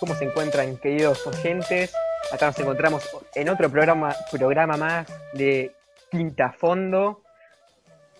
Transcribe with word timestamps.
¿Cómo 0.00 0.14
se 0.14 0.24
encuentran, 0.24 0.78
queridos 0.78 1.26
oyentes? 1.26 1.92
Acá 2.32 2.46
nos 2.46 2.58
encontramos 2.58 3.06
en 3.34 3.50
otro 3.50 3.68
programa, 3.68 4.16
programa 4.30 4.78
más 4.78 5.06
de 5.34 5.74
Quinta 6.10 6.52
Fondo. 6.52 7.20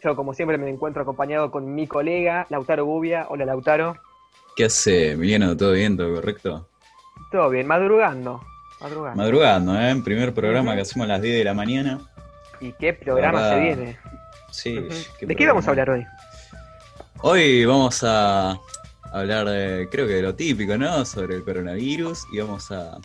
Yo, 0.03 0.15
como 0.15 0.35
siempre, 0.35 0.59
me 0.59 0.69
encuentro 0.69 1.01
acompañado 1.01 1.51
con 1.51 1.75
mi 1.75 1.87
colega, 1.87 2.47
Lautaro 2.51 2.85
Gubia. 2.85 3.27
Hola, 3.31 3.47
Lautaro. 3.47 3.97
¿Qué 4.57 4.67
hace, 4.67 5.13
Emiliano? 5.13 5.57
¿Todo 5.57 5.73
bien? 5.73 5.97
¿Todo 5.97 6.17
correcto? 6.17 6.69
Todo 7.31 7.49
bien, 7.49 7.67
madrugando. 7.67 8.43
Madrugando, 8.79 9.17
madrugando 9.17 9.81
¿eh? 9.81 10.03
Primer 10.05 10.35
programa 10.35 10.75
que 10.75 10.83
hacemos 10.83 11.07
a 11.07 11.13
las 11.15 11.23
10 11.23 11.39
de 11.39 11.45
la 11.45 11.55
mañana. 11.55 12.01
¿Y 12.61 12.73
qué 12.73 12.93
programa 12.93 13.49
se 13.49 13.59
viene? 13.59 13.99
Sí. 14.51 14.87
¿De 15.23 15.35
qué 15.35 15.47
vamos 15.47 15.67
a 15.67 15.71
hablar 15.71 15.89
hoy? 15.89 16.05
Hoy 17.23 17.65
vamos 17.65 18.05
a 18.07 18.61
hablar, 19.13 19.49
de, 19.49 19.89
creo 19.91 20.07
que 20.07 20.15
de 20.15 20.23
lo 20.23 20.35
típico, 20.35 20.77
¿no? 20.77 21.05
Sobre 21.05 21.37
el 21.37 21.45
coronavirus 21.45 22.27
y 22.33 22.41
vamos 22.41 22.71
a 22.73 22.99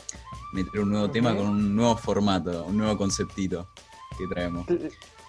meter 0.53 0.79
un 0.81 0.91
nuevo 0.91 1.09
tema 1.09 1.35
con 1.35 1.47
un 1.47 1.75
nuevo 1.75 1.97
formato, 1.97 2.65
un 2.65 2.77
nuevo 2.77 2.97
conceptito 2.97 3.67
que 4.17 4.25
traemos. 4.33 4.65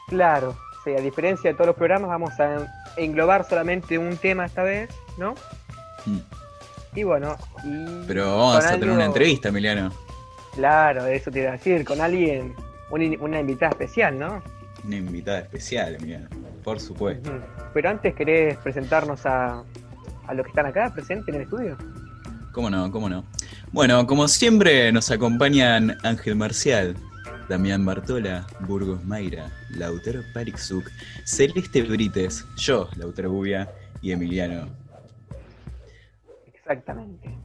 Claro, 0.08 0.56
sí, 0.84 0.94
a 0.94 1.00
diferencia 1.00 1.50
de 1.50 1.54
todos 1.54 1.68
los 1.68 1.76
programas, 1.76 2.08
vamos 2.08 2.38
a 2.40 2.66
englobar 2.96 3.46
solamente 3.46 3.98
un 3.98 4.16
tema 4.16 4.46
esta 4.46 4.62
vez, 4.62 4.88
¿no? 5.18 5.34
Mm. 6.06 6.18
Y 6.94 7.02
bueno, 7.02 7.36
y 7.64 8.06
Pero 8.06 8.36
vamos 8.36 8.64
a 8.64 8.72
tener 8.72 8.90
una 8.90 9.04
entrevista, 9.04 9.50
Emiliano. 9.50 9.92
Claro, 10.54 11.06
eso 11.06 11.30
te 11.30 11.40
iba 11.40 11.50
a 11.50 11.52
decir, 11.52 11.84
con 11.84 12.00
alguien, 12.00 12.54
una, 12.90 13.40
invitada 13.40 13.72
especial, 13.72 14.18
¿no? 14.18 14.42
Una 14.84 14.96
invitada 14.96 15.40
especial, 15.40 15.96
Emiliano, 15.96 16.28
por 16.64 16.80
supuesto. 16.80 17.30
Pero 17.74 17.90
antes 17.90 18.14
querés 18.14 18.56
presentarnos 18.58 19.26
a, 19.26 19.62
a 20.28 20.34
los 20.34 20.44
que 20.44 20.50
están 20.50 20.66
acá 20.66 20.92
presentes 20.92 21.28
en 21.28 21.34
el 21.36 21.42
estudio. 21.42 21.76
¿Cómo 22.52 22.70
no? 22.70 22.90
¿Cómo 22.90 23.08
no? 23.08 23.24
Bueno, 23.72 24.06
como 24.06 24.28
siempre 24.28 24.92
nos 24.92 25.10
acompañan 25.10 25.96
Ángel 26.02 26.36
Marcial, 26.36 26.96
Damián 27.48 27.84
Bartola, 27.84 28.46
Burgos 28.60 29.04
Mayra, 29.04 29.50
Lautaro 29.70 30.20
Parixuk, 30.34 30.84
Celeste 31.24 31.82
Brites, 31.82 32.44
yo, 32.56 32.88
Lautaro 32.96 33.30
Bubia 33.30 33.68
y 34.02 34.12
Emiliano. 34.12 34.68
Exactamente. 36.46 37.36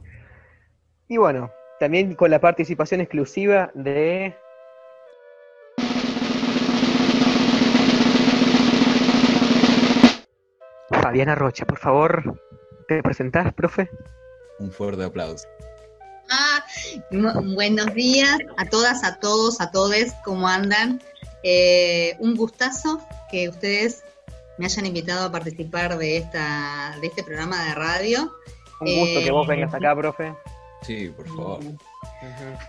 Y 1.08 1.16
bueno, 1.16 1.50
también 1.80 2.14
con 2.14 2.30
la 2.30 2.40
participación 2.40 3.00
exclusiva 3.00 3.70
de 3.74 4.34
Fabiana 10.90 11.34
Rocha, 11.34 11.66
por 11.66 11.78
favor, 11.78 12.40
¿Te 12.88 13.02
presentás, 13.02 13.52
profe? 13.54 13.88
Un 14.58 14.70
fuerte 14.70 15.04
aplauso. 15.04 15.46
Ah, 16.30 16.64
buenos 17.54 17.94
días 17.94 18.38
a 18.56 18.66
todas, 18.66 19.04
a 19.04 19.20
todos, 19.20 19.60
a 19.60 19.70
todes, 19.70 20.14
¿cómo 20.24 20.48
andan? 20.48 21.02
Eh, 21.42 22.16
un 22.18 22.34
gustazo 22.34 23.00
que 23.30 23.48
ustedes 23.48 24.02
me 24.58 24.66
hayan 24.66 24.86
invitado 24.86 25.26
a 25.26 25.32
participar 25.32 25.98
de, 25.98 26.16
esta, 26.16 26.96
de 27.00 27.06
este 27.06 27.22
programa 27.22 27.64
de 27.64 27.74
radio. 27.74 28.32
Un 28.80 29.00
gusto 29.00 29.20
que 29.20 29.30
vos 29.30 29.46
vengas 29.46 29.74
acá, 29.74 29.94
profe. 29.94 30.34
Sí, 30.82 31.08
por 31.08 31.26
favor. 31.28 31.60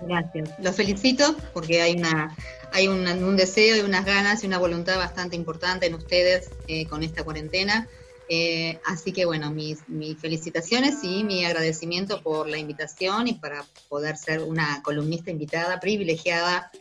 Gracias. 0.02 0.50
Los 0.60 0.76
felicito 0.76 1.36
porque 1.54 1.82
hay 1.82 1.96
una 1.98 2.36
hay 2.72 2.88
un, 2.90 3.38
deseo 3.38 3.78
y 3.78 3.82
unas 3.82 4.06
ganas 4.06 4.44
y 4.44 4.48
una 4.48 4.58
voluntad 4.58 4.98
bastante 4.98 5.36
importante 5.38 5.86
en 5.86 5.96
ustedes 5.96 6.52
eh, 6.68 6.86
con 6.88 7.04
esta 7.04 7.24
cuarentena. 7.24 7.88
Eh, 8.28 8.80
así 8.86 9.12
que 9.12 9.26
bueno, 9.26 9.52
mis, 9.52 9.80
felicitaciones 10.20 11.04
y 11.04 11.24
mi 11.24 11.46
agradecimiento 11.46 12.22
por 12.22 12.50
la 12.50 12.58
invitación 12.58 13.28
y 13.28 13.34
para 13.34 13.64
poder 13.88 14.18
ser 14.18 14.42
una 14.42 14.82
columnista 14.84 15.32
invitada 15.32 15.80
privilegiada 15.80 16.72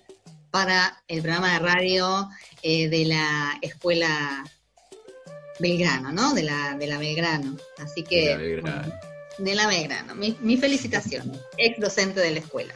para 0.51 1.03
el 1.09 1.21
programa 1.21 1.53
de 1.55 1.59
radio 1.59 2.29
eh, 2.63 2.89
de 2.89 3.05
la 3.05 3.59
escuela 3.61 4.45
Belgrano, 5.61 6.13
¿no? 6.13 6.33
De 6.33 6.45
la, 6.45 6.77
de 6.79 6.87
la 6.87 6.99
Belgrano. 6.99 7.57
Así 7.79 8.03
que... 8.03 8.29
De 8.29 8.31
la 8.31 8.37
Belgrano. 8.37 8.93
de 9.39 9.55
la 9.55 9.67
Belgrano. 9.67 10.15
Mi, 10.15 10.37
mi 10.41 10.57
felicitación, 10.57 11.33
ex 11.59 11.79
docente 11.79 12.21
de 12.21 12.31
la 12.31 12.39
escuela. 12.39 12.73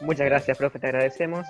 Muchas 0.00 0.26
gracias, 0.26 0.56
profe, 0.56 0.78
te 0.78 0.86
agradecemos. 0.86 1.46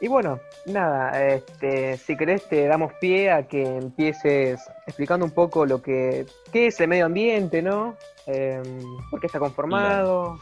Y 0.00 0.08
bueno, 0.08 0.40
nada, 0.66 1.26
este, 1.26 1.96
si 1.96 2.16
querés 2.16 2.48
te 2.48 2.66
damos 2.66 2.92
pie 3.00 3.30
a 3.30 3.48
que 3.48 3.62
empieces 3.62 4.60
explicando 4.86 5.24
un 5.24 5.32
poco 5.32 5.64
lo 5.64 5.80
que 5.80 6.26
qué 6.52 6.66
es 6.66 6.78
el 6.80 6.88
medio 6.88 7.06
ambiente, 7.06 7.62
¿no? 7.62 7.96
Eh, 8.26 8.62
¿Por 9.10 9.20
qué 9.20 9.26
está 9.26 9.38
conformado? 9.38 10.38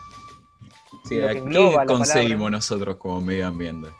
Sí, 1.09 1.17
¿qué 1.17 1.85
conseguimos 1.87 2.51
nosotros 2.51 2.97
como 2.97 3.21
medio 3.21 3.47
ambiente? 3.47 3.91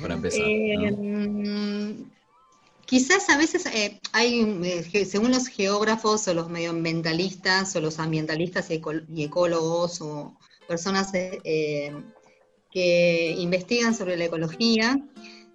Para 0.00 0.14
empezar. 0.14 0.42
Eh, 0.44 1.96
quizás 2.84 3.28
a 3.30 3.38
veces 3.38 3.66
eh, 3.66 4.00
hay, 4.12 4.84
eh, 4.92 5.04
según 5.04 5.30
los 5.30 5.46
geógrafos 5.46 6.28
o 6.28 6.34
los 6.34 6.50
medioambientalistas 6.50 7.74
o 7.76 7.80
los 7.80 7.98
ambientalistas 7.98 8.70
y, 8.70 8.82
ecólogos 9.16 10.00
o 10.02 10.36
personas 10.68 11.12
que 12.70 13.34
investigan 13.38 13.94
sobre 13.94 14.16
la 14.16 14.26
ecología. 14.26 14.98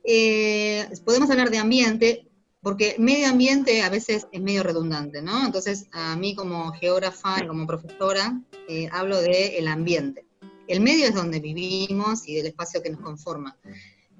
Eh, 0.03 0.88
podemos 1.03 1.30
hablar 1.30 1.50
de 1.50 1.58
ambiente, 1.58 2.28
porque 2.62 2.96
medio 3.00 3.30
ambiente 3.30 3.81
a 3.81 3.90
veces 3.90 4.28
es 4.31 4.42
medio 4.42 4.64
redundante, 4.64 5.22
¿no? 5.22 5.46
Entonces, 5.46 5.88
a 5.92 6.16
mí 6.16 6.36
como 6.36 6.72
geógrafa 6.74 7.44
y 7.44 7.48
como 7.48 7.68
profesora, 7.68 8.42
eh, 8.68 8.90
hablo 8.92 9.22
del 9.22 9.34
el 9.34 9.68
ambiente. 9.68 10.26
El 10.68 10.81
medio 10.81 11.06
es 11.06 11.14
donde 11.14 11.40
vivimos 11.40 12.28
y 12.28 12.36
del 12.36 12.48
espacio 12.48 12.81
que 12.81 12.90
nos 12.90 13.02
conforma. 13.02 13.58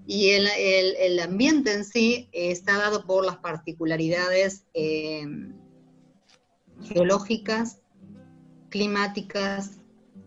Y 0.08 0.30
el, 0.30 0.48
el, 0.48 1.20
ambiente 1.20 1.74
en 1.74 1.84
sí 1.84 2.30
está 2.32 2.78
dado 2.78 3.08
por 3.08 3.26
las 3.26 3.38
particularidades 3.38 4.64
eh, 4.76 5.26
geológicas, 6.84 7.80
climáticas, 8.70 9.80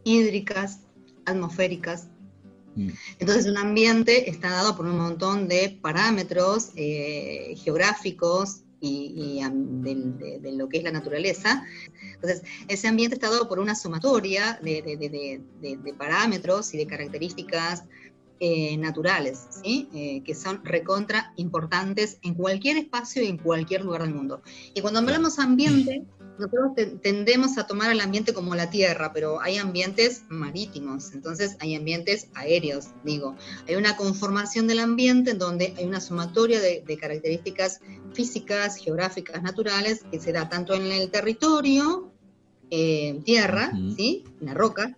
hídricas, 0.02 0.80
atmosféricas. 1.26 2.08
Entonces, 3.18 3.46
un 3.46 3.56
ambiente 3.56 4.30
está 4.30 4.50
dado 4.50 4.76
por 4.76 4.86
un 4.86 4.96
montón 4.96 5.48
de 5.48 5.78
parámetros 5.80 6.70
eh, 6.76 7.54
geográficos 7.56 8.62
y, 8.80 9.40
de, 9.42 10.52
lo 10.52 10.68
que 10.68 10.78
es 10.78 10.84
la 10.84 10.92
naturaleza. 10.92 11.64
Entonces, 12.14 12.42
ese 12.68 12.88
ambiente 12.88 13.16
está 13.16 13.30
dado 13.30 13.48
por 13.48 13.58
una 13.58 13.74
sumatoria 13.74 14.58
de, 14.62 15.94
parámetros 15.98 16.74
y 16.74 16.78
de 16.78 16.86
características 16.86 17.84
eh, 18.40 18.76
naturales, 18.76 19.48
eh, 19.64 20.22
que 20.24 20.34
son 20.34 20.64
recontra 20.64 21.32
importantes 21.36 22.18
en 22.22 22.34
cualquier 22.34 22.76
espacio 22.76 23.22
y 23.22 23.26
en 23.26 23.38
cualquier 23.38 23.84
lugar 23.84 24.02
del 24.02 24.14
mundo. 24.14 24.42
Y 24.74 24.80
cuando 24.80 25.00
hablamos 25.00 25.40
ambiente, 25.40 26.04
nosotros 26.38 26.72
tendemos 27.02 27.58
a 27.58 27.66
tomar 27.66 27.90
al 27.90 28.00
ambiente 28.00 28.32
como 28.32 28.54
la 28.54 28.70
tierra, 28.70 29.12
pero 29.12 29.40
hay 29.40 29.56
ambientes 29.56 30.22
marítimos, 30.28 31.12
entonces 31.12 31.56
hay 31.60 31.74
ambientes 31.74 32.28
aéreos, 32.34 32.88
digo. 33.02 33.34
Hay 33.66 33.74
una 33.74 33.96
conformación 33.96 34.66
del 34.68 34.78
ambiente 34.78 35.32
en 35.32 35.38
donde 35.38 35.74
hay 35.76 35.84
una 35.84 36.00
sumatoria 36.00 36.60
de, 36.60 36.98
características 36.98 37.80
físicas, 38.12 38.76
geográficas, 38.76 39.42
naturales, 39.42 40.04
que 40.10 40.20
se 40.20 40.32
da 40.32 40.48
tanto 40.48 40.74
en 40.74 40.86
el 40.86 41.10
territorio, 41.10 42.12
eh, 42.70 43.20
tierra, 43.24 43.72
¿sí? 43.96 44.24
en 44.40 44.46
la 44.46 44.54
roca, 44.54 44.96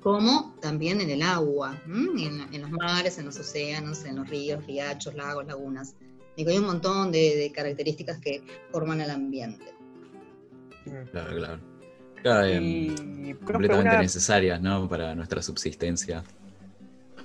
como 0.00 0.54
también 0.60 1.00
en 1.00 1.10
el 1.10 1.22
agua, 1.22 1.80
en, 1.86 2.60
los 2.60 2.70
mares, 2.70 3.18
en 3.18 3.26
los 3.26 3.38
océanos, 3.38 4.04
en 4.04 4.16
los 4.16 4.28
ríos, 4.28 4.64
riachos, 4.66 5.14
lagos, 5.14 5.46
lagunas. 5.46 5.94
Digo, 6.36 6.50
hay 6.50 6.58
un 6.58 6.66
montón 6.66 7.12
de 7.12 7.50
características 7.54 8.18
que 8.18 8.42
forman 8.70 9.00
el 9.00 9.10
ambiente. 9.10 9.75
Claro, 11.10 11.36
claro. 11.36 11.60
completamente 13.44 13.98
necesarias, 13.98 14.60
¿no? 14.60 14.88
Para 14.88 15.14
nuestra 15.14 15.42
subsistencia. 15.42 16.24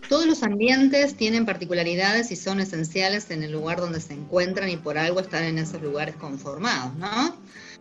Todos 0.10 0.26
los 0.26 0.44
ambientes 0.44 1.16
tienen 1.16 1.46
particularidades 1.46 2.32
y 2.32 2.36
son 2.36 2.60
esenciales 2.60 3.32
en 3.32 3.44
el 3.44 3.52
lugar 3.52 3.80
donde 3.80 4.02
se 4.02 4.14
encuentran 4.14 4.70
y 4.70 4.78
por 4.78 4.98
algo 4.98 5.20
están 5.20 5.44
en 5.44 5.58
esos 5.58 5.82
lugares 5.82 6.16
conformados, 6.16 6.96
¿no? 6.96 7.36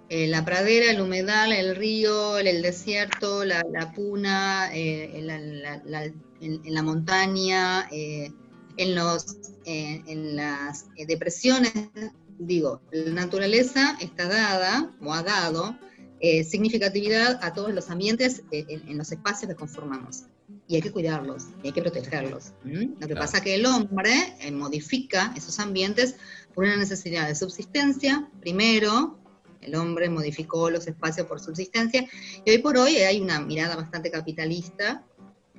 Eh, 0.08 0.26
la 0.26 0.44
pradera, 0.44 0.90
el 0.90 1.00
humedal, 1.00 1.52
el 1.52 1.76
río, 1.76 2.38
el, 2.38 2.62
desierto, 2.62 3.44
la, 3.44 3.62
puna, 3.94 4.70
eh, 4.74 5.10
en, 5.14 6.74
la 6.74 6.82
montaña, 6.82 7.88
eh, 7.92 8.32
en, 8.76 8.94
los, 8.94 9.36
en 9.64 10.36
las 10.36 10.86
depresiones 11.06 11.72
digo, 12.40 12.80
la 12.90 13.12
naturaleza 13.12 13.96
está 14.00 14.26
dada 14.26 14.92
o 15.00 15.12
ha 15.12 15.22
dado 15.22 15.76
eh, 16.20 16.42
significatividad 16.44 17.38
a 17.42 17.52
todos 17.52 17.72
los 17.72 17.90
ambientes 17.90 18.42
eh, 18.50 18.64
en, 18.68 18.98
los 18.98 19.12
espacios 19.12 19.50
que 19.50 19.56
conformamos. 19.56 20.24
Y 20.66 20.76
hay 20.76 20.82
que 20.82 20.90
cuidarlos, 20.90 21.44
y 21.62 21.68
hay 21.68 21.72
que 21.72 21.82
protegerlos. 21.82 22.52
Lo 22.64 23.06
que 23.06 23.14
pasa 23.14 23.38
es 23.38 23.44
que 23.44 23.54
el 23.54 23.66
hombre 23.66 24.36
eh, 24.40 24.50
modifica 24.50 25.32
esos 25.36 25.58
ambientes 25.60 26.16
por 26.54 26.64
una 26.64 26.76
necesidad 26.76 27.28
de 27.28 27.34
subsistencia, 27.34 28.28
primero, 28.40 29.18
el 29.60 29.74
hombre 29.74 30.08
modificó 30.08 30.70
los 30.70 30.86
espacios 30.86 31.26
por 31.26 31.38
subsistencia 31.38 32.08
y 32.44 32.50
hoy 32.50 32.58
por 32.58 32.78
hoy 32.78 32.96
hay 32.96 33.20
una 33.20 33.40
mirada 33.40 33.76
bastante 33.76 34.10
capitalista, 34.10 35.04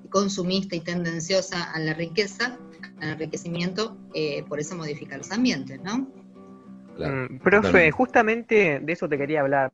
consumista 0.10 0.76
y 0.76 0.82
tendenciosa 0.82 1.72
a 1.72 1.80
la 1.80 1.94
riqueza, 1.94 2.58
al 3.00 3.10
enriquecimiento, 3.10 3.98
eh, 4.14 4.44
por 4.50 4.60
eso 4.60 4.76
modifica 4.76 5.18
los 5.18 5.32
ambientes, 5.32 5.80
¿no? 5.82 6.21
Mm, 7.10 7.40
profe, 7.40 7.92
justamente 7.92 8.80
de 8.82 8.94
eso 8.94 9.08
te 9.10 9.18
quería 9.18 9.42
hablar. 9.42 9.72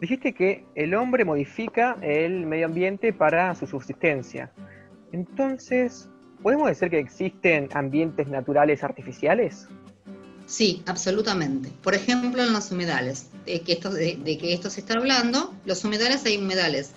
Dijiste 0.00 0.32
que 0.32 0.64
el 0.74 0.94
hombre 0.94 1.24
modifica 1.24 1.96
el 2.00 2.46
medio 2.46 2.66
ambiente 2.66 3.12
para 3.12 3.54
su 3.54 3.66
subsistencia. 3.66 4.50
Entonces, 5.12 6.08
¿podemos 6.42 6.68
decir 6.68 6.90
que 6.90 6.98
existen 6.98 7.68
ambientes 7.74 8.28
naturales 8.28 8.82
artificiales? 8.82 9.68
Sí, 10.46 10.82
absolutamente. 10.86 11.70
Por 11.82 11.94
ejemplo, 11.94 12.42
en 12.42 12.52
los 12.52 12.70
humedales, 12.70 13.30
de 13.46 13.60
que, 13.60 13.72
esto, 13.72 13.90
de, 13.90 14.16
que 14.38 14.52
esto 14.52 14.70
se 14.70 14.80
está 14.80 14.94
hablando, 14.94 15.54
los 15.64 15.84
humedales 15.84 16.24
hay 16.26 16.38
humedales, 16.38 16.92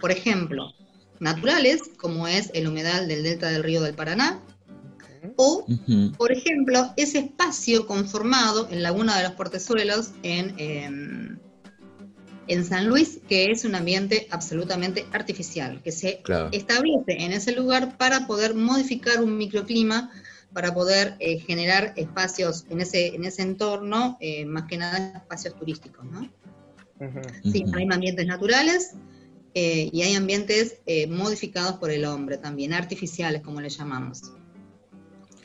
por 0.00 0.10
ejemplo, 0.10 0.72
naturales, 1.18 1.82
como 1.96 2.28
es 2.28 2.50
el 2.54 2.68
humedal 2.68 3.08
del 3.08 3.22
delta 3.22 3.48
del 3.48 3.62
río 3.62 3.82
del 3.82 3.94
Paraná, 3.94 4.38
o, 5.36 5.66
por 6.16 6.32
ejemplo, 6.32 6.92
ese 6.96 7.18
espacio 7.18 7.86
conformado 7.86 8.68
en 8.70 8.82
Laguna 8.82 9.16
de 9.16 9.24
los 9.24 9.32
Portezuelos 9.32 10.12
en, 10.22 10.54
em, 10.58 11.38
en 12.46 12.64
San 12.64 12.88
Luis, 12.88 13.20
que 13.28 13.50
es 13.50 13.64
un 13.64 13.74
ambiente 13.74 14.26
absolutamente 14.30 15.06
artificial, 15.12 15.80
que 15.82 15.92
se 15.92 16.22
establece 16.52 17.24
en 17.24 17.32
ese 17.32 17.52
lugar 17.52 17.96
para 17.96 18.26
poder 18.26 18.54
modificar 18.54 19.22
un 19.22 19.36
microclima, 19.36 20.10
para 20.52 20.74
poder 20.74 21.14
eh, 21.20 21.38
generar 21.38 21.92
espacios 21.96 22.66
en 22.68 22.80
ese, 22.80 23.14
en 23.14 23.24
ese 23.24 23.42
entorno, 23.42 24.16
eh, 24.20 24.44
más 24.46 24.64
que 24.64 24.78
nada 24.78 25.12
espacios 25.16 25.54
turísticos, 25.56 26.04
¿no? 26.04 26.28
Sí, 27.50 27.64
hay 27.72 27.86
ambientes 27.90 28.26
naturales 28.26 28.94
eh, 29.54 29.88
y 29.90 30.02
hay 30.02 30.16
ambientes 30.16 30.80
modificados 31.08 31.76
por 31.78 31.90
el 31.90 32.04
hombre 32.04 32.36
también, 32.36 32.74
artificiales, 32.74 33.40
como 33.40 33.60
le 33.60 33.70
llamamos. 33.70 34.32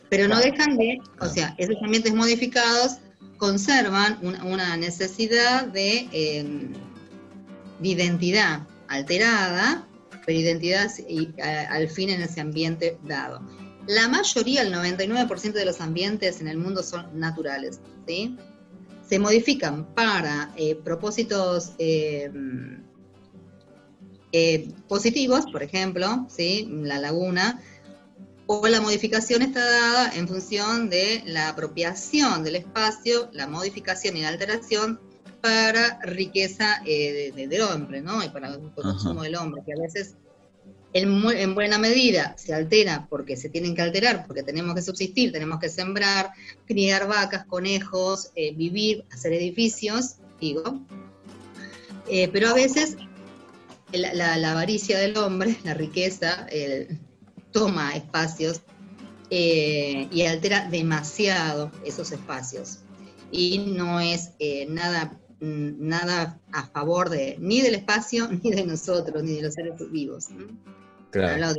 Pero 0.09 0.27
no 0.27 0.39
dejan 0.39 0.77
de, 0.77 0.99
o 1.19 1.27
sea, 1.27 1.55
esos 1.57 1.75
ambientes 1.83 2.13
modificados 2.13 2.97
conservan 3.37 4.19
una 4.43 4.77
necesidad 4.77 5.65
de 5.67 6.07
em, 6.11 6.73
de 7.79 7.89
identidad 7.89 8.67
alterada, 8.87 9.87
pero 10.25 10.37
identidad 10.37 10.89
al 11.69 11.89
fin 11.89 12.09
en 12.09 12.21
ese 12.21 12.41
ambiente 12.41 12.97
dado. 13.03 13.41
La 13.87 14.07
mayoría, 14.07 14.63
el 14.63 14.73
99% 14.73 15.53
de 15.53 15.65
los 15.65 15.79
ambientes 15.81 16.41
en 16.41 16.47
el 16.47 16.57
mundo 16.57 16.81
son 16.81 17.19
naturales, 17.19 17.79
¿sí? 18.07 18.35
Se 19.07 19.19
modifican 19.19 19.85
para 19.93 20.51
eh, 20.57 20.75
propósitos 20.75 21.73
eh, 21.77 22.31
eh, 24.31 24.69
positivos, 24.87 25.45
por 25.51 25.61
ejemplo, 25.61 26.25
¿sí? 26.29 26.67
La 26.71 26.99
laguna, 26.99 27.61
o 28.47 28.67
la 28.67 28.81
modificación 28.81 29.41
está 29.41 29.63
dada 29.63 30.11
en 30.15 30.27
función 30.27 30.89
de 30.89 31.23
la 31.25 31.49
apropiación 31.49 32.43
del 32.43 32.57
espacio, 32.57 33.29
la 33.33 33.47
modificación 33.47 34.17
y 34.17 34.21
la 34.21 34.29
alteración 34.29 34.99
para 35.41 35.99
riqueza 36.03 36.81
eh, 36.85 37.31
del 37.35 37.61
hombre, 37.61 38.01
¿no? 38.01 38.23
Y 38.23 38.29
para 38.29 38.49
el 38.49 38.71
consumo 38.73 39.23
del 39.23 39.35
hombre, 39.35 39.61
que 39.65 39.73
a 39.73 39.81
veces 39.81 40.15
en, 40.93 41.53
buena 41.55 41.77
medida 41.77 42.35
se 42.37 42.53
altera 42.53 43.07
porque 43.09 43.35
se 43.35 43.49
tienen 43.49 43.75
que 43.75 43.81
alterar, 43.81 44.25
porque 44.25 44.43
tenemos 44.43 44.75
que 44.75 44.81
subsistir, 44.81 45.31
tenemos 45.31 45.59
que 45.59 45.69
sembrar, 45.69 46.31
criar 46.65 47.07
vacas, 47.07 47.45
conejos, 47.45 48.31
eh, 48.35 48.55
vivir, 48.55 49.05
hacer 49.11 49.33
edificios, 49.33 50.15
digo. 50.39 50.81
Eh, 52.07 52.29
pero 52.31 52.49
a 52.49 52.53
veces 52.53 52.97
la, 53.91 54.51
avaricia 54.51 54.97
del 54.97 55.17
hombre, 55.17 55.57
la 55.63 55.73
riqueza, 55.73 56.47
toma 57.55 57.95
espacios 57.95 58.59
y 59.29 60.21
altera 60.21 60.67
demasiado 60.69 61.71
esos 61.85 62.11
espacios. 62.11 62.79
Y 63.31 63.73
no 63.75 63.99
es 63.99 64.33
nada 64.67 65.17
Mm, 65.41 65.87
nada 65.87 66.39
a 66.53 66.65
favor 66.67 67.09
de 67.09 67.35
ni 67.39 67.61
del 67.61 67.75
espacio, 67.75 68.29
ni 68.43 68.51
de 68.51 68.65
nosotros, 68.65 69.21
ni 69.23 69.33
de 69.33 69.41
los 69.43 69.53
seres 69.53 69.73
vivos. 69.91 70.27
Claro. 71.11 71.53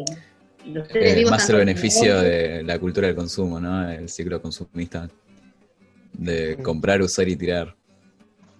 Eh, 0.64 1.25
más 1.31 1.48
el 1.48 1.56
beneficio 1.56 2.20
de 2.20 2.64
la 2.64 2.78
cultura 2.78 3.06
del 3.06 3.14
consumo, 3.14 3.60
¿no? 3.60 3.88
El 3.88 4.08
ciclo 4.08 4.42
consumista. 4.42 5.08
De 6.12 6.56
comprar, 6.62 7.00
usar 7.02 7.28
y 7.28 7.37
tirar. 7.37 7.76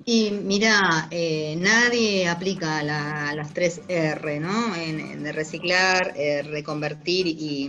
Y 0.09 0.31
mira, 0.31 1.09
eh, 1.11 1.57
nadie 1.59 2.29
aplica 2.29 2.81
las 2.85 3.53
tres 3.53 3.81
R, 3.89 4.39
¿no? 4.39 4.77
En, 4.77 5.25
de 5.25 5.33
reciclar, 5.33 6.15
eh, 6.17 6.43
reconvertir 6.43 7.27
y 7.27 7.69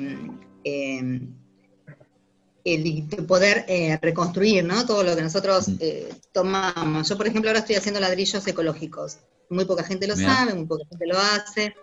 el 2.63 3.25
poder 3.25 3.65
eh, 3.67 3.97
reconstruir 3.99 4.63
¿no? 4.63 4.85
todo 4.85 5.01
lo 5.01 5.15
que 5.15 5.23
nosotros 5.23 5.67
eh, 5.79 6.09
tomamos. 6.31 7.09
Yo, 7.09 7.17
por 7.17 7.25
ejemplo, 7.25 7.49
ahora 7.49 7.61
estoy 7.61 7.75
haciendo 7.75 7.99
ladrillos 7.99 8.45
ecológicos. 8.45 9.17
Muy 9.49 9.65
poca 9.65 9.83
gente 9.83 10.05
lo 10.05 10.15
sabe, 10.15 10.53
muy 10.53 10.67
poca 10.67 10.83
gente 10.91 11.07
lo 11.07 11.17
hace. 11.17 11.73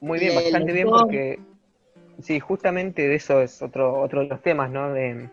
muy, 0.00 0.18
bien, 0.18 0.34
bastante 0.34 0.72
bien 0.72 0.88
porque, 0.88 1.40
sí, 2.22 2.40
justamente 2.40 3.06
de 3.06 3.16
eso 3.16 3.42
es 3.42 3.60
otro, 3.60 4.00
otro 4.00 4.20
de 4.20 4.28
los 4.28 4.40
temas, 4.40 4.70
¿no? 4.70 4.94
De 4.94 5.28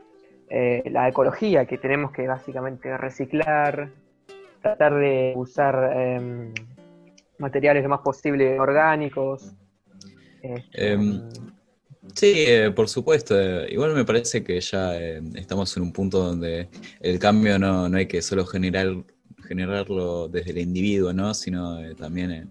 eh, 0.54 0.84
la 0.92 1.08
ecología, 1.08 1.66
que 1.66 1.78
tenemos 1.78 2.12
que 2.12 2.28
básicamente 2.28 2.98
reciclar, 2.98 3.90
tratar 4.62 4.96
de 4.96 5.34
usar 5.36 5.94
em, 5.96 6.54
materiales 7.38 7.84
lo 7.84 7.90
más 7.90 8.02
posible 8.02 8.60
orgánicos. 8.60 9.54
Este, 10.42 10.94
em, 10.94 11.22
Sí, 12.16 12.34
eh, 12.36 12.72
por 12.72 12.90
supuesto. 12.90 13.40
Eh, 13.40 13.72
igual 13.72 13.94
me 13.94 14.06
parece 14.06 14.44
que 14.44 14.60
ya 14.60 14.98
eh, 15.00 15.22
estamos 15.36 15.76
en 15.78 15.84
un 15.84 15.94
punto 15.94 16.20
donde 16.20 16.68
el 17.00 17.20
cambio 17.20 17.60
no, 17.60 17.88
no 17.88 17.98
hay 17.98 18.08
que 18.08 18.22
solo 18.22 18.46
generar, 18.46 18.88
generarlo 19.48 20.28
desde 20.28 20.52
el 20.52 20.58
individuo, 20.60 21.14
¿no? 21.14 21.34
sino 21.34 21.96
también 21.96 22.50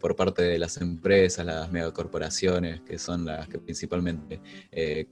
por 0.00 0.16
parte 0.16 0.42
de 0.42 0.58
las 0.58 0.78
empresas, 0.78 1.44
las 1.44 1.70
megacorporaciones, 1.70 2.80
que 2.80 2.98
son 2.98 3.24
las 3.26 3.48
que 3.48 3.58
principalmente 3.58 4.40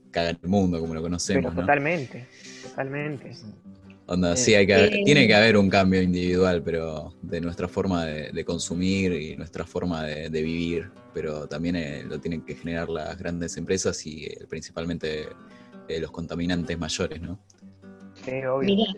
cagan 0.09 0.39
el 0.41 0.49
mundo, 0.49 0.79
como 0.79 0.93
lo 0.93 1.01
conocemos. 1.01 1.53
Totalmente, 1.53 2.27
totalmente. 2.63 3.33
Onda, 4.11 4.35
sí, 4.35 4.53
hay 4.55 4.67
que, 4.67 5.03
tiene 5.05 5.25
que 5.25 5.33
haber 5.33 5.55
un 5.55 5.69
cambio 5.69 6.01
individual, 6.01 6.61
pero 6.63 7.13
de 7.21 7.39
nuestra 7.39 7.69
forma 7.69 8.05
de, 8.05 8.43
consumir 8.43 9.13
y 9.13 9.37
nuestra 9.37 9.63
forma 9.63 10.03
de, 10.03 10.29
vivir, 10.29 10.91
pero 11.13 11.47
también 11.47 11.77
eh, 11.77 12.03
lo 12.03 12.19
tienen 12.19 12.41
que 12.41 12.55
generar 12.55 12.89
las 12.89 13.17
grandes 13.17 13.55
empresas 13.55 14.05
y 14.05 14.25
eh, 14.25 14.45
principalmente 14.49 15.29
eh, 15.87 15.99
los 16.01 16.11
contaminantes 16.11 16.77
mayores, 16.77 17.21
¿no? 17.21 17.39
Sí, 18.25 18.43
obvio. 18.43 18.75
Mira, 18.75 18.93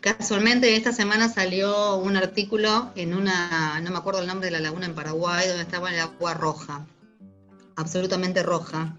casualmente 0.00 0.76
esta 0.76 0.92
semana 0.92 1.28
salió 1.28 1.96
un 1.96 2.16
artículo 2.16 2.92
en 2.94 3.14
una, 3.14 3.80
no 3.80 3.90
me 3.90 3.98
acuerdo 3.98 4.20
el 4.20 4.26
nombre 4.26 4.46
de 4.46 4.52
la 4.52 4.60
laguna 4.60 4.86
en 4.86 4.94
Paraguay, 4.94 5.48
donde 5.48 5.62
estaba 5.62 5.90
el 5.92 5.98
agua 6.00 6.34
roja, 6.34 6.86
absolutamente 7.76 8.42
roja 8.42 8.96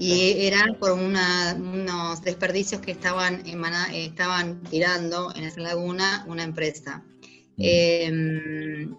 y 0.00 0.46
era 0.46 0.64
por 0.78 0.92
unos 0.92 2.22
desperdicios 2.22 2.80
que 2.80 2.90
estaban, 2.90 3.42
estaban 3.92 4.62
tirando 4.62 5.30
en 5.34 5.44
esa 5.44 5.60
laguna 5.60 6.24
una 6.26 6.42
empresa. 6.42 7.04
Mm. 7.58 7.62
Em, 7.62 8.96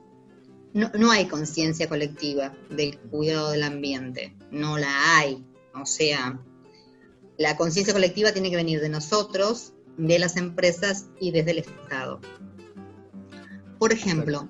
no, 0.74 1.12
hay 1.12 1.26
conciencia 1.26 1.90
colectiva 1.90 2.54
del 2.70 3.00
cuidado 3.00 3.50
del 3.50 3.64
ambiente, 3.64 4.38
no 4.52 4.78
la 4.78 5.18
hay. 5.18 5.44
O 5.74 5.88
sea, 5.88 6.40
la 7.38 7.58
conciencia 7.58 7.94
colectiva 7.94 8.32
tiene 8.32 8.52
que 8.52 8.56
venir 8.56 8.80
de 8.80 8.90
nosotros, 8.90 9.74
de 9.98 10.20
las 10.20 10.38
empresas 10.38 11.06
y 11.20 11.32
desde 11.32 11.52
el 11.52 11.58
Estado. 11.60 12.22
Por 13.80 13.94
ejemplo, 13.94 14.48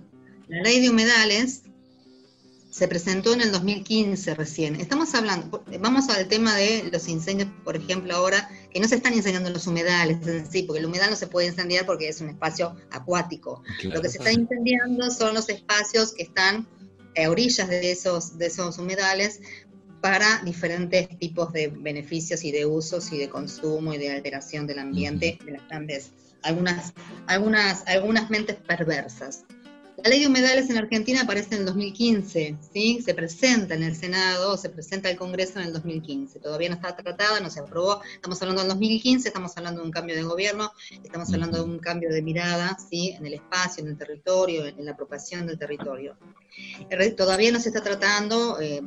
la 0.47 0.61
ley 0.61 0.81
de 0.81 0.89
humedales 0.89 1.63
se 2.71 2.87
presentó 2.87 3.33
en 3.33 3.41
el 3.41 3.51
2015 3.51 4.33
recién. 4.33 4.75
Estamos 4.75 5.13
hablando, 5.13 5.63
vamos 5.81 6.07
al 6.09 6.27
tema 6.29 6.55
de 6.55 6.89
los 6.91 7.09
incendios, 7.09 7.49
por 7.65 7.75
ejemplo, 7.75 8.15
ahora, 8.15 8.49
que 8.71 8.79
no 8.79 8.87
se 8.87 8.95
están 8.95 9.13
incendiando 9.13 9.49
los 9.49 9.67
humedales 9.67 10.25
en 10.25 10.49
sí, 10.49 10.63
porque 10.63 10.79
el 10.79 10.85
humedal 10.85 11.09
no 11.09 11.17
se 11.17 11.27
puede 11.27 11.47
incendiar 11.47 11.85
porque 11.85 12.07
es 12.07 12.21
un 12.21 12.29
espacio 12.29 12.77
acuático. 12.89 13.61
Lo 13.83 14.01
que 14.01 14.09
se 14.09 14.19
está 14.19 14.31
incendiando 14.31 15.11
son 15.11 15.33
los 15.33 15.49
espacios 15.49 16.13
que 16.13 16.23
están 16.23 16.65
a 17.17 17.29
orillas 17.29 17.67
de 17.67 17.91
esos, 17.91 18.37
de 18.37 18.45
esos 18.45 18.77
humedales 18.77 19.41
para 20.01 20.41
diferentes 20.43 21.07
tipos 21.19 21.53
de 21.53 21.67
beneficios 21.67 22.43
y 22.43 22.51
de 22.51 22.65
usos 22.65 23.11
y 23.13 23.19
de 23.19 23.29
consumo 23.29 23.93
y 23.93 23.97
de 23.97 24.11
alteración 24.11 24.65
del 24.67 24.79
ambiente 24.79 25.37
de 25.45 25.51
las 25.51 25.67
grandes, 25.67 26.11
algunas, 26.41 26.93
algunas, 27.27 27.87
algunas 27.87 28.29
mentes 28.29 28.55
perversas. 28.55 29.45
La 30.03 30.09
ley 30.09 30.21
de 30.21 30.27
humedales 30.27 30.67
en 30.71 30.77
Argentina 30.77 31.21
aparece 31.21 31.53
en 31.53 31.61
el 31.61 31.67
2015, 31.67 32.57
¿sí? 32.73 33.03
Se 33.05 33.13
presenta 33.13 33.75
en 33.75 33.83
el 33.83 33.95
Senado, 33.95 34.57
se 34.57 34.69
presenta 34.69 35.09
al 35.09 35.15
Congreso 35.15 35.59
en 35.59 35.67
el 35.67 35.73
2015. 35.73 36.39
Todavía 36.39 36.69
no 36.69 36.75
está 36.75 36.95
tratada, 36.95 37.39
no 37.39 37.51
se 37.51 37.59
aprobó. 37.59 38.01
Estamos 38.15 38.41
hablando 38.41 38.63
del 38.63 38.69
2015, 38.69 39.27
estamos 39.27 39.55
hablando 39.57 39.81
de 39.81 39.85
un 39.85 39.91
cambio 39.91 40.15
de 40.15 40.23
gobierno, 40.23 40.71
estamos 41.03 41.31
hablando 41.31 41.57
de 41.57 41.63
un 41.65 41.77
cambio 41.77 42.09
de 42.09 42.23
mirada, 42.23 42.75
¿sí? 42.89 43.09
En 43.09 43.27
el 43.27 43.35
espacio, 43.35 43.83
en 43.83 43.91
el 43.91 43.97
territorio, 43.97 44.65
en 44.65 44.83
la 44.83 44.93
apropiación 44.93 45.45
del 45.45 45.59
territorio. 45.59 46.17
Todavía 47.15 47.51
no 47.51 47.59
se 47.59 47.69
está 47.69 47.83
tratando, 47.83 48.59
eh, 48.59 48.81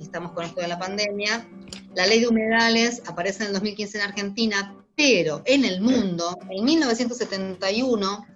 estamos 0.00 0.32
con 0.32 0.44
esto 0.44 0.60
de 0.60 0.68
la 0.68 0.78
pandemia. 0.78 1.46
La 1.94 2.06
ley 2.06 2.20
de 2.20 2.28
humedales 2.28 3.02
aparece 3.06 3.42
en 3.42 3.48
el 3.48 3.52
2015 3.54 3.98
en 3.98 4.04
Argentina, 4.04 4.74
pero 4.96 5.42
en 5.44 5.64
el 5.64 5.80
mundo, 5.80 6.38
en 6.50 6.64
1971, 6.64 8.26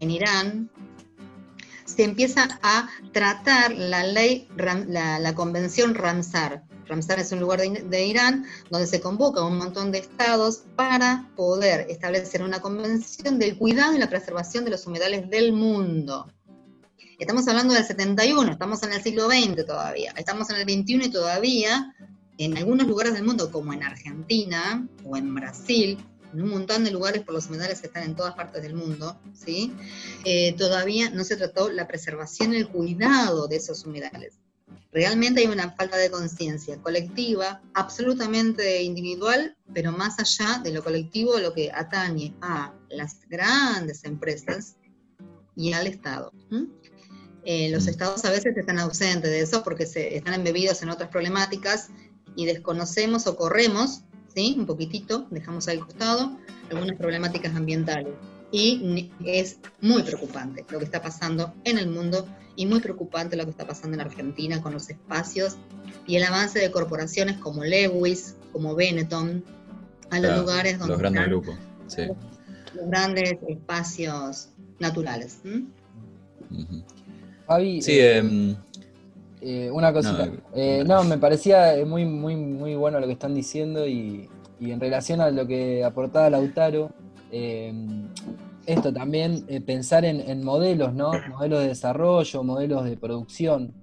en 0.00 0.10
Irán, 0.10 0.70
se 1.84 2.04
empieza 2.04 2.58
a 2.62 2.88
tratar 3.12 3.72
la 3.72 4.04
ley, 4.04 4.48
la, 4.56 5.34
convención 5.34 5.94
Ramsar. 5.94 6.62
Ramsar 6.86 7.20
es 7.20 7.32
un 7.32 7.40
lugar 7.40 7.60
de, 7.60 8.06
Irán 8.06 8.44
donde 8.70 8.86
se 8.86 9.00
convoca 9.00 9.44
un 9.44 9.58
montón 9.58 9.92
de 9.92 9.98
estados 9.98 10.64
para 10.76 11.30
poder 11.36 11.86
establecer 11.88 12.42
una 12.42 12.60
convención 12.60 13.38
del 13.38 13.56
cuidado 13.56 13.94
y 13.94 13.98
la 13.98 14.08
preservación 14.08 14.64
de 14.64 14.70
los 14.70 14.86
humedales 14.86 15.28
del 15.30 15.52
mundo. 15.52 16.26
Estamos 17.22 17.46
hablando 17.46 17.72
del 17.72 17.84
71, 17.84 18.50
estamos 18.50 18.82
en 18.82 18.94
el 18.94 19.00
siglo 19.00 19.28
XX 19.28 19.64
todavía, 19.64 20.12
estamos 20.16 20.50
en 20.50 20.56
el 20.56 20.64
21 20.64 21.04
y 21.04 21.08
todavía 21.08 21.94
en 22.36 22.58
algunos 22.58 22.88
lugares 22.88 23.14
del 23.14 23.22
mundo, 23.22 23.52
como 23.52 23.72
en 23.72 23.84
Argentina 23.84 24.88
o 25.04 25.16
en 25.16 25.32
Brasil, 25.32 26.04
en 26.32 26.42
un 26.42 26.48
montón 26.48 26.82
de 26.82 26.90
lugares 26.90 27.22
por 27.22 27.34
los 27.34 27.46
humedales 27.46 27.80
que 27.80 27.86
están 27.86 28.02
en 28.02 28.16
todas 28.16 28.34
partes 28.34 28.60
del 28.64 28.74
mundo, 28.74 29.20
¿sí? 29.34 29.72
Eh, 30.24 30.54
todavía 30.54 31.10
no 31.10 31.22
se 31.22 31.36
trató 31.36 31.70
la 31.70 31.86
preservación 31.86 32.54
y 32.54 32.56
el 32.56 32.66
cuidado 32.66 33.46
de 33.46 33.54
esos 33.54 33.86
humedales. 33.86 34.40
Realmente 34.90 35.42
hay 35.42 35.46
una 35.46 35.70
falta 35.70 35.98
de 35.98 36.10
conciencia 36.10 36.76
colectiva, 36.78 37.62
absolutamente 37.72 38.82
individual, 38.82 39.56
pero 39.72 39.92
más 39.92 40.18
allá 40.18 40.60
de 40.64 40.72
lo 40.72 40.82
colectivo, 40.82 41.38
lo 41.38 41.54
que 41.54 41.70
atañe 41.70 42.34
a 42.40 42.74
las 42.90 43.20
grandes 43.28 44.02
empresas 44.02 44.74
y 45.54 45.72
al 45.72 45.86
Estado. 45.86 46.32
Eh, 47.44 47.70
los 47.70 47.86
estados 47.86 48.24
a 48.24 48.30
veces 48.30 48.56
están 48.56 48.78
ausentes 48.78 49.30
de 49.30 49.40
eso 49.40 49.64
porque 49.64 49.86
se, 49.86 50.16
están 50.16 50.34
embebidos 50.34 50.82
en 50.82 50.90
otras 50.90 51.10
problemáticas 51.10 51.88
y 52.36 52.46
desconocemos 52.46 53.26
o 53.26 53.36
corremos 53.36 54.04
¿sí? 54.34 54.56
Un 54.58 54.66
poquitito, 54.66 55.26
dejamos 55.30 55.68
al 55.68 55.80
costado 55.80 56.36
algunas 56.70 56.96
problemáticas 56.96 57.54
ambientales. 57.54 58.14
Y 58.50 59.10
es 59.24 59.58
muy 59.80 60.02
preocupante 60.02 60.64
lo 60.70 60.78
que 60.78 60.84
está 60.84 61.00
pasando 61.00 61.54
en 61.64 61.78
el 61.78 61.88
mundo 61.88 62.26
y 62.54 62.66
muy 62.66 62.80
preocupante 62.80 63.34
lo 63.36 63.44
que 63.44 63.50
está 63.50 63.66
pasando 63.66 63.94
en 63.94 64.02
Argentina 64.02 64.60
con 64.60 64.74
los 64.74 64.90
espacios 64.90 65.56
y 66.06 66.16
el 66.16 66.24
avance 66.24 66.58
de 66.58 66.70
corporaciones 66.70 67.38
como 67.38 67.64
Lewis, 67.64 68.36
como 68.52 68.74
Benetton, 68.74 69.42
a 70.10 70.20
los 70.20 70.38
lugares 70.40 70.78
donde 70.78 70.92
los 70.92 71.00
grandes 71.00 71.26
grupos, 71.26 71.54
sí. 71.86 72.02
los 72.74 72.90
grandes 72.90 73.38
espacios 73.48 74.50
naturales. 74.78 75.38
Fabi, 77.46 77.82
sí, 77.82 77.98
eh, 77.98 78.18
em, 78.18 78.56
eh, 79.44 79.70
una 79.72 79.92
cosita. 79.92 80.30
Eh, 80.54 80.84
no, 80.86 81.02
me 81.02 81.18
parecía 81.18 81.74
muy, 81.84 82.04
muy, 82.04 82.36
muy 82.36 82.76
bueno 82.76 83.00
lo 83.00 83.06
que 83.06 83.14
están 83.14 83.34
diciendo 83.34 83.86
y, 83.88 84.28
en 84.60 84.78
relación 84.78 85.20
a 85.20 85.32
lo 85.32 85.44
que 85.48 85.82
aportaba 85.82 86.30
Lautaro, 86.30 86.92
eh, 87.32 87.74
esto 88.64 88.92
también, 88.92 89.44
pensar 89.66 90.04
en, 90.04 90.44
modelos, 90.44 90.94
¿no? 90.94 91.10
Modelos 91.30 91.62
de 91.62 91.68
desarrollo, 91.68 92.44
modelos 92.44 92.84
de 92.84 92.96
producción. 92.96 93.74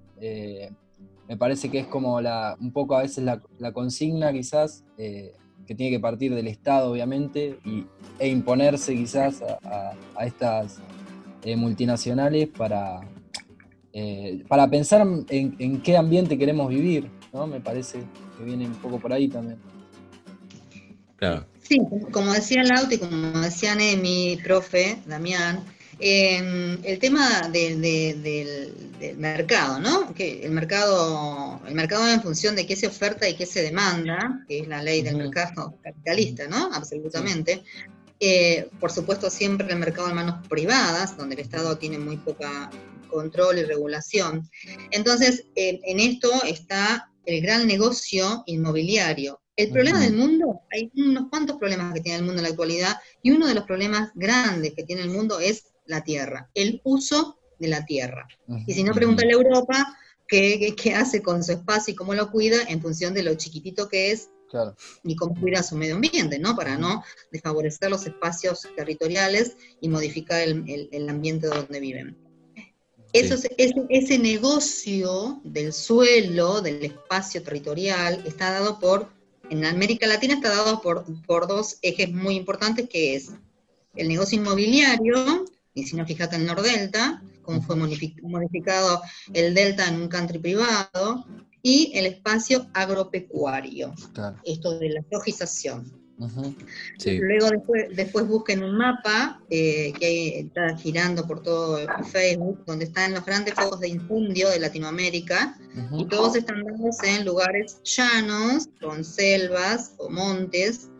me 1.28 1.36
parece 1.36 1.70
que 1.70 1.80
es 1.80 1.86
como 1.86 2.22
la, 2.22 2.56
un 2.58 2.72
poco 2.72 2.96
a 2.96 3.02
veces 3.02 3.22
la, 3.24 3.72
consigna 3.72 4.32
quizás, 4.32 4.84
que 4.96 5.74
tiene 5.74 5.90
que 5.90 6.00
partir 6.00 6.34
del 6.34 6.48
Estado, 6.48 6.90
obviamente, 6.90 7.58
y, 7.66 7.84
e 8.18 8.28
imponerse 8.28 8.94
quizás 8.94 9.42
a 9.42 10.24
estas 10.24 10.80
multinacionales 11.56 12.48
para, 12.48 13.02
eh, 13.92 14.44
para 14.46 14.68
pensar 14.70 15.06
en, 15.28 15.82
qué 15.82 15.96
ambiente 15.96 16.38
queremos 16.38 16.68
vivir, 16.68 17.10
¿no? 17.32 17.46
Me 17.46 17.60
parece 17.60 17.98
que 18.38 18.44
viene 18.44 18.66
un 18.66 18.74
poco 18.74 19.00
por 19.00 19.12
ahí 19.12 19.28
también. 19.28 19.58
Claro. 21.16 21.46
Sí, 21.60 21.78
como 22.12 22.32
decía 22.32 22.62
Lauti, 22.62 22.98
como 22.98 23.40
decía 23.40 23.74
mi 23.74 24.38
profe, 24.42 24.98
Damián, 25.06 25.64
em, 25.98 26.78
el 26.84 26.98
tema 26.98 27.48
del, 27.48 28.76
mercado, 29.16 29.80
¿no? 29.80 30.14
Que 30.14 30.44
el 30.44 30.52
mercado, 30.52 31.60
el 31.66 31.74
mercado 31.74 32.08
en 32.08 32.22
función 32.22 32.56
de 32.56 32.66
qué 32.66 32.76
se 32.76 32.86
oferta 32.86 33.28
y 33.28 33.34
qué 33.34 33.46
se 33.46 33.62
demanda, 33.62 34.44
que 34.48 34.60
es 34.60 34.68
la 34.68 34.82
ley 34.82 35.02
del 35.02 35.16
mercado 35.16 35.74
capitalista, 35.82 36.46
¿no? 36.48 36.70
Absolutamente. 36.72 37.62
Eh, 38.18 38.68
por 38.78 38.92
supuesto, 38.92 39.30
siempre 39.30 39.66
el 39.72 39.78
mercado 39.78 40.08
en 40.10 40.16
manos 40.16 40.46
privadas, 40.48 41.16
donde 41.16 41.34
el 41.34 41.40
Estado 41.40 41.76
tiene 41.78 41.98
muy 41.98 42.16
poca 42.18 42.70
control 43.10 43.58
y 43.58 43.64
regulación. 43.64 44.48
Entonces, 44.90 45.46
en 45.54 46.00
esto 46.00 46.30
está 46.44 47.10
el 47.26 47.40
gran 47.42 47.66
negocio 47.66 48.42
inmobiliario. 48.46 49.40
El 49.56 49.70
problema 49.70 50.00
del 50.00 50.14
mundo, 50.14 50.62
hay 50.70 50.90
unos 50.96 51.28
cuantos 51.28 51.58
problemas 51.58 51.92
que 51.92 52.00
tiene 52.00 52.18
el 52.18 52.24
mundo 52.24 52.38
en 52.38 52.44
la 52.44 52.50
actualidad, 52.50 52.96
y 53.22 53.30
uno 53.30 53.46
de 53.46 53.54
los 53.54 53.64
problemas 53.64 54.10
grandes 54.14 54.72
que 54.74 54.84
tiene 54.84 55.02
el 55.02 55.10
mundo 55.10 55.38
es 55.38 55.64
la 55.86 56.02
tierra, 56.02 56.50
el 56.54 56.80
uso 56.84 57.38
de 57.58 57.68
la 57.68 57.84
tierra. 57.84 58.26
Y 58.66 58.72
si 58.72 58.82
no, 58.82 58.94
pregunta 58.94 59.22
a 59.22 59.30
Europa 59.30 59.98
qué, 60.26 60.74
qué, 60.76 60.94
hace 60.94 61.22
con 61.22 61.44
su 61.44 61.52
espacio 61.52 61.92
y 61.92 61.94
cómo 61.94 62.14
lo 62.14 62.30
cuida 62.30 62.56
en 62.68 62.80
función 62.80 63.12
de 63.12 63.22
lo 63.22 63.34
chiquitito 63.34 63.88
que 63.88 64.12
es 64.12 64.30
y 65.04 65.14
cómo 65.14 65.38
cuida 65.38 65.62
su 65.62 65.76
medio 65.76 65.96
ambiente, 65.96 66.38
¿no? 66.38 66.56
Para 66.56 66.76
no 66.76 67.04
desfavorecer 67.30 67.90
los 67.90 68.06
espacios 68.06 68.66
territoriales 68.76 69.56
y 69.80 69.88
modificar 69.88 70.40
el, 70.40 70.88
el 70.90 71.08
ambiente 71.08 71.46
donde 71.46 71.80
viven. 71.80 72.16
Eso, 73.12 73.34
ese, 73.88 74.18
negocio 74.18 75.40
del 75.42 75.72
suelo, 75.72 76.60
del 76.60 76.84
espacio 76.84 77.42
territorial, 77.42 78.22
está 78.26 78.52
dado 78.52 78.78
por, 78.78 79.08
en 79.50 79.64
América 79.64 80.06
Latina 80.06 80.34
está 80.34 80.50
dado 80.50 80.80
por, 80.80 81.04
por 81.26 81.48
dos 81.48 81.78
ejes 81.82 82.12
muy 82.12 82.36
importantes, 82.36 82.88
que 82.88 83.16
es 83.16 83.30
el 83.96 84.08
negocio 84.08 84.38
inmobiliario, 84.38 85.44
y 85.74 85.84
si 85.84 85.96
no 85.96 86.06
fíjate 86.06 86.36
el 86.36 86.46
Nordelta, 86.46 87.22
cómo 87.42 87.60
fue 87.62 87.76
modificado 87.76 89.02
el 89.32 89.54
Delta 89.54 89.88
en 89.88 90.02
un 90.02 90.08
country 90.08 90.38
privado, 90.38 91.26
y 91.62 91.92
el 91.94 92.06
espacio 92.06 92.68
agropecuario, 92.72 93.92
esto 94.44 94.78
de 94.78 94.88
la 94.90 95.02
Luego 96.20 97.48
después, 97.50 97.96
después, 97.96 98.26
busquen 98.26 98.62
un 98.62 98.76
mapa 98.76 99.40
eh, 99.48 99.92
que 99.98 100.40
está 100.40 100.76
girando 100.76 101.26
por 101.26 101.42
todo 101.42 101.78
Facebook, 102.12 102.62
donde 102.66 102.84
están 102.84 103.14
los 103.14 103.24
grandes 103.24 103.54
focos 103.54 103.80
de 103.80 103.88
incendio 103.88 104.50
de 104.50 104.60
Latinoamérica, 104.60 105.58
y 105.96 106.04
todos 106.06 106.36
están 106.36 106.62
dándose 106.62 107.16
en 107.16 107.24
lugares 107.24 107.80
llanos, 107.84 108.68
con 108.80 109.02
selvas 109.04 109.94
o 109.96 110.10
montes, 110.10 110.90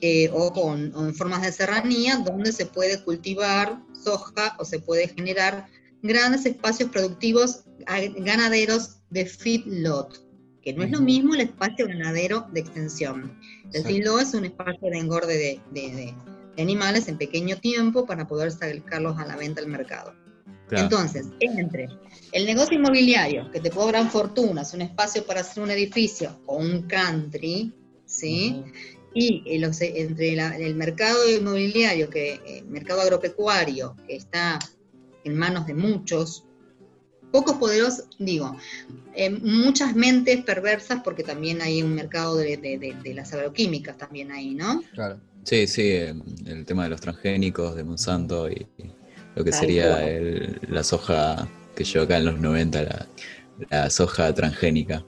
eh, 0.00 0.30
o 0.32 0.52
con 0.52 0.92
en 0.96 1.14
formas 1.14 1.42
de 1.42 1.52
serranía, 1.52 2.16
donde 2.16 2.52
se 2.52 2.66
puede 2.66 3.02
cultivar 3.04 3.82
soja 3.92 4.56
o 4.58 4.64
se 4.64 4.78
puede 4.78 5.08
generar 5.08 5.66
grandes 6.02 6.46
espacios 6.46 6.90
productivos 6.90 7.64
ganaderos 8.18 8.98
de 9.10 9.26
feedlot 9.26 10.23
que 10.64 10.72
no 10.72 10.82
es 10.82 10.90
lo 10.90 11.00
mismo 11.00 11.34
el 11.34 11.42
espacio 11.42 11.86
ganadero 11.86 12.46
de 12.52 12.60
extensión. 12.60 13.38
El 13.72 13.84
filo 13.84 14.18
es 14.18 14.32
un 14.32 14.46
espacio 14.46 14.88
de 14.90 14.98
engorde 14.98 15.60
de, 15.72 16.14
animales 16.56 17.08
en 17.08 17.18
pequeño 17.18 17.58
tiempo 17.58 18.06
para 18.06 18.26
poder 18.26 18.50
sacarlos 18.50 19.18
a 19.18 19.26
la 19.26 19.36
venta 19.36 19.60
al 19.60 19.66
mercado. 19.66 20.14
Entonces, 20.70 21.26
entre 21.40 21.88
el 22.32 22.46
negocio 22.46 22.78
inmobiliario, 22.78 23.50
que 23.50 23.60
te 23.60 23.70
cobran 23.70 24.10
fortunas, 24.10 24.72
un 24.72 24.80
espacio 24.80 25.26
para 25.26 25.40
hacer 25.40 25.62
un 25.62 25.70
edificio 25.70 26.40
o 26.46 26.56
un 26.56 26.82
country, 26.82 27.72
¿sí? 28.06 28.64
Y 29.14 29.44
entre 29.46 30.34
el 30.66 30.74
mercado 30.74 31.28
inmobiliario, 31.30 32.08
que 32.08 32.34
el 32.34 32.40
eh, 32.46 32.64
mercado 32.66 33.02
agropecuario, 33.02 33.94
que 34.08 34.16
está 34.16 34.58
en 35.22 35.36
manos 35.36 35.66
de 35.66 35.74
muchos, 35.74 36.43
pocos 37.34 37.56
poderosos, 37.56 38.04
digo, 38.20 38.56
eh, 39.16 39.28
muchas 39.28 39.96
mentes 39.96 40.44
perversas, 40.44 41.00
porque 41.02 41.24
también 41.24 41.62
hay 41.62 41.82
un 41.82 41.92
mercado 41.92 42.36
de, 42.36 42.94
las 43.12 43.32
agroquímicas 43.32 43.98
también 43.98 44.30
ahí, 44.30 44.54
¿no? 44.54 44.80
Claro. 44.92 45.18
Sí, 45.42 45.66
sí, 45.66 45.90
el 45.90 46.64
tema 46.64 46.84
de 46.84 46.90
los 46.90 47.00
transgénicos 47.00 47.74
de 47.74 47.82
Monsanto 47.82 48.48
y, 48.48 48.68
lo 49.34 49.42
que 49.42 49.50
sería 49.50 49.98
la 50.68 50.84
soja 50.84 51.48
que 51.74 51.82
llegó 51.82 52.04
acá 52.04 52.18
en 52.18 52.26
los 52.26 52.38
90, 52.38 53.08
la, 53.68 53.90
soja 53.90 54.32
transgénica. 54.32 55.04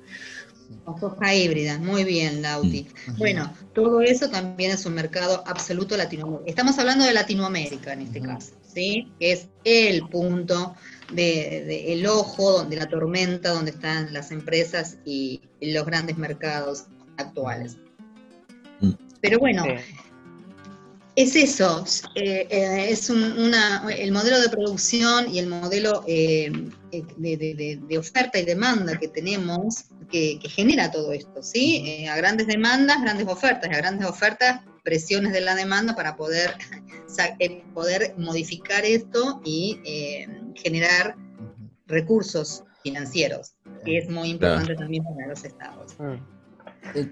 soja 0.98 1.32
híbrida, 1.32 1.78
muy 1.78 2.02
bien, 2.02 2.42
Lauti. 2.42 2.88
Mm. 3.06 3.18
Bueno, 3.18 3.54
todo 3.72 4.00
eso 4.00 4.28
también 4.30 4.72
es 4.72 4.84
un 4.84 4.94
mercado 4.94 5.44
absoluto 5.46 5.96
latinoamericano. 5.96 6.48
Estamos 6.48 6.76
hablando 6.80 7.04
de 7.04 7.14
Latinoamérica 7.14 7.92
en 7.92 8.00
este 8.00 8.20
caso, 8.20 8.54
¿sí? 8.74 9.12
Que 9.20 9.30
es 9.30 9.46
el 9.62 10.08
punto 10.08 10.74
de, 11.12 11.92
el 11.92 12.06
ojo, 12.06 12.58
donde 12.58 12.76
la 12.76 12.88
tormenta, 12.88 13.50
donde 13.50 13.70
están 13.70 14.12
las 14.12 14.30
empresas 14.30 14.98
y 15.04 15.40
los 15.60 15.86
grandes 15.86 16.16
mercados 16.16 16.86
actuales. 17.16 17.76
Mm. 18.80 18.92
Pero 19.20 19.38
bueno, 19.38 19.64
es 21.16 21.34
eso, 21.34 21.82
eh, 22.14 22.46
eh, 22.50 22.88
es 22.90 23.08
una, 23.08 23.86
el 23.90 24.12
modelo 24.12 24.38
de 24.38 24.50
producción 24.50 25.34
y 25.34 25.38
el 25.38 25.46
modelo 25.46 26.04
eh, 26.06 26.52
de, 26.90 27.98
oferta 27.98 28.38
y 28.38 28.44
demanda 28.44 28.98
que 28.98 29.08
tenemos 29.08 29.86
que, 30.10 30.38
genera 30.42 30.90
todo 30.90 31.12
esto, 31.12 31.42
¿sí? 31.42 32.06
a 32.06 32.16
grandes 32.16 32.46
demandas, 32.46 33.00
grandes 33.00 33.26
ofertas, 33.28 33.70
a 33.70 33.76
grandes 33.78 34.06
ofertas, 34.06 34.60
presiones 34.84 35.32
de 35.32 35.40
la 35.40 35.54
demanda 35.54 35.96
para 35.96 36.16
poder, 36.16 36.54
poder 37.74 38.14
modificar 38.18 38.84
esto 38.84 39.40
y 39.42 39.80
generar 40.56 41.16
recursos 41.86 42.64
financieros, 42.82 43.54
que 43.84 43.98
es 43.98 44.10
muy 44.10 44.30
importante 44.30 44.74
también 44.74 45.04
para 45.04 45.28
los 45.28 45.44
estados. 45.44 45.96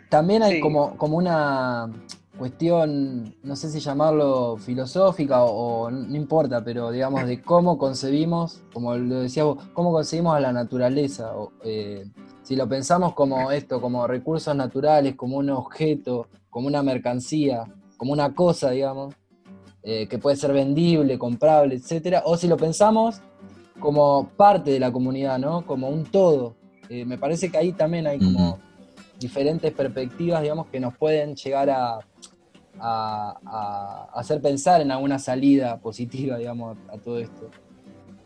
también 0.09 0.43
hay 0.43 0.61
como, 0.61 0.97
como 0.97 1.17
una 1.17 1.91
cuestión, 2.39 3.35
no 3.43 3.57
sé 3.57 3.71
si 3.71 3.81
llamarlo 3.81 4.57
filosófica 4.57 5.45
o, 5.45 5.91
no 5.91 6.17
importa, 6.17 6.63
pero 6.65 6.91
digamos 6.91 7.27
de 7.27 7.41
cómo 7.41 7.79
concebimos, 7.79 8.63
como 8.73 8.97
lo 8.97 9.21
decías 9.21 9.47
vos, 9.47 9.65
cómo 9.73 9.93
concebimos 9.93 10.37
a 10.37 10.41
la 10.41 10.53
naturaleza. 10.53 11.33
Eh, 11.63 12.05
si 12.43 12.57
lo 12.57 12.69
pensamos 12.69 13.15
como 13.15 13.51
esto, 13.51 13.81
como 13.81 14.07
recursos 14.07 14.55
naturales, 14.55 15.15
como 15.15 15.37
un 15.37 15.51
objeto, 15.51 16.29
como 16.51 16.67
una 16.67 16.83
mercancía, 16.83 17.65
como 17.97 18.13
una 18.13 18.35
cosa, 18.35 18.71
digamos, 18.71 19.15
eh, 19.83 20.09
que 20.09 20.19
puede 20.19 20.37
ser 20.37 20.53
vendible, 20.53 21.19
comprable, 21.19 21.77
etcétera, 21.77 22.23
o 22.25 22.37
si 22.37 22.49
lo 22.49 22.57
pensamos 22.57 23.21
como 23.85 24.31
parte 24.31 24.71
de 24.71 24.81
la 24.81 24.91
comunidad, 24.91 25.39
¿no? 25.39 25.67
Como 25.67 25.91
un 25.91 26.05
todo. 26.05 26.57
Eh, 26.89 27.05
me 27.05 27.19
parece 27.19 27.51
que 27.51 27.59
ahí 27.59 27.73
también 27.73 28.07
hay 28.07 28.19
como 28.19 28.59
diferentes 29.21 29.71
perspectivas, 29.75 30.41
digamos, 30.41 30.69
que 30.69 30.81
nos 30.81 30.97
pueden 30.97 31.37
llegar 31.37 31.69
a, 31.69 31.99
hacer 34.15 34.41
pensar 34.41 34.81
en 34.81 34.91
alguna 34.91 35.19
salida 35.19 35.79
positiva, 35.79 36.39
digamos, 36.39 36.79
a, 36.91 36.97
todo 36.97 37.19
esto. 37.19 37.51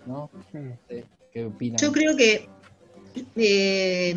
¿No? 0.07 0.31
¿Qué 1.33 1.45
opinas? 1.45 1.83
Yo 1.83 1.91
creo 1.91 2.17
que, 2.17 2.49
eh, 3.35 4.15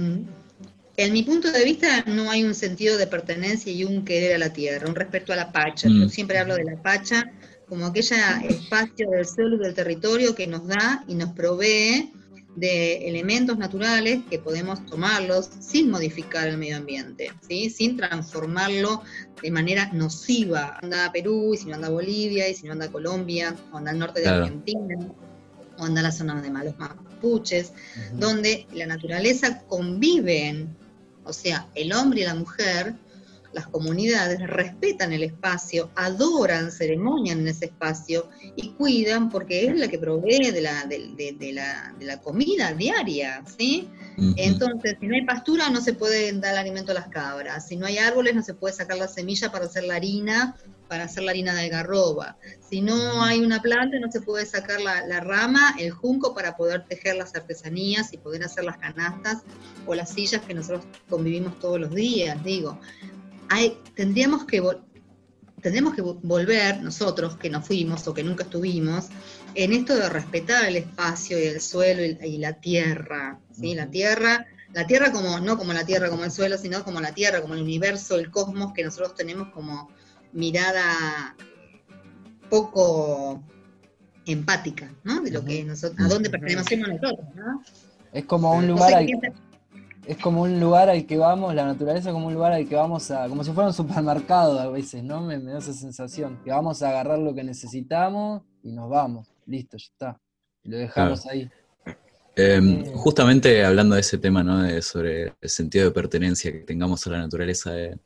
en 0.97 1.13
mi 1.13 1.23
punto 1.23 1.51
de 1.51 1.65
vista, 1.65 2.03
no 2.05 2.29
hay 2.29 2.43
un 2.43 2.53
sentido 2.53 2.99
de 2.99 3.07
pertenencia 3.07 3.73
y 3.73 3.83
un 3.83 4.05
querer 4.05 4.35
a 4.35 4.37
la 4.37 4.53
tierra, 4.53 4.87
un 4.87 4.93
respeto 4.93 5.33
a 5.33 5.37
la 5.37 5.51
pacha. 5.51 5.87
Yo 5.87 6.05
mm. 6.05 6.09
siempre 6.09 6.37
hablo 6.37 6.53
de 6.53 6.65
la 6.65 6.79
pacha 6.83 7.31
como 7.71 7.85
aquel 7.85 8.03
espacio 8.49 9.09
del 9.11 9.25
suelo 9.25 9.55
y 9.55 9.59
del 9.59 9.73
territorio 9.73 10.35
que 10.35 10.45
nos 10.45 10.67
da 10.67 11.05
y 11.07 11.15
nos 11.15 11.31
provee 11.31 12.11
de 12.57 13.07
elementos 13.07 13.57
naturales 13.57 14.19
que 14.29 14.39
podemos 14.39 14.85
tomarlos 14.87 15.49
sin 15.61 15.89
modificar 15.89 16.49
el 16.49 16.57
medio 16.57 16.75
ambiente, 16.75 17.31
¿sí? 17.47 17.69
sin 17.69 17.95
transformarlo 17.95 19.03
de 19.41 19.51
manera 19.51 19.89
nociva. 19.93 20.79
Anda 20.81 21.05
a 21.05 21.11
Perú, 21.13 21.53
y 21.53 21.59
si 21.59 21.67
no 21.67 21.75
anda 21.75 21.87
a 21.87 21.91
Bolivia, 21.91 22.49
y 22.49 22.55
si 22.55 22.65
no 22.65 22.73
anda 22.73 22.87
a 22.87 22.91
Colombia, 22.91 23.55
o 23.71 23.77
anda 23.77 23.91
al 23.91 23.99
norte 23.99 24.19
de 24.19 24.27
Argentina, 24.27 24.97
o 25.77 25.85
anda 25.85 26.01
a 26.01 26.03
la 26.03 26.11
zona 26.11 26.41
de 26.41 26.49
malos 26.49 26.77
mapuches, 26.77 27.71
donde 28.15 28.67
la 28.73 28.85
naturaleza 28.85 29.61
conviven, 29.61 30.75
o 31.23 31.31
sea, 31.31 31.69
el 31.75 31.93
hombre 31.93 32.19
y 32.19 32.25
la 32.25 32.35
mujer, 32.35 32.95
las 33.53 33.67
comunidades 33.67 34.39
respetan 34.47 35.13
el 35.13 35.23
espacio, 35.23 35.91
adoran, 35.95 36.71
ceremonian 36.71 37.39
en 37.39 37.47
ese 37.49 37.65
espacio 37.65 38.29
y 38.55 38.69
cuidan 38.69 39.29
porque 39.29 39.65
es 39.65 39.77
la 39.77 39.87
que 39.87 39.99
provee 39.99 40.51
de 40.51 40.61
la, 40.61 40.85
de, 40.85 41.53
la, 41.99 42.21
comida 42.21 42.73
diaria, 42.73 43.43
¿sí? 43.57 43.89
Entonces, 44.37 44.97
si 44.99 45.07
no 45.07 45.15
hay 45.15 45.25
pastura 45.25 45.69
no 45.69 45.81
se 45.81 45.93
puede 45.93 46.31
dar 46.33 46.55
alimento 46.55 46.91
a 46.91 46.95
las 46.95 47.07
cabras, 47.07 47.67
si 47.67 47.75
no 47.75 47.85
hay 47.85 47.97
árboles 47.97 48.35
no 48.35 48.43
se 48.43 48.53
puede 48.53 48.73
sacar 48.73 48.97
la 48.97 49.07
semilla 49.07 49.51
para 49.51 49.65
hacer 49.65 49.83
la 49.83 49.95
harina, 49.95 50.55
para 50.87 51.05
hacer 51.05 51.23
la 51.23 51.31
harina 51.31 51.53
de 51.53 51.61
algarroba, 51.61 52.37
si 52.69 52.81
no 52.81 53.23
hay 53.23 53.39
una 53.39 53.61
planta 53.61 53.97
no 53.99 54.11
se 54.11 54.21
puede 54.21 54.45
sacar 54.45 54.81
la, 54.81 55.05
la 55.07 55.21
rama, 55.21 55.75
el 55.79 55.91
junco 55.91 56.35
para 56.35 56.55
poder 56.55 56.85
tejer 56.85 57.15
las 57.15 57.33
artesanías 57.35 58.13
y 58.13 58.17
poder 58.17 58.43
hacer 58.43 58.63
las 58.63 58.77
canastas 58.77 59.39
o 59.87 59.95
las 59.95 60.09
sillas 60.09 60.41
que 60.41 60.53
nosotros 60.53 60.85
convivimos 61.09 61.57
todos 61.59 61.79
los 61.79 61.91
días, 61.91 62.41
digo 62.43 62.79
tendríamos 63.95 64.45
que 64.45 64.61
tendríamos 65.61 65.93
que 65.93 66.01
volver 66.01 66.81
nosotros 66.81 67.37
que 67.37 67.49
no 67.49 67.61
fuimos 67.61 68.07
o 68.07 68.13
que 68.13 68.23
nunca 68.23 68.43
estuvimos 68.43 69.09
en 69.53 69.73
esto 69.73 69.95
de 69.95 70.09
respetar 70.09 70.65
el 70.65 70.77
espacio 70.77 71.39
y 71.39 71.43
el 71.43 71.61
suelo 71.61 72.01
y, 72.03 72.37
la 72.37 72.53
tierra, 72.53 73.39
¿sí? 73.51 73.75
La 73.75 73.87
tierra, 73.87 74.47
la 74.73 74.87
tierra 74.87 75.11
como 75.11 75.39
no 75.39 75.57
como 75.57 75.73
la 75.73 75.85
tierra 75.85 76.09
como 76.09 76.23
el 76.23 76.31
suelo, 76.31 76.57
sino 76.57 76.83
como 76.83 76.99
la 76.99 77.13
tierra, 77.13 77.41
como 77.41 77.53
el 77.53 77.61
universo, 77.61 78.15
el 78.15 78.31
cosmos 78.31 78.73
que 78.73 78.83
nosotros 78.83 79.15
tenemos 79.15 79.49
como 79.49 79.89
mirada 80.33 81.35
poco 82.49 83.43
empática, 84.25 84.93
¿no? 85.03 85.21
De 85.21 85.31
lo 85.31 85.43
que 85.43 85.63
nosotros, 85.63 85.99
a 86.05 86.09
dónde 86.09 86.29
pertenecemos 86.29 86.87
nosotros, 86.87 87.27
¿no? 87.35 87.61
Es 88.13 88.25
como 88.25 88.53
un 88.55 88.67
lugar 88.67 89.05
es 90.05 90.17
como 90.17 90.41
un 90.43 90.59
lugar 90.59 90.89
al 90.89 91.05
que 91.05 91.17
vamos, 91.17 91.53
la 91.53 91.65
naturaleza 91.65 92.11
como 92.11 92.27
un 92.27 92.33
lugar 92.33 92.53
al 92.53 92.67
que 92.67 92.75
vamos 92.75 93.11
a, 93.11 93.27
como 93.27 93.43
si 93.43 93.51
fuera 93.51 93.67
un 93.67 93.73
supermercado 93.73 94.59
a 94.59 94.69
veces, 94.69 95.03
¿no? 95.03 95.21
Me, 95.21 95.39
da 95.39 95.59
esa 95.59 95.73
sensación, 95.73 96.39
que 96.43 96.51
vamos 96.51 96.81
a 96.81 96.89
agarrar 96.89 97.19
lo 97.19 97.33
que 97.33 97.43
necesitamos 97.43 98.41
y 98.63 98.71
nos 98.71 98.89
vamos, 98.89 99.27
listo, 99.45 99.77
ya 99.77 99.85
está, 99.85 100.21
y 100.63 100.69
lo 100.69 100.77
dejamos 100.77 101.25
ahí. 101.27 101.49
Em, 102.35 102.85
justamente 102.93 103.63
hablando 103.65 103.95
de 103.95 104.01
ese 104.01 104.17
tema, 104.17 104.43
¿no? 104.43 104.63
De, 104.63 104.81
sobre 104.81 105.33
el 105.39 105.49
sentido 105.49 105.85
de 105.85 105.91
pertenencia 105.91 106.51
que 106.51 106.59
tengamos 106.59 107.05
a 107.05 107.11
la 107.11 107.19
naturaleza, 107.19 107.77
eh, 107.77 107.97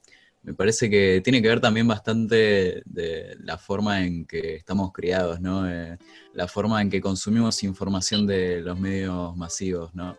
me 0.41 0.53
parece 0.53 0.89
que 0.89 1.21
tiene 1.23 1.41
que 1.41 1.47
ver 1.47 1.59
también 1.59 1.87
bastante 1.87 2.83
de 2.85 3.35
la 3.39 3.57
forma 3.57 4.05
en 4.05 4.25
que 4.25 4.55
estamos 4.55 4.91
criados, 4.91 5.41
¿no? 5.41 5.69
Eh, 5.69 5.97
la 6.33 6.47
forma 6.47 6.81
en 6.81 6.89
que 6.89 7.01
consumimos 7.01 7.63
información 7.63 8.27
de 8.27 8.61
los 8.61 8.79
medios 8.79 9.35
masivos, 9.35 9.93
¿no? 9.95 10.17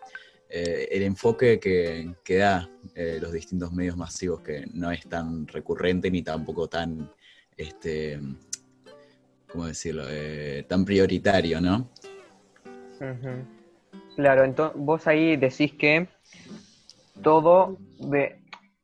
Eh, 0.49 0.87
el 0.91 1.03
enfoque 1.03 1.59
que, 1.59 2.13
que 2.23 2.37
da 2.37 2.69
eh, 2.95 3.19
los 3.21 3.33
distintos 3.33 3.73
medios 3.73 3.97
masivos, 3.97 4.41
que 4.41 4.65
no 4.73 4.91
es 4.91 5.07
tan 5.07 5.45
recurrente 5.47 6.09
ni 6.09 6.21
tampoco 6.21 6.69
tan, 6.69 7.11
este, 7.57 8.19
¿cómo 9.51 9.67
decirlo?, 9.67 10.05
eh, 10.09 10.65
tan 10.67 10.85
prioritario, 10.85 11.59
¿no? 11.59 11.89
Claro, 14.15 14.45
entonces 14.45 14.79
vos 14.79 15.05
ahí 15.05 15.35
decís 15.35 15.73
que 15.73 16.07
todo 17.21 17.77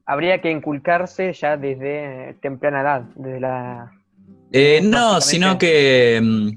habría 0.05 0.41
que 0.41 0.51
inculcarse 0.51 1.31
ya 1.31 1.55
desde 1.55 2.35
temprana 2.41 2.81
edad, 2.81 3.01
desde 3.15 3.39
la... 3.39 3.91
no, 4.83 5.21
sino 5.21 5.57
que 5.57 6.19
mm, 6.21 6.49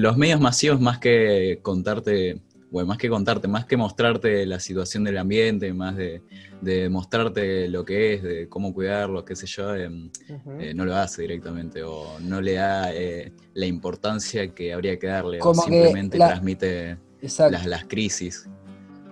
los 0.00 0.16
medios 0.16 0.40
masivos 0.40 0.80
más 0.80 0.98
que 0.98 1.60
contarte 1.62 2.40
bueno, 2.70 2.88
más 2.88 2.98
que 2.98 3.08
contarte, 3.08 3.48
más 3.48 3.64
que 3.64 3.76
mostrarte 3.76 4.44
la 4.44 4.60
situación 4.60 5.04
del 5.04 5.18
ambiente, 5.18 5.72
más 5.72 5.96
de, 5.96 6.88
mostrarte 6.90 7.68
lo 7.68 7.84
que 7.84 8.14
es, 8.14 8.22
de 8.22 8.48
cómo 8.48 8.74
cuidarlo, 8.74 9.24
qué 9.24 9.36
sé 9.36 9.46
yo, 9.46 9.74
em, 9.74 10.10
eh, 10.58 10.74
no 10.74 10.84
lo 10.84 10.94
hace 10.96 11.22
directamente 11.22 11.82
o 11.82 12.18
no 12.20 12.40
le 12.40 12.54
da 12.54 12.92
eh, 12.92 13.32
la 13.54 13.66
importancia 13.66 14.48
que 14.54 14.72
habría 14.72 14.98
que 14.98 15.06
darle 15.06 15.38
o 15.40 15.54
simplemente 15.54 16.18
transmite 16.18 16.98
las, 17.20 17.84
crisis. 17.86 18.48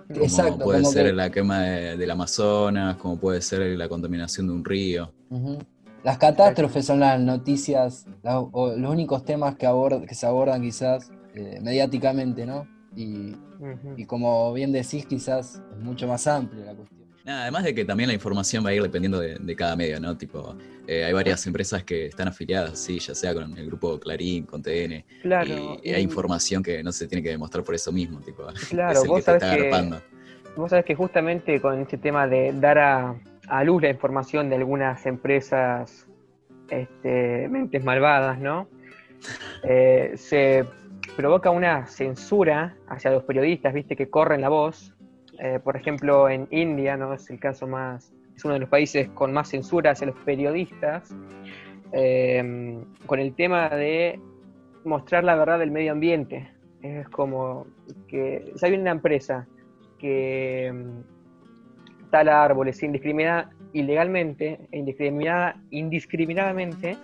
Como 0.07 0.59
puede 0.59 0.85
ser 0.85 1.13
la 1.13 1.29
quema 1.31 1.61
del 1.61 2.11
Amazonas, 2.11 2.95
como 2.97 3.19
puede 3.19 3.41
ser 3.41 3.77
la 3.77 3.89
contaminación 3.89 4.47
de 4.47 4.53
un 4.53 4.63
río. 4.63 5.11
Las 6.03 6.17
catástrofes 6.17 6.85
son 6.85 6.99
las 6.99 7.19
noticias, 7.19 8.05
o 8.23 8.73
los 8.77 8.91
únicos 8.91 9.25
temas 9.25 9.55
que, 9.55 9.67
que 10.07 10.15
se 10.15 10.25
abordan 10.25 10.61
quizás 10.61 11.11
eh, 11.33 11.59
mediáticamente, 11.61 12.45
¿no? 12.45 12.67
Y, 12.95 13.35
como 14.07 14.53
bien 14.53 14.71
decís, 14.71 15.05
quizás 15.05 15.61
es 15.71 15.79
mucho 15.79 16.07
más 16.07 16.27
amplio 16.27 16.63
la 16.65 16.73
cuestión. 16.73 16.99
además 17.25 17.63
de 17.63 17.73
que 17.75 17.85
también 17.85 18.07
la 18.07 18.13
información 18.13 18.65
va 18.65 18.69
a 18.69 18.73
ir 18.73 18.81
dependiendo 18.81 19.19
de, 19.19 19.55
cada 19.55 19.75
medio, 19.75 19.99
¿no? 19.99 20.17
Tipo, 20.17 20.55
eh, 20.87 21.03
hay 21.03 21.13
varias 21.13 21.45
empresas 21.47 21.83
que 21.83 22.07
están 22.07 22.27
afiliadas, 22.27 22.79
sí, 22.79 22.99
ya 22.99 23.15
sea 23.15 23.33
con 23.33 23.57
el 23.57 23.65
grupo 23.67 23.99
Clarín, 23.99 24.45
con 24.45 24.61
TN. 24.61 25.03
Claro. 25.21 25.77
Y, 25.83 25.91
hay 25.91 26.01
información 26.01 26.63
que 26.63 26.83
no 26.83 26.91
se 26.91 27.07
tiene 27.07 27.23
que 27.23 27.29
demostrar 27.29 27.63
por 27.63 27.75
eso 27.75 27.91
mismo, 27.91 28.19
tipo. 28.19 28.45
Claro, 28.69 29.03
vos, 29.05 29.23
sabés 29.23 29.43
que, 29.43 29.99
vos 30.55 30.69
sabés 30.69 30.85
que 30.85 30.95
justamente 30.95 31.59
con 31.59 31.79
este 31.79 31.97
tema 31.97 32.27
de 32.27 32.53
dar 32.53 32.77
a, 32.77 33.63
luz 33.63 33.81
la 33.81 33.89
información 33.89 34.49
de 34.49 34.55
algunas 34.55 35.05
empresas 35.05 36.07
este, 36.69 37.47
mentes 37.49 37.83
malvadas, 37.83 38.39
¿no? 38.39 38.67
Eh, 39.63 40.13
se 40.15 40.63
provoca 41.17 41.49
una 41.49 41.87
censura 41.87 42.77
hacia 42.87 43.11
los 43.11 43.23
periodistas, 43.23 43.73
viste, 43.73 43.97
que 43.97 44.09
corren 44.09 44.39
la 44.39 44.49
voz 44.49 44.93
Eh, 45.39 45.59
por 45.63 45.75
ejemplo, 45.75 46.29
en 46.29 46.47
India, 46.49 46.97
¿no? 46.97 47.13
Es 47.13 47.29
el 47.29 47.39
caso 47.39 47.67
más, 47.67 48.11
es 48.35 48.43
uno 48.43 48.55
de 48.55 48.61
los 48.61 48.69
países 48.69 49.07
con 49.09 49.31
más 49.33 49.49
censura 49.49 49.91
hacia 49.91 50.07
los 50.07 50.15
periodistas, 50.25 51.15
eh, 51.93 52.83
con 53.05 53.19
el 53.19 53.35
tema 53.35 53.69
de 53.69 54.19
mostrar 54.83 55.23
la 55.23 55.35
verdad 55.35 55.59
del 55.59 55.71
medio 55.71 55.91
ambiente. 55.91 56.49
Es 56.81 57.07
como 57.09 57.67
que, 58.07 58.51
si 58.55 58.65
hay 58.65 58.73
una 58.73 58.91
empresa 58.91 59.47
que 59.99 60.71
mm, 60.73 62.09
tala 62.09 62.43
árboles 62.43 62.81
indiscriminada, 62.81 63.51
ilegalmente 63.73 64.59
e 64.71 64.79
indiscriminada, 64.79 65.55
indiscriminadamente, 65.69 66.97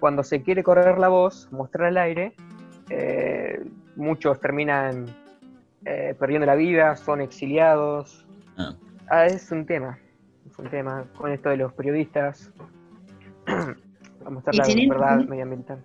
cuando 0.00 0.22
se 0.22 0.42
quiere 0.42 0.62
correr 0.62 0.98
la 0.98 1.08
voz, 1.08 1.48
mostrar 1.52 1.88
al 1.88 1.98
aire, 1.98 2.32
eh, 2.90 3.64
muchos 3.96 4.40
terminan 4.40 5.06
eh, 5.84 6.14
perdiendo 6.18 6.46
la 6.46 6.54
vida, 6.54 6.96
son 6.96 7.20
exiliados. 7.20 8.26
Ah. 8.56 8.74
ah. 9.08 9.26
es 9.26 9.50
un 9.50 9.66
tema, 9.66 9.98
es 10.50 10.58
un 10.58 10.70
tema 10.70 11.06
con 11.16 11.32
esto 11.32 11.50
de 11.50 11.58
los 11.58 11.72
periodistas. 11.72 12.50
Vamos 14.24 14.46
a 14.46 14.50
hablar 14.50 14.66
de 14.66 14.88
verdad 14.88 15.18
medioambiental. 15.26 15.84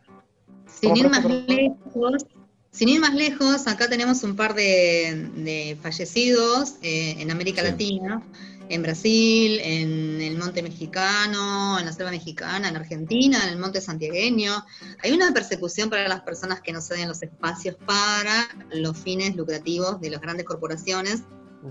Sin 0.66 0.96
ir 0.96 1.10
más 1.10 1.26
lejos, 1.26 2.26
sin 2.72 2.90
ir 2.90 3.02
más 3.02 3.14
lejos, 3.14 3.68
acá 3.68 3.90
tenemos 3.90 4.24
un 4.24 4.36
par 4.36 4.54
de, 4.54 5.78
fallecidos 5.82 6.78
eh, 6.82 7.16
en 7.20 7.32
América 7.32 7.64
Latina 7.64 8.22
en 8.70 8.84
Brasil, 8.84 9.60
en 9.62 10.22
el 10.22 10.38
monte 10.38 10.62
mexicano, 10.62 11.80
en 11.80 11.86
la 11.86 11.92
selva 11.92 12.12
mexicana, 12.12 12.70
en 12.70 12.76
Argentina, 12.76 13.44
en 13.44 13.50
el 13.50 13.58
monte 13.58 13.82
santiagueño. 13.82 14.64
Hay 15.04 15.12
una 15.12 15.34
persecución 15.34 15.90
para 15.90 16.08
las 16.08 16.22
personas 16.22 16.62
que 16.62 16.72
no 16.72 16.80
ceden 16.80 17.08
los 17.08 17.22
espacios 17.24 17.76
para 17.86 18.48
los 18.72 18.96
fines 18.98 19.36
lucrativos 19.36 20.00
de 20.00 20.12
las 20.12 20.22
grandes 20.22 20.46
corporaciones. 20.46 21.24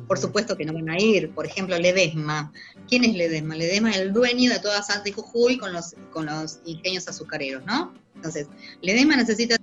Por 0.07 0.19
supuesto 0.19 0.57
que 0.57 0.67
no 0.67 0.75
van 0.75 0.91
a 0.91 1.01
ir. 1.01 1.31
Por 1.31 1.47
ejemplo, 1.47 1.79
Ledesma. 1.79 2.53
¿Quién 2.89 3.05
es 3.05 3.15
Ledesma? 3.15 3.55
Ledesma 3.55 3.91
es 3.91 3.99
el 3.99 4.13
dueño 4.13 4.51
de 4.51 4.59
toda 4.59 4.83
Santa 4.83 5.09
y 5.09 5.13
Jujuy 5.13 5.57
con 5.57 5.73
los, 5.73 5.95
con 6.11 6.27
los 6.27 6.59
ingenios 6.65 7.07
azucareros, 7.09 7.65
¿no? 7.65 7.95
Entonces, 8.17 8.49
Ledesma 8.83 9.17
necesita 9.17 9.58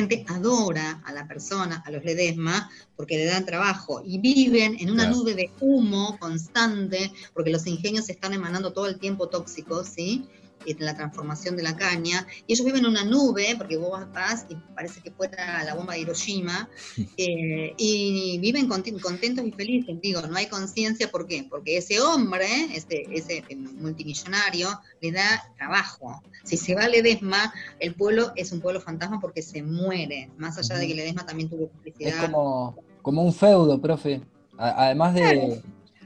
gente 0.00 0.24
adora 0.28 1.02
a 1.04 1.12
la 1.12 1.28
persona, 1.28 1.82
a 1.84 1.90
los 1.90 2.02
Ledesma, 2.02 2.70
porque 2.96 3.18
le 3.18 3.26
dan 3.26 3.44
trabajo 3.44 4.02
y 4.04 4.18
viven 4.18 4.76
en 4.80 4.90
una 4.90 5.06
nube 5.06 5.34
de 5.34 5.50
humo 5.60 6.16
constante, 6.18 7.12
porque 7.34 7.50
los 7.50 7.66
ingenios 7.66 8.08
están 8.08 8.32
emanando 8.32 8.72
todo 8.72 8.86
el 8.86 8.98
tiempo 8.98 9.28
tóxicos, 9.28 9.88
¿sí? 9.88 10.26
En 10.66 10.84
la 10.84 10.94
transformación 10.94 11.56
de 11.56 11.62
la 11.62 11.76
caña, 11.76 12.26
y 12.46 12.52
ellos 12.52 12.64
viven 12.64 12.84
en 12.84 12.90
una 12.90 13.04
nube, 13.04 13.54
porque 13.56 13.76
vos 13.76 14.00
vas 14.12 14.46
y 14.48 14.56
parece 14.74 15.00
que 15.00 15.10
fuera 15.10 15.64
la 15.64 15.74
bomba 15.74 15.94
de 15.94 16.00
Hiroshima, 16.00 16.68
eh, 17.16 17.74
y 17.76 18.38
viven 18.40 18.68
contentos 18.68 19.44
y 19.44 19.52
felices, 19.52 20.00
digo, 20.00 20.22
no 20.22 20.36
hay 20.36 20.46
conciencia, 20.46 21.10
¿por 21.10 21.26
qué? 21.26 21.46
Porque 21.48 21.78
ese 21.78 22.00
hombre, 22.00 22.46
ese, 22.74 23.04
ese 23.10 23.44
multimillonario, 23.56 24.68
le 25.00 25.12
da 25.12 25.52
trabajo. 25.56 26.22
Si 26.44 26.56
se 26.56 26.74
va 26.74 26.88
Ledesma, 26.88 27.52
el 27.78 27.94
pueblo 27.94 28.32
es 28.36 28.52
un 28.52 28.60
pueblo 28.60 28.80
fantasma 28.80 29.20
porque 29.20 29.42
se 29.42 29.62
muere, 29.62 30.30
más 30.36 30.58
allá 30.58 30.76
de 30.76 30.86
que 30.86 30.94
Ledesma 30.94 31.24
también 31.24 31.48
tuvo 31.48 31.68
publicidad. 31.68 32.24
Es 32.24 32.30
como, 32.30 32.76
como 33.02 33.22
un 33.22 33.32
feudo, 33.32 33.80
profe. 33.80 34.20
Además 34.58 35.14
de, 35.14 35.62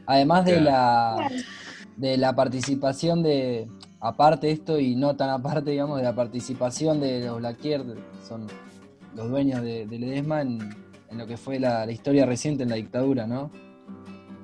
además 0.06 0.44
de 0.44 0.60
la 0.60 1.28
de 1.96 2.16
la 2.16 2.34
participación 2.34 3.22
de, 3.22 3.68
aparte 4.04 4.50
esto 4.50 4.78
y 4.78 4.94
no 4.94 5.16
tan 5.16 5.30
aparte, 5.30 5.70
digamos, 5.70 5.96
de 5.96 6.04
la 6.04 6.14
participación 6.14 7.00
de 7.00 7.24
los 7.24 7.38
Blaquier, 7.38 7.82
son 8.28 8.46
los 9.16 9.30
dueños 9.30 9.62
de, 9.62 9.86
Ledesma 9.86 10.42
en, 10.42 10.58
lo 11.10 11.26
que 11.26 11.38
fue 11.38 11.58
la, 11.58 11.90
historia 11.90 12.26
reciente 12.26 12.64
en 12.64 12.68
la 12.68 12.76
dictadura, 12.76 13.26
¿no? 13.26 13.50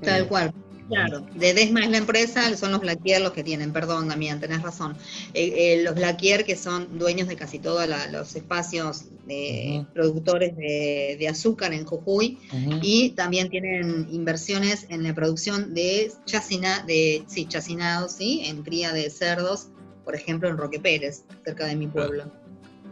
Tal 0.00 0.26
cual. 0.28 0.54
Claro, 0.90 1.24
Ledesma 1.38 1.85
es 1.85 1.90
la 1.90 1.98
empresa, 1.98 2.57
son 2.57 2.72
los 2.72 2.81
Blaquier 2.81 3.20
los 3.20 3.33
que 3.33 3.44
tienen, 3.44 3.72
perdón, 3.72 4.09
Damián, 4.09 4.40
tenés 4.40 4.61
razón. 4.61 4.96
Eh, 5.35 5.53
eh, 5.57 5.83
los 5.85 5.94
Blaquier 5.94 6.44
que 6.44 6.57
son 6.57 6.98
dueños 6.98 7.29
de 7.29 7.37
casi 7.37 7.61
todos 7.61 7.88
los 8.11 8.35
espacios 8.35 9.05
de 9.24 9.87
productores 9.94 10.57
de, 10.57 11.29
azúcar 11.31 11.72
en 11.72 11.85
Jujuy 11.85 12.38
y 12.83 13.11
también 13.11 13.50
tienen 13.50 14.09
inversiones 14.11 14.87
en 14.88 15.05
la 15.05 15.14
producción 15.14 15.74
de 15.74 16.11
chacina, 16.24 16.83
de 16.85 17.22
sí, 17.29 17.46
chacinados, 17.46 18.11
sí, 18.11 18.42
en 18.46 18.64
cría 18.64 18.92
de 18.92 19.11
cerdos, 19.11 19.68
por 20.05 20.16
ejemplo 20.16 20.48
en 20.48 20.57
Roque 20.57 20.81
Pérez, 20.81 21.22
cerca 21.44 21.66
de 21.66 21.76
mi 21.76 21.87
pueblo, 21.87 22.24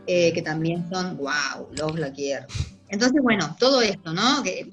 eh, 0.07 0.33
que 0.33 0.43
también 0.43 0.89
son, 0.89 1.17
wow, 1.17 1.67
los 1.73 1.95
Blaquier. 1.95 2.47
Entonces, 2.91 3.21
bueno, 3.21 3.57
todo 3.59 3.83
esto, 3.83 4.13
¿no? 4.13 4.45
Que 4.45 4.71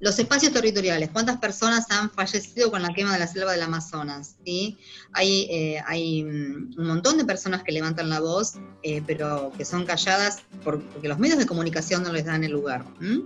los 0.00 0.18
espacios 0.18 0.52
territoriales, 0.52 1.10
¿cuántas 1.12 1.38
personas 1.38 1.90
han 1.90 2.10
fallecido 2.10 2.70
con 2.70 2.82
la 2.82 2.92
quema 2.94 3.12
de 3.12 3.18
la 3.18 3.26
selva 3.26 3.52
del 3.52 3.62
Amazonas? 3.62 4.36
¿sí? 4.44 4.78
Hay, 5.12 5.46
eh, 5.50 5.82
hay 5.86 6.24
mm, 6.24 6.74
un 6.78 6.86
montón 6.86 7.18
de 7.18 7.24
personas 7.24 7.62
que 7.62 7.72
levantan 7.72 8.08
la 8.08 8.20
voz, 8.20 8.54
eh, 8.82 9.02
pero 9.06 9.52
que 9.56 9.64
son 9.64 9.84
calladas 9.84 10.42
porque 10.64 11.06
los 11.06 11.18
medios 11.18 11.38
de 11.38 11.46
comunicación 11.46 12.02
no 12.02 12.12
les 12.12 12.24
dan 12.24 12.44
el 12.44 12.52
lugar. 12.52 12.84
Mm. 12.98 13.20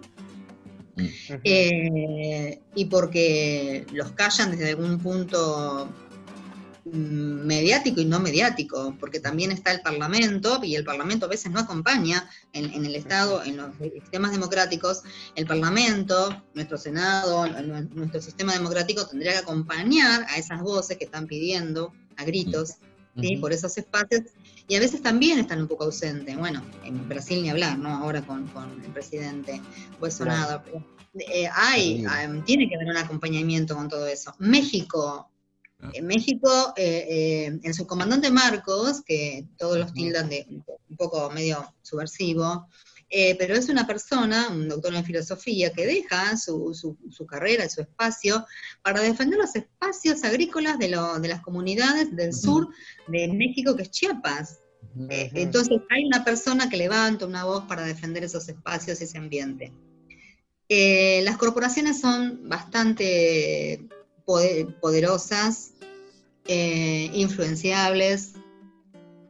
Eh, 1.43 2.61
y 2.75 2.85
porque 2.85 3.85
los 3.93 4.13
callan 4.13 4.53
desde 4.53 4.71
algún 4.71 4.99
punto 4.99 5.89
mediático 6.85 8.01
y 8.01 8.05
no 8.05 8.21
mediático, 8.21 8.95
porque 9.01 9.19
también 9.19 9.51
está 9.53 9.73
el 9.73 9.81
Parlamento 9.81 10.61
y 10.63 10.75
el 10.75 10.85
Parlamento 10.85 11.27
a 11.27 11.31
veces 11.31 11.51
no 11.51 11.61
acompaña 11.61 12.29
en, 12.53 12.85
el 12.85 12.95
Estado, 12.95 13.43
en 13.43 13.57
los 13.57 13.75
sistemas 13.79 14.33
democráticos, 14.33 15.03
el 15.35 15.47
Parlamento, 15.47 16.43
nuestro 16.55 16.77
Senado, 16.77 17.47
nuestro 17.47 18.21
sistema 18.21 18.53
democrático 18.53 19.07
tendría 19.07 19.33
que 19.33 19.39
acompañar 19.39 20.27
a 20.29 20.37
esas 20.37 20.61
voces 20.61 20.99
que 20.99 21.05
están 21.05 21.27
pidiendo 21.27 21.93
a 22.17 22.25
gritos 22.25 22.75
por 23.41 23.53
esos 23.53 23.79
espacios 23.79 24.23
y 24.67 24.77
a 24.77 24.81
veces 24.81 25.01
también 25.03 25.39
están 25.39 25.61
un 25.61 25.69
poco 25.69 25.85
ausentes. 25.85 26.37
Bueno, 26.37 26.63
en 26.85 27.09
Brasil 27.09 27.43
ni 27.43 27.51
hablar, 27.51 27.79
¿no? 27.79 27.91
Ahora 27.91 28.23
con, 28.23 28.51
el 28.85 28.93
presidente 28.93 29.61
Bolsonaro. 30.01 30.63
Eh, 31.33 31.49
hay, 31.55 32.05
tiene 32.45 32.69
que 32.69 32.75
haber 32.75 32.89
un 32.89 32.97
acompañamiento 32.97 33.77
con 33.77 33.89
todo 33.89 34.07
eso. 34.07 34.35
México 34.39 35.31
en 35.93 36.07
México, 36.07 36.73
eh, 36.77 37.07
eh, 37.09 37.59
en 37.63 37.75
su 37.75 37.87
comandante 37.87 38.31
Marcos, 38.31 39.03
que 39.03 39.47
todos 39.59 39.79
los 39.79 39.93
tildan 39.93 40.29
de 40.29 40.47
un 40.49 40.97
poco 40.97 41.31
medio 41.31 41.75
subversivo, 41.83 42.69
eh, 43.11 43.37
pero 43.39 43.55
es 43.55 43.69
una 43.69 43.87
persona, 43.87 44.49
un 44.49 44.69
doctor 44.69 44.95
en 44.95 45.05
filosofía, 45.05 45.73
que 45.73 45.87
deja 45.87 46.37
su, 46.37 46.75
su, 46.75 47.27
carrera 47.27 47.65
y 47.65 47.69
su 47.69 47.83
espacio 47.83 48.47
para 48.83 49.01
defender 49.03 49.39
los 49.39 49.55
espacios 49.55 50.25
agrícolas 50.25 50.79
de, 50.79 50.89
de 50.89 51.29
las 51.29 51.41
comunidades 51.43 52.15
del 52.17 52.33
sur 52.33 52.69
de 53.07 53.29
México, 53.29 53.77
que 53.77 53.83
es 53.83 53.91
Chiapas. 53.91 54.59
entonces 55.09 55.81
hay 55.91 56.05
una 56.07 56.25
persona 56.25 56.69
que 56.69 56.77
levanta 56.77 57.27
una 57.27 57.45
voz 57.45 57.65
para 57.65 57.85
defender 57.85 58.25
esos 58.25 58.49
espacios 58.49 59.01
y 59.01 59.05
ese 59.05 59.19
ambiente. 59.19 59.73
las 60.69 61.37
corporaciones 61.37 62.01
son 62.01 62.49
bastante 62.49 63.87
poderosas, 64.25 65.74
eh, 66.47 67.11
influenciables 67.15 68.35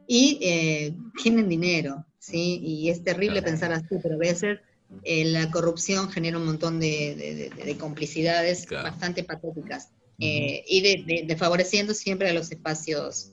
y 0.05 0.37
eh, 0.41 0.93
tienen 1.21 1.47
dinero, 1.47 2.05
¿sí? 2.19 2.59
Y 2.61 2.89
es 2.89 3.03
terrible 3.03 3.41
pensar 3.41 3.71
así, 3.71 3.95
pero 4.03 4.15
a 4.15 4.17
veces 4.17 4.59
eh, 5.03 5.23
la 5.25 5.49
corrupción 5.49 6.09
genera 6.09 6.37
un 6.37 6.45
montón 6.45 6.79
de, 6.79 7.77
complicidades 7.79 8.67
bastante 8.69 9.23
patéticas 9.23 9.91
y 10.17 10.81
de, 11.25 11.35
favoreciendo 11.37 11.93
siempre 11.93 12.29
a 12.29 12.33
los 12.33 12.51
espacios 12.51 13.31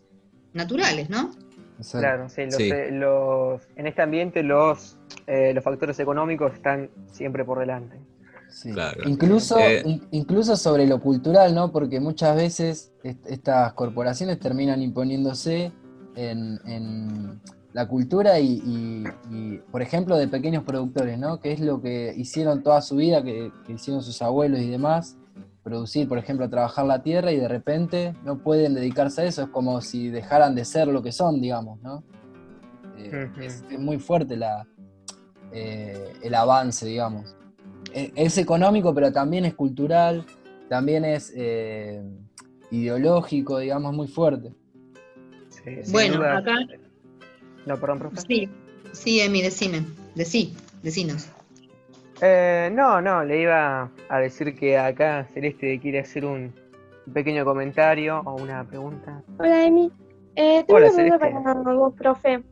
naturales, 0.53 1.11
¿no? 1.11 1.33
Claro, 1.91 2.29
sí, 2.29 2.71
los, 2.93 3.63
en 3.75 3.87
este 3.89 4.03
ambiente 4.03 4.45
los, 4.45 4.97
los 5.27 5.65
factores 5.65 5.99
económicos 5.99 6.55
están 6.55 6.89
siempre 7.11 7.45
por 7.45 7.59
delante. 7.59 7.97
Incluso, 9.07 9.59
eh, 9.59 10.01
incluso 10.11 10.57
sobre 10.57 10.87
lo 10.87 11.01
cultural, 11.01 11.55
¿no? 11.55 11.73
Porque 11.73 12.01
muchas 12.01 12.37
veces 12.37 12.93
estas 13.03 13.73
corporaciones 13.73 14.39
terminan 14.39 14.83
imponiéndose 14.83 15.73
en, 16.15 17.41
la 17.73 17.89
cultura 17.89 18.39
y, 18.39 19.05
por 19.71 19.81
ejemplo, 19.81 20.19
de 20.19 20.29
pequeños 20.29 20.63
productores, 20.63 21.19
¿no? 21.19 21.41
Que 21.41 21.53
es 21.53 21.61
lo 21.61 21.81
que 21.81 22.13
hicieron 22.15 22.63
toda 22.63 22.83
su 22.83 22.97
vida, 22.97 23.23
que, 23.23 23.51
hicieron 23.69 24.03
sus 24.03 24.21
abuelos 24.21 24.61
y 24.61 24.69
demás, 24.69 25.17
producir, 25.63 26.07
por 26.07 26.19
ejemplo, 26.19 26.51
trabajar 26.51 26.85
la 26.85 27.03
tierra 27.03 27.33
y 27.33 27.39
de 27.39 27.49
repente 27.49 28.15
no 28.25 28.39
pueden 28.39 28.75
dedicarse 28.75 29.23
a 29.23 29.25
eso, 29.25 29.43
es 29.45 29.49
como 29.49 29.81
si 29.81 30.09
dejaran 30.09 30.55
de 30.55 30.67
ser 30.67 30.89
lo 30.89 31.03
que 31.03 31.13
son, 31.13 31.41
digamos, 31.41 31.81
¿no? 31.81 32.03
Eh, 32.99 33.31
es, 33.41 33.65
muy 33.79 33.99
fuerte 33.99 34.37
la, 34.37 34.67
eh, 35.53 36.13
el 36.23 36.35
avance, 36.35 36.85
digamos. 36.85 37.35
Es 37.95 38.39
económico, 38.39 38.95
pero 38.95 39.13
también 39.13 39.45
es 39.45 39.55
cultural, 39.55 40.25
también 40.69 41.05
es 41.05 41.33
eh, 41.37 42.03
ideológico, 42.71 43.59
digamos, 43.59 43.95
muy 43.95 44.09
fuerte. 44.09 44.53
bueno, 45.91 46.23
acá. 46.23 46.55
No, 47.67 47.77
perdón, 47.79 47.99
profe. 47.99 48.21
Sí, 48.27 48.49
sí, 48.93 49.21
Emi, 49.21 49.43
decime, 49.43 49.85
decí, 50.15 50.55
decinos. 50.83 51.29
Eh, 52.21 52.71
no, 52.73 53.01
no, 53.01 53.25
le 53.25 53.43
iba 53.43 53.91
a 54.09 54.19
decir 54.21 54.55
que 54.55 54.79
acá 54.79 55.29
Celeste 55.35 55.79
quiere 55.81 56.01
hacer 56.01 56.25
un 56.25 56.53
pequeño 57.13 57.45
comentario 57.45 58.21
o 58.25 58.37
una 58.37 58.65
pregunta. 58.65 59.23
Hola, 59.39 59.67
Emi. 59.67 59.91
Eh, 60.37 60.65
tengo 60.67 60.81
una 60.81 61.19
pregunta 61.19 61.19
para 61.43 61.75
vos, 61.75 61.95
profe. 61.95 62.43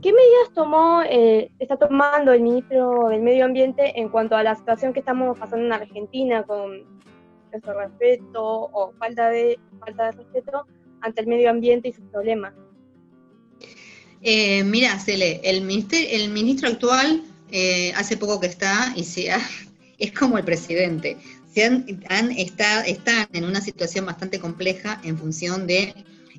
¿Qué 0.00 0.12
medidas 0.12 0.54
tomó, 0.54 1.02
eh, 1.02 1.50
está 1.58 1.76
tomando 1.76 2.32
el 2.32 2.42
ministro 2.42 3.08
del 3.08 3.20
Medio 3.20 3.44
Ambiente 3.44 3.98
en 3.98 4.08
cuanto 4.08 4.36
a 4.36 4.44
la 4.44 4.54
situación 4.54 4.92
que 4.92 5.00
estamos 5.00 5.36
pasando 5.36 5.66
en 5.66 5.72
Argentina 5.72 6.44
con 6.44 6.84
nuestro 7.50 7.74
respeto 7.74 8.44
o 8.72 8.92
falta 8.98 9.28
de 9.30 9.58
falta 9.80 10.06
de 10.06 10.12
respeto 10.12 10.66
ante 11.00 11.20
el 11.20 11.26
medio 11.26 11.50
ambiente 11.50 11.88
y 11.88 11.92
sus 11.92 12.04
problemas? 12.10 12.54
Eh, 14.20 14.62
mira, 14.64 14.98
Cele, 15.00 15.40
el, 15.42 15.66
el 15.66 16.28
ministro 16.30 16.68
actual 16.68 17.22
eh, 17.50 17.92
hace 17.96 18.16
poco 18.16 18.38
que 18.38 18.46
está 18.46 18.92
y 18.94 19.02
sea, 19.02 19.40
es 19.98 20.12
como 20.12 20.38
el 20.38 20.44
presidente. 20.44 21.16
Se 21.52 21.64
han, 21.64 22.30
están 22.30 23.26
en 23.32 23.44
una 23.44 23.60
situación 23.60 24.06
bastante 24.06 24.38
compleja 24.38 25.00
en 25.02 25.18
función 25.18 25.66
de 25.66 25.92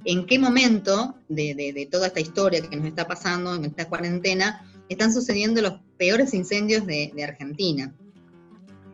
en 0.06 0.26
qué 0.26 0.40
momento 0.40 1.16
de, 1.28 1.88
toda 1.92 2.08
esta 2.08 2.20
historia 2.20 2.62
que 2.62 2.76
nos 2.76 2.88
está 2.88 3.08
pasando 3.08 3.56
en 3.56 3.66
esta 3.66 3.88
cuarentena 3.88 4.66
están 4.88 5.14
sucediendo 5.14 5.62
los 5.62 5.74
peores 5.98 6.34
incendios 6.34 6.86
de, 6.86 7.12
Argentina. 7.24 7.94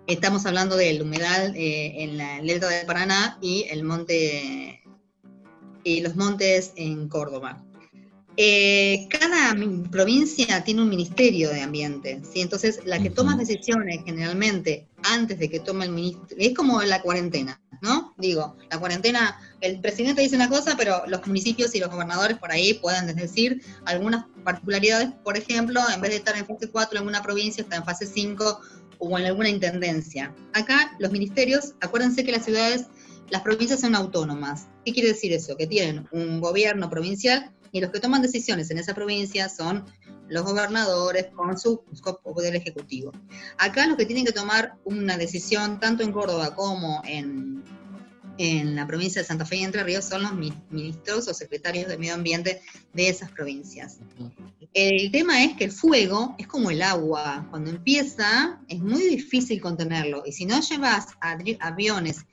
Estamos 0.07 0.45
hablando 0.45 0.75
del 0.75 1.01
humedal 1.01 1.55
eh, 1.55 2.03
en 2.03 2.17
la 2.17 2.41
delta 2.41 2.69
del 2.69 2.85
Paraná 2.85 3.37
y 3.41 3.65
el 3.69 3.83
monte 3.83 4.81
y 5.83 6.01
los 6.01 6.15
montes 6.15 6.73
en 6.75 7.07
Córdoba. 7.07 7.63
Eh, 8.37 9.07
cada 9.09 9.55
provincia 9.89 10.61
tiene 10.65 10.81
un 10.81 10.89
ministerio 10.89 11.49
de 11.51 11.61
ambiente, 11.61 12.21
¿sí? 12.29 12.41
entonces 12.41 12.81
la 12.83 12.99
que 12.99 13.09
toma 13.09 13.37
decisiones 13.37 14.01
generalmente 14.03 14.87
antes 15.03 15.39
de 15.39 15.49
que 15.49 15.61
tome 15.61 15.85
el 15.85 15.91
ministro, 15.91 16.35
es 16.37 16.53
como 16.53 16.81
la 16.81 17.01
cuarentena, 17.01 17.61
¿no? 17.81 18.13
Digo, 18.17 18.57
la 18.69 18.77
cuarentena, 18.77 19.39
el 19.61 19.79
presidente 19.79 20.21
dice 20.21 20.35
una 20.35 20.49
cosa, 20.49 20.75
pero 20.75 21.03
los 21.07 21.25
municipios 21.25 21.73
y 21.75 21.79
los 21.79 21.89
gobernadores 21.89 22.37
por 22.37 22.51
ahí 22.51 22.73
pueden 22.73 23.07
decir 23.15 23.61
algunas 23.85 24.25
particularidades, 24.43 25.09
por 25.23 25.37
ejemplo, 25.37 25.81
en 25.93 26.01
vez 26.01 26.11
de 26.11 26.17
estar 26.17 26.35
en 26.35 26.45
fase 26.45 26.69
4 26.69 26.99
en 26.99 27.07
una 27.07 27.21
provincia, 27.21 27.61
está 27.61 27.77
en 27.77 27.85
fase 27.85 28.05
5 28.05 28.59
o 28.97 29.17
en 29.17 29.25
alguna 29.25 29.49
intendencia. 29.49 30.33
Acá 30.53 30.95
los 30.99 31.11
ministerios, 31.11 31.75
acuérdense 31.79 32.25
que 32.25 32.31
las 32.33 32.43
ciudades, 32.43 32.87
las 33.29 33.43
provincias 33.43 33.79
son 33.79 33.95
autónomas. 33.95 34.67
¿Qué 34.83 34.91
quiere 34.91 35.09
decir 35.09 35.31
eso? 35.31 35.55
Que 35.55 35.67
tienen 35.67 36.07
un 36.11 36.41
gobierno 36.41 36.89
provincial 36.89 37.51
y 37.71 37.81
los 37.81 37.91
que 37.91 37.99
toman 37.99 38.21
decisiones 38.21 38.69
en 38.71 38.77
esa 38.77 38.93
provincia 38.93 39.49
son 39.49 39.85
los 40.27 40.43
gobernadores 40.43 41.27
con 41.35 41.57
su 41.57 41.83
poder 42.23 42.55
ejecutivo. 42.55 43.11
Acá 43.57 43.85
los 43.87 43.97
que 43.97 44.05
tienen 44.05 44.25
que 44.25 44.31
tomar 44.31 44.75
una 44.83 45.17
decisión, 45.17 45.79
tanto 45.79 46.03
en 46.03 46.11
Córdoba 46.11 46.55
como 46.55 47.01
en, 47.05 47.63
en 48.37 48.75
la 48.75 48.87
provincia 48.87 49.21
de 49.21 49.27
Santa 49.27 49.45
Fe 49.45 49.57
y 49.57 49.63
Entre 49.63 49.83
Ríos, 49.83 50.05
son 50.05 50.23
los 50.23 50.33
ministros 50.33 51.27
o 51.27 51.33
secretarios 51.33 51.87
de 51.87 51.97
medio 51.97 52.15
ambiente 52.15 52.61
de 52.93 53.09
esas 53.09 53.31
provincias. 53.31 53.99
El 54.73 55.11
tema 55.11 55.43
es 55.43 55.55
que 55.55 55.65
el 55.65 55.71
fuego 55.71 56.35
es 56.37 56.47
como 56.47 56.69
el 56.69 56.81
agua, 56.81 57.47
cuando 57.49 57.69
empieza 57.69 58.59
es 58.67 58.79
muy 58.79 59.03
difícil 59.07 59.61
contenerlo 59.61 60.23
y 60.25 60.31
si 60.31 60.45
no 60.45 60.59
llevas 60.59 61.07
aviones 61.21 62.25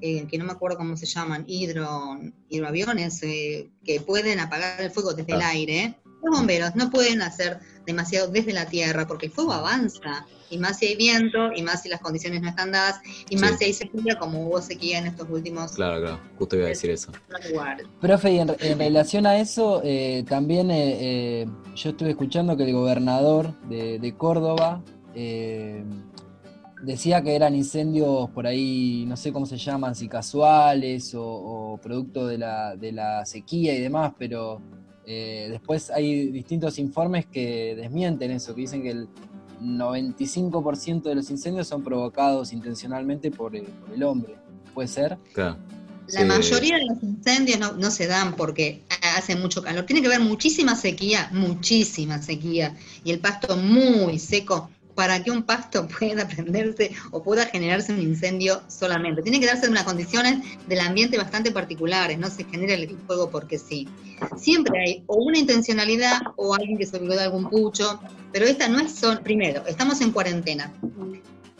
eh, 0.00 0.26
que 0.28 0.38
no 0.38 0.44
me 0.44 0.52
acuerdo 0.52 0.78
cómo 0.78 0.96
se 0.96 1.06
llaman, 1.06 1.44
hidro, 1.46 2.18
hidroaviones, 2.48 3.22
eh, 3.22 3.68
que 3.84 4.00
pueden 4.00 4.38
apagar 4.38 4.80
el 4.80 4.90
fuego 4.90 5.12
desde 5.12 5.34
el 5.34 5.42
ah. 5.42 5.48
aire, 5.48 5.98
los 6.22 6.38
bomberos 6.38 6.74
no 6.76 6.90
pueden 6.90 7.22
hacer 7.22 7.58
demasiado 7.86 8.28
desde 8.28 8.52
la 8.52 8.66
tierra 8.66 9.06
porque 9.06 9.26
el 9.26 9.32
fuego 9.32 9.52
avanza, 9.52 10.26
y 10.50 10.58
más 10.58 10.78
si 10.78 10.86
hay 10.86 10.96
viento, 10.96 11.52
y 11.54 11.62
más 11.62 11.82
si 11.82 11.88
las 11.88 12.00
condiciones 12.00 12.42
no 12.42 12.48
están 12.48 12.72
dadas, 12.72 13.00
y 13.28 13.36
más 13.36 13.58
si 13.58 13.66
hay 13.66 13.72
sequía, 13.72 14.18
como 14.18 14.46
hubo 14.46 14.62
sequía 14.62 14.98
en 14.98 15.06
estos 15.06 15.28
últimos... 15.30 15.72
Claro, 15.72 16.00
claro, 16.00 16.20
justo 16.38 16.56
iba 16.56 16.66
a 16.66 16.68
decir 16.68 16.90
eso. 16.90 17.12
Profe, 18.00 18.32
y 18.32 18.38
en, 18.38 18.48
relación 18.78 19.26
a 19.26 19.38
eso, 19.38 19.82
eh, 19.84 20.24
también 20.28 20.68
yo 21.74 21.90
estuve 21.90 22.10
escuchando 22.10 22.56
que 22.56 22.64
el 22.64 22.72
gobernador 22.72 23.58
de, 23.68 23.98
de 23.98 24.14
Córdoba 24.14 24.82
decía 26.82 27.22
que 27.22 27.34
eran 27.34 27.54
incendios 27.54 28.30
por 28.30 28.46
ahí, 28.46 29.04
no 29.06 29.16
sé 29.16 29.32
cómo 29.32 29.46
se 29.46 29.56
llaman, 29.56 29.94
si 29.94 30.08
casuales 30.08 31.12
o, 31.16 31.78
producto 31.82 32.26
de 32.26 32.38
la, 32.38 32.76
de 32.76 32.92
la, 32.92 33.24
sequía 33.26 33.74
y 33.74 33.80
demás, 33.80 34.12
pero 34.18 34.60
eh, 35.06 35.48
después 35.50 35.90
hay 35.90 36.30
distintos 36.30 36.78
informes 36.78 37.26
que 37.26 37.74
desmienten 37.76 38.30
eso, 38.30 38.54
que 38.54 38.62
dicen 38.62 38.82
que 38.82 38.90
el 38.90 39.08
95% 39.60 41.02
de 41.02 41.14
los 41.14 41.30
incendios 41.30 41.66
son 41.66 41.82
provocados 41.82 42.52
intencionalmente 42.52 43.30
por, 43.30 43.56
el, 43.56 44.02
hombre. 44.02 44.36
¿Puede 44.74 44.88
ser? 44.88 45.18
Claro. 45.32 45.56
La 46.08 46.24
mayoría 46.24 46.76
de 46.76 46.86
los 46.86 47.02
incendios 47.02 47.58
no, 47.58 47.72
no, 47.72 47.90
se 47.90 48.06
dan 48.06 48.34
porque 48.34 48.82
hace 49.16 49.36
mucho 49.36 49.62
calor. 49.62 49.84
Tiene 49.84 50.00
que 50.00 50.06
haber 50.06 50.20
muchísima 50.20 50.74
sequía, 50.74 51.28
muchísima 51.32 52.22
sequía, 52.22 52.74
y 53.04 53.10
el 53.10 53.18
pasto 53.18 53.58
muy 53.58 54.18
seco 54.18 54.70
para 54.98 55.22
que 55.22 55.30
un 55.30 55.44
pasto 55.44 55.86
pueda 55.98 56.26
prenderse 56.26 56.90
o 57.12 57.22
pueda 57.22 57.46
generarse 57.46 57.92
un 57.92 58.02
incendio 58.02 58.62
solamente. 58.66 59.22
Tiene 59.22 59.38
que 59.38 59.46
darse 59.46 59.68
unas 59.68 59.84
condiciones 59.84 60.40
del 60.66 60.80
ambiente 60.80 61.16
bastante 61.16 61.52
particulares, 61.52 62.18
no 62.18 62.28
se 62.28 62.42
genera 62.42 62.74
el 62.74 62.98
fuego 63.06 63.30
porque 63.30 63.60
sí. 63.60 63.86
Siempre 64.36 64.80
hay 64.80 65.04
o 65.06 65.22
una 65.22 65.38
intencionalidad 65.38 66.20
o 66.34 66.52
alguien 66.52 66.76
que 66.76 66.84
se 66.84 66.96
olvidó 66.96 67.14
de 67.14 67.22
algún 67.22 67.48
pucho, 67.48 68.00
pero 68.32 68.44
esta 68.46 68.66
no 68.66 68.80
es 68.80 68.90
solo, 68.90 69.22
primero, 69.22 69.64
estamos 69.68 70.00
en 70.00 70.10
cuarentena. 70.10 70.72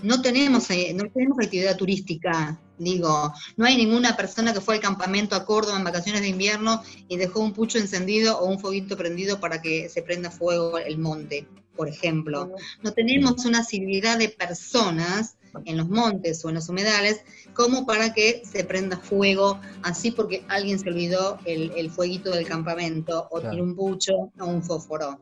No 0.03 0.21
tenemos, 0.21 0.69
eh, 0.71 0.93
no 0.93 1.09
tenemos 1.09 1.39
actividad 1.39 1.77
turística, 1.77 2.59
digo, 2.77 3.33
no 3.57 3.67
hay 3.67 3.77
ninguna 3.77 4.17
persona 4.17 4.53
que 4.53 4.61
fue 4.61 4.75
al 4.75 4.81
campamento 4.81 5.37
a 5.37 5.45
Córdoba 5.45 5.79
en 5.79 5.85
vacaciones 5.85 6.23
de 6.23 6.29
invierno 6.29 6.83
y 7.07 7.17
dejó 7.17 7.39
un 7.39 7.53
pucho 7.53 7.79
encendido 7.79 8.37
o 8.41 8.47
un 8.47 8.59
foguito 8.59 8.97
prendido 8.97 9.39
para 9.39 9.63
que 9.63 9.89
se 9.89 10.03
prenda 10.03 10.33
fuego 10.33 10.77
el 10.79 10.99
monte 10.99 11.47
por 11.79 11.89
ejemplo. 11.89 12.53
No 12.83 12.93
tenemos 12.93 13.47
una 13.47 13.65
civilidad 13.65 14.19
de 14.19 14.29
personas 14.29 15.39
en 15.65 15.77
los 15.77 15.89
montes 15.89 16.45
o 16.45 16.49
en 16.49 16.57
los 16.57 16.69
humedales 16.69 17.21
como 17.55 17.87
para 17.87 18.13
que 18.13 18.43
se 18.45 18.65
prenda 18.65 18.99
fuego 18.99 19.61
así 19.83 20.11
porque 20.11 20.45
alguien 20.49 20.79
se 20.79 20.89
olvidó 20.91 21.39
el, 21.45 21.89
fueguito 21.91 22.31
del 22.31 22.47
campamento 22.47 23.29
o 23.31 23.41
tiene 23.41 23.63
un 23.63 23.77
pucho 23.77 24.33
o 24.39 24.45
un 24.45 24.63
fósforo. 24.63 25.21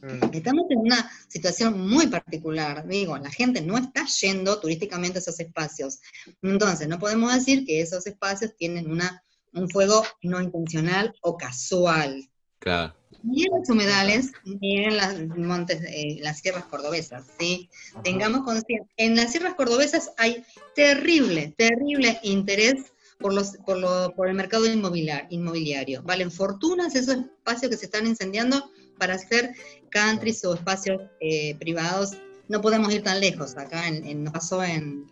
Mm. 0.00 0.32
Estamos 0.32 0.64
en 0.70 0.78
una 0.78 1.10
situación 1.28 1.86
muy 1.86 2.06
particular, 2.06 2.88
digo, 2.88 3.18
la 3.18 3.30
gente 3.30 3.60
no 3.60 3.76
está 3.76 4.06
yendo 4.06 4.58
turísticamente 4.58 5.18
a 5.18 5.20
esos 5.20 5.38
espacios. 5.38 6.00
Entonces, 6.40 6.88
no 6.88 6.98
podemos 6.98 7.34
decir 7.34 7.66
que 7.66 7.82
esos 7.82 8.06
espacios 8.06 8.56
tienen 8.56 8.90
una, 8.90 9.22
un 9.52 9.68
fuego 9.68 10.02
no 10.22 10.40
intencional 10.40 11.14
o 11.20 11.36
casual. 11.36 12.29
Claro 12.60 12.94
ni 13.22 13.44
en 13.44 13.50
los 13.52 13.68
humedales, 13.68 14.32
ni 14.44 14.84
en 14.84 14.96
las 14.96 15.18
montes, 15.36 15.82
eh, 15.82 16.18
las 16.20 16.40
sierras 16.40 16.64
cordobesas, 16.64 17.24
¿sí? 17.38 17.68
Tengamos 18.02 18.42
conciencia. 18.42 18.86
En 18.96 19.16
las 19.16 19.32
sierras 19.32 19.54
cordobesas 19.54 20.12
hay 20.16 20.44
terrible, 20.74 21.54
terrible 21.56 22.18
interés 22.22 22.92
por, 23.18 23.34
los, 23.34 23.56
por, 23.66 23.78
lo, 23.78 24.14
por 24.14 24.28
el 24.28 24.34
mercado 24.34 24.64
inmobiliario. 24.66 26.02
Valen 26.02 26.30
fortunas 26.30 26.94
esos 26.94 27.16
espacios 27.16 27.70
que 27.70 27.76
se 27.76 27.86
están 27.86 28.06
incendiando 28.06 28.70
para 28.98 29.14
hacer 29.14 29.54
countries 29.90 30.44
o 30.44 30.54
espacios 30.54 31.02
eh, 31.20 31.54
privados. 31.56 32.12
No 32.48 32.60
podemos 32.60 32.92
ir 32.92 33.02
tan 33.02 33.20
lejos. 33.20 33.56
Acá 33.56 33.86
en, 33.86 34.24
nos 34.24 34.32
pasó 34.32 34.62
en, 34.64 35.06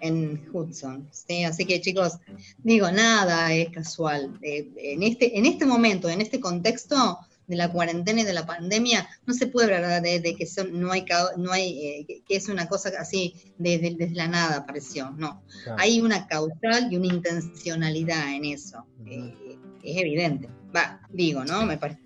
en 0.00 0.48
Hudson. 0.52 1.08
¿sí? 1.12 1.44
Así 1.44 1.64
que 1.64 1.80
chicos, 1.80 2.18
digo, 2.58 2.90
nada 2.90 3.52
es 3.52 3.70
casual. 3.70 4.38
Eh, 4.42 4.70
en, 4.76 5.02
este, 5.02 5.38
en 5.38 5.46
este 5.46 5.66
momento, 5.66 6.08
en 6.08 6.20
este 6.20 6.40
contexto, 6.40 7.18
de 7.50 7.56
la 7.56 7.72
cuarentena 7.72 8.20
y 8.20 8.24
de 8.24 8.32
la 8.32 8.46
pandemia, 8.46 9.08
no 9.26 9.34
se 9.34 9.48
puede 9.48 9.74
hablar 9.74 10.00
de, 10.00 10.36
que 10.38 10.46
son, 10.46 10.80
no 10.80 10.92
hay, 10.92 11.04
no 11.36 11.50
hay 11.50 11.84
eh, 11.84 12.22
que 12.24 12.36
es 12.36 12.48
una 12.48 12.68
cosa 12.68 12.92
así 12.96 13.34
desde, 13.58 13.96
la 14.12 14.28
nada 14.28 14.58
apareció, 14.58 15.10
no. 15.10 15.42
Hay 15.76 16.00
una 16.00 16.28
causal 16.28 16.92
y 16.92 16.96
una 16.96 17.08
intencionalidad 17.08 18.36
en 18.36 18.44
eso, 18.44 18.86
eh, 19.04 19.34
es 19.82 19.96
evidente. 19.96 20.48
Va, 20.74 21.00
digo, 21.10 21.44
¿no? 21.44 21.66
Me 21.66 21.76
parece 21.76 22.00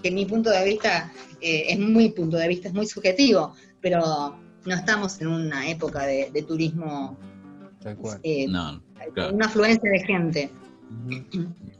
que, 0.00 0.10
mi 0.12 0.24
punto 0.24 0.50
de 0.50 0.64
vista 0.64 1.12
eh, 1.40 1.64
es 1.70 1.78
muy 1.80 2.10
punto 2.10 2.36
de 2.36 2.46
vista, 2.46 2.68
es 2.68 2.74
muy 2.74 2.86
subjetivo, 2.86 3.56
pero 3.80 4.38
no 4.66 4.74
estamos 4.74 5.20
en 5.20 5.28
una 5.28 5.68
época 5.68 6.04
de, 6.04 6.44
turismo, 6.46 7.18
una 8.32 9.46
afluencia 9.46 9.90
de 9.90 10.00
gente. 10.00 10.50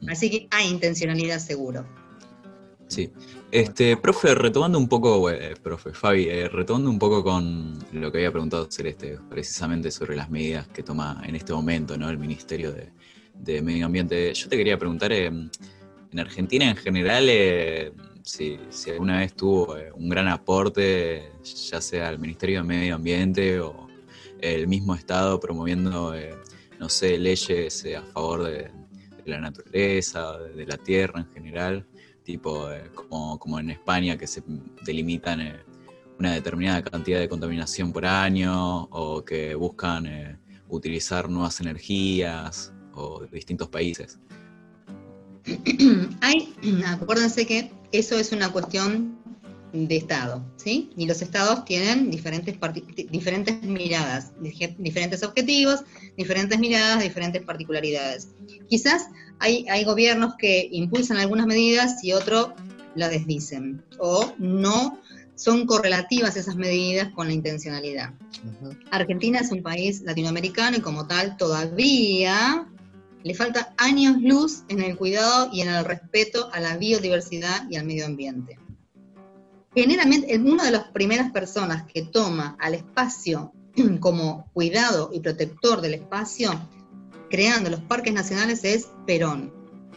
Así 0.08 0.30
que 0.30 0.48
hay 0.50 0.68
intencionalidad 0.68 1.38
seguro. 1.38 1.84
Sí. 2.88 3.10
Este, 3.50 3.96
profe, 3.96 4.34
retomando 4.34 4.78
un 4.78 4.88
poco, 4.88 5.30
eh, 5.30 5.54
profe 5.62 5.92
Fabi, 5.92 6.28
eh, 6.28 6.48
retomando 6.48 6.90
un 6.90 6.98
poco 6.98 7.22
con 7.22 7.78
lo 7.92 8.10
que 8.10 8.18
había 8.18 8.32
preguntado 8.32 8.68
Celeste, 8.70 9.18
precisamente 9.30 9.90
sobre 9.90 10.16
las 10.16 10.28
medidas 10.28 10.66
que 10.68 10.82
toma 10.82 11.22
en 11.24 11.36
este 11.36 11.52
momento 11.52 11.96
¿no? 11.96 12.10
el 12.10 12.18
Ministerio 12.18 12.72
de, 12.72 13.62
Medio 13.62 13.86
Ambiente. 13.86 14.34
Yo 14.34 14.48
te 14.48 14.56
quería 14.56 14.78
preguntar, 14.78 15.12
eh, 15.12 15.26
en 15.26 16.20
Argentina 16.20 16.68
en 16.68 16.76
general 16.76 17.28
si, 18.24 18.58
si, 18.70 18.90
alguna 18.90 19.18
vez 19.18 19.34
tuvo 19.34 19.76
eh, 19.76 19.92
un 19.92 20.08
gran 20.08 20.28
aporte, 20.28 21.30
ya 21.70 21.80
sea 21.80 22.08
el 22.08 22.18
Ministerio 22.18 22.62
de 22.62 22.64
Medio 22.64 22.94
Ambiente 22.94 23.60
o 23.60 23.86
el 24.40 24.66
mismo 24.66 24.94
Estado 24.94 25.38
promoviendo, 25.38 26.14
eh, 26.14 26.34
no 26.80 26.88
sé, 26.88 27.18
leyes 27.18 27.86
a 27.96 28.02
favor 28.02 28.44
de, 28.44 28.70
la 29.26 29.40
naturaleza, 29.40 30.38
de 30.38 30.66
la 30.66 30.76
tierra 30.76 31.20
en 31.20 31.32
general, 31.32 31.86
tipo 32.24 32.68
como, 32.94 33.38
como, 33.38 33.58
en 33.58 33.70
España 33.70 34.18
que 34.18 34.26
se 34.26 34.42
delimitan 34.84 35.62
una 36.18 36.32
determinada 36.32 36.82
cantidad 36.82 37.20
de 37.20 37.28
contaminación 37.28 37.92
por 37.92 38.04
año 38.04 38.84
o 38.84 39.24
que 39.24 39.54
buscan 39.54 40.38
utilizar 40.68 41.28
nuevas 41.28 41.60
energías 41.60 42.72
o 42.92 43.24
distintos 43.26 43.68
países. 43.68 44.18
Hay, 46.20 46.54
acuérdense 46.86 47.46
que 47.46 47.70
eso 47.92 48.18
es 48.18 48.32
una 48.32 48.50
cuestión 48.50 49.18
de 49.72 49.96
Estado, 49.96 50.44
¿sí? 50.56 50.90
Y 50.96 51.06
los 51.06 51.20
estados 51.20 51.64
tienen 51.64 52.10
diferentes, 52.10 52.56
diferentes 53.10 53.62
miradas, 53.62 54.32
diferentes 54.78 55.22
objetivos, 55.24 55.80
diferentes 56.16 56.58
miradas, 56.58 57.02
diferentes 57.02 57.42
particularidades. 57.42 58.28
Quizás 58.68 59.08
hay, 59.40 59.66
hay 59.68 59.84
gobiernos 59.84 60.34
que 60.38 60.68
impulsan 60.70 61.16
algunas 61.16 61.46
medidas 61.46 62.04
y 62.04 62.12
otros 62.12 62.50
las 62.94 63.10
desdicen, 63.10 63.82
o 63.98 64.32
no 64.38 65.00
son 65.34 65.66
correlativas 65.66 66.36
esas 66.36 66.54
medidas 66.54 67.08
con 67.12 67.26
la 67.26 67.32
intencionalidad. 67.32 68.14
Argentina 68.92 69.40
es 69.40 69.50
un 69.50 69.62
país 69.62 70.02
latinoamericano 70.02 70.76
y 70.76 70.80
como 70.80 71.08
tal 71.08 71.36
todavía 71.36 72.68
le 73.24 73.34
falta 73.34 73.74
años 73.78 74.20
luz 74.20 74.64
en 74.68 74.82
el 74.82 74.96
cuidado 74.96 75.48
y 75.50 75.62
en 75.62 75.68
el 75.68 75.84
respeto 75.84 76.50
a 76.52 76.60
la 76.60 76.76
biodiversidad 76.76 77.68
y 77.70 77.76
al 77.76 77.86
medio 77.86 78.04
ambiente. 78.04 78.58
Generalmente, 79.74 80.38
una 80.38 80.64
de 80.64 80.70
las 80.70 80.88
primeras 80.90 81.32
personas 81.32 81.84
que 81.90 82.02
toma 82.02 82.56
al 82.60 82.74
espacio 82.74 83.52
como 84.00 84.50
cuidado 84.52 85.10
y 85.12 85.20
protector 85.20 85.80
del 85.80 85.94
espacio, 85.94 86.52
creando 87.30 87.70
los 87.70 87.80
parques 87.80 88.12
nacionales, 88.12 88.62
es 88.62 88.88
Perón, 89.06 89.52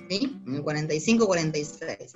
¿sí? 0.09 0.41
en 0.47 0.55
el 0.55 0.63
45-46. 0.63 2.13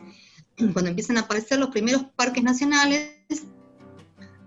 Cuando 0.74 0.89
empiezan 0.89 1.17
a 1.17 1.21
aparecer 1.21 1.60
los 1.60 1.71
primeros 1.71 2.06
parques 2.15 2.41
nacionales, 2.41 3.12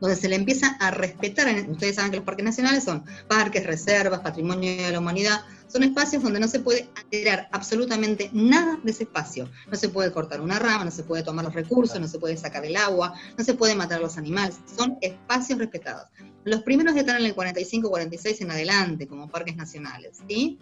donde 0.04 0.20
se 0.20 0.28
le 0.28 0.36
empieza 0.36 0.76
a 0.80 0.90
respetar, 0.90 1.48
ustedes 1.70 1.96
saben 1.96 2.10
que 2.10 2.18
los 2.18 2.26
parques 2.26 2.44
nacionales 2.44 2.84
son 2.84 3.04
parques, 3.26 3.64
reservas, 3.64 4.20
patrimonio 4.20 4.76
de 4.76 4.92
la 4.92 4.98
humanidad, 4.98 5.40
son 5.66 5.82
espacios 5.82 6.22
donde 6.22 6.40
no 6.40 6.46
se 6.46 6.60
puede 6.60 6.90
alterar 6.94 7.48
absolutamente 7.52 8.28
nada 8.34 8.78
de 8.84 8.90
ese 8.90 9.04
espacio. 9.04 9.48
No 9.66 9.78
se 9.78 9.88
puede 9.88 10.12
cortar 10.12 10.42
una 10.42 10.58
rama, 10.58 10.84
no 10.84 10.90
se 10.90 11.04
puede 11.04 11.22
tomar 11.22 11.46
los 11.46 11.54
recursos, 11.54 11.98
no 11.98 12.06
se 12.06 12.18
puede 12.18 12.36
sacar 12.36 12.66
el 12.66 12.76
agua, 12.76 13.14
no 13.38 13.42
se 13.42 13.54
puede 13.54 13.74
matar 13.74 14.00
a 14.00 14.02
los 14.02 14.18
animales, 14.18 14.56
son 14.76 14.98
espacios 15.00 15.58
respetados. 15.58 16.06
Los 16.44 16.62
primeros 16.64 16.94
están 16.94 17.16
en 17.16 17.24
el 17.24 17.34
45-46 17.34 18.42
en 18.42 18.50
adelante 18.50 19.06
como 19.06 19.30
parques 19.30 19.56
nacionales, 19.56 20.18
¿sí? 20.28 20.58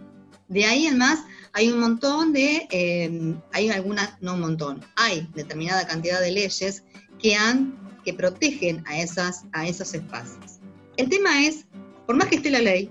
De 0.47 0.67
ahí 0.67 0.87
en 0.87 0.99
más 0.99 1.19
hay 1.53 1.69
un 1.73 1.81
montón 1.81 2.33
de, 2.33 2.69
eh, 2.71 3.35
hay 3.53 3.71
algunas, 3.71 4.23
no 4.23 4.35
un 4.35 4.41
montón, 4.41 4.85
hay 4.95 5.29
determinada 5.35 5.85
cantidad 5.85 6.21
de 6.21 6.31
leyes 6.31 6.85
que 7.19 7.35
han 7.35 7.82
que 8.05 8.15
protegen 8.15 8.83
a, 8.87 9.01
esas, 9.01 9.45
a 9.53 9.67
esos 9.67 9.95
espacios. 9.95 10.59
El 10.97 11.09
tema 11.09 11.47
es, 11.47 11.67
por 12.07 12.17
más 12.17 12.29
que 12.29 12.37
esté 12.37 12.51
la 12.51 12.61
ley, 12.61 12.91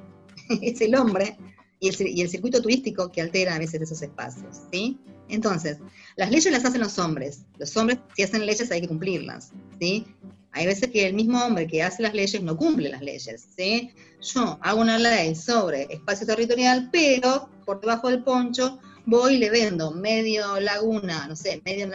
es 0.62 0.82
el 0.82 0.95
hombre 0.95 1.38
y 1.80 2.21
el, 2.21 2.30
circuito 2.30 2.62
turístico 2.62 3.12
que 3.12 3.21
altera 3.21 3.56
a 3.56 3.60
veces 3.60 3.82
esos 3.82 4.02
espacios, 4.02 4.62
¿sí? 4.71 5.00
Entonces, 5.30 5.78
las 6.15 6.30
leyes 6.30 6.52
las 6.52 6.63
hacen 6.63 6.82
los 6.82 7.00
hombres. 7.00 7.45
Los 7.58 7.76
hombres, 7.76 8.00
si 8.15 8.21
hacen 8.21 8.45
leyes, 8.45 8.69
hay 8.71 8.82
que 8.82 8.88
cumplirlas, 8.88 9.52
¿sí? 9.80 10.06
Hay 10.52 10.67
veces 10.67 10.89
que 10.91 11.08
el 11.08 11.15
mismo 11.15 11.43
hombre 11.43 11.65
que 11.65 11.82
hace 11.82 12.04
las 12.04 12.13
leyes 12.13 12.43
no 12.43 12.56
cumple 12.56 12.89
las 12.89 13.02
leyes, 13.02 13.47
¿sí? 13.58 13.91
Yo 14.21 14.60
hago 14.62 14.82
una 14.82 15.00
ley 15.00 15.34
sobre 15.34 15.88
espacio 15.89 16.28
territorial, 16.28 16.89
pero 16.91 17.50
por 17.65 17.82
debajo 17.82 18.10
del 18.10 18.24
poncho 18.24 18.80
voy 19.06 19.36
y 19.36 19.38
le 19.38 19.50
vendo 19.50 19.92
medio 19.92 20.60
laguna, 20.60 21.28
no 21.28 21.36
sé, 21.36 21.62
medio 21.66 21.90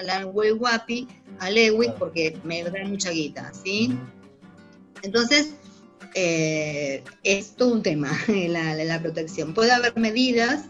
Guapi 0.57 1.09
a 1.39 1.51
Lewis 1.51 1.91
porque 1.99 2.37
me 2.45 2.63
da 2.63 2.73
mucha 2.85 3.11
guita, 3.11 3.53
¿sí? 3.53 3.97
Entonces, 5.03 5.51
eh, 6.15 7.03
es 7.23 7.57
todo 7.57 7.75
un 7.75 7.83
tema 7.83 8.11
la, 8.29 8.75
la 8.75 9.01
protección. 9.01 9.55
Puede 9.55 9.73
haber 9.73 9.97
medidas 9.97 10.65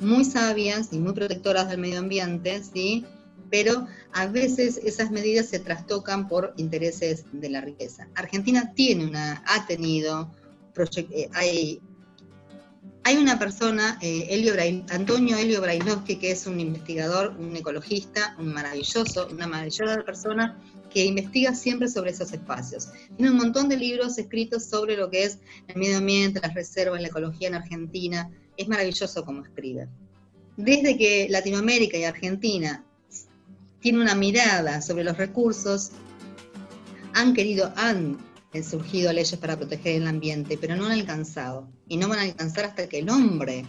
muy 0.00 0.24
sabias 0.24 0.88
y 0.92 0.98
muy 0.98 1.12
protectoras 1.12 1.68
del 1.68 1.78
medio 1.78 2.00
ambiente, 2.00 2.62
¿sí? 2.62 3.04
Pero 3.50 3.86
a 4.12 4.26
veces 4.26 4.78
esas 4.78 5.10
medidas 5.10 5.46
se 5.46 5.58
trastocan 5.58 6.28
por 6.28 6.54
intereses 6.56 7.24
de 7.32 7.50
la 7.50 7.60
riqueza. 7.60 8.08
Argentina 8.14 8.72
tiene 8.74 9.06
una, 9.06 9.42
ha 9.46 9.66
tenido, 9.66 10.30
eh, 10.96 11.28
hay 11.34 11.80
hay 13.04 13.16
una 13.16 13.38
persona, 13.38 13.98
eh, 14.00 14.84
Antonio 14.90 15.36
Elio 15.36 15.60
Brailovsky, 15.60 16.16
que 16.16 16.30
es 16.30 16.46
un 16.46 16.60
investigador, 16.60 17.34
un 17.38 17.56
ecologista, 17.56 18.36
un 18.38 18.52
maravilloso, 18.52 19.28
una 19.28 19.46
maravillosa 19.46 20.02
persona 20.04 20.58
que 20.88 21.04
investiga 21.04 21.54
siempre 21.54 21.88
sobre 21.88 22.10
esos 22.10 22.32
espacios. 22.32 22.88
Tiene 23.16 23.32
un 23.32 23.38
montón 23.38 23.68
de 23.68 23.76
libros 23.76 24.18
escritos 24.18 24.64
sobre 24.64 24.96
lo 24.96 25.10
que 25.10 25.24
es 25.24 25.38
el 25.68 25.76
medio 25.76 25.98
ambiente, 25.98 26.40
las 26.40 26.54
reservas, 26.54 27.00
la 27.00 27.08
ecología 27.08 27.48
en 27.48 27.54
Argentina. 27.54 28.30
Es 28.56 28.68
maravilloso 28.68 29.24
como 29.24 29.42
escribe. 29.42 29.88
Desde 30.56 30.96
que 30.96 31.26
Latinoamérica 31.28 31.96
y 31.96 32.04
Argentina 32.04 32.84
tienen 33.80 34.02
una 34.02 34.14
mirada 34.14 34.80
sobre 34.80 35.02
los 35.02 35.16
recursos, 35.16 35.90
han 37.14 37.34
querido, 37.34 37.72
han 37.74 38.18
han 38.54 38.64
surgido 38.64 39.12
leyes 39.12 39.36
para 39.36 39.56
proteger 39.56 39.96
el 39.96 40.06
ambiente, 40.06 40.58
pero 40.58 40.76
no 40.76 40.86
han 40.86 40.92
alcanzado. 40.92 41.68
Y 41.88 41.96
no 41.96 42.08
van 42.08 42.18
a 42.18 42.22
alcanzar 42.22 42.66
hasta 42.66 42.88
que 42.88 42.98
el 42.98 43.10
hombre 43.10 43.64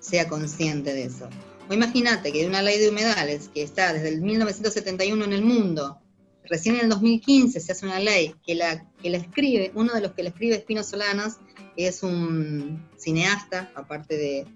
sea 0.00 0.28
consciente 0.28 0.92
de 0.92 1.04
eso. 1.04 1.28
O 1.68 1.74
imagínate 1.74 2.32
que 2.32 2.40
de 2.40 2.46
una 2.46 2.62
ley 2.62 2.78
de 2.78 2.88
humedales 2.88 3.50
que 3.52 3.62
está 3.62 3.92
desde 3.92 4.08
el 4.08 4.20
1971 4.20 5.24
en 5.24 5.32
el 5.32 5.42
mundo, 5.42 5.98
recién 6.44 6.76
en 6.76 6.82
el 6.82 6.88
2015 6.88 7.60
se 7.60 7.72
hace 7.72 7.86
una 7.86 8.00
ley 8.00 8.34
que 8.46 8.54
la, 8.54 8.86
que 9.02 9.10
la 9.10 9.18
escribe, 9.18 9.72
uno 9.74 9.92
de 9.92 10.00
los 10.00 10.12
que 10.12 10.22
la 10.22 10.30
escribe 10.30 10.56
es 10.56 10.62
Pino 10.62 10.82
Solanas, 10.82 11.38
que 11.76 11.88
es 11.88 12.02
un 12.02 12.88
cineasta, 12.96 13.70
aparte 13.74 14.16
de, 14.16 14.46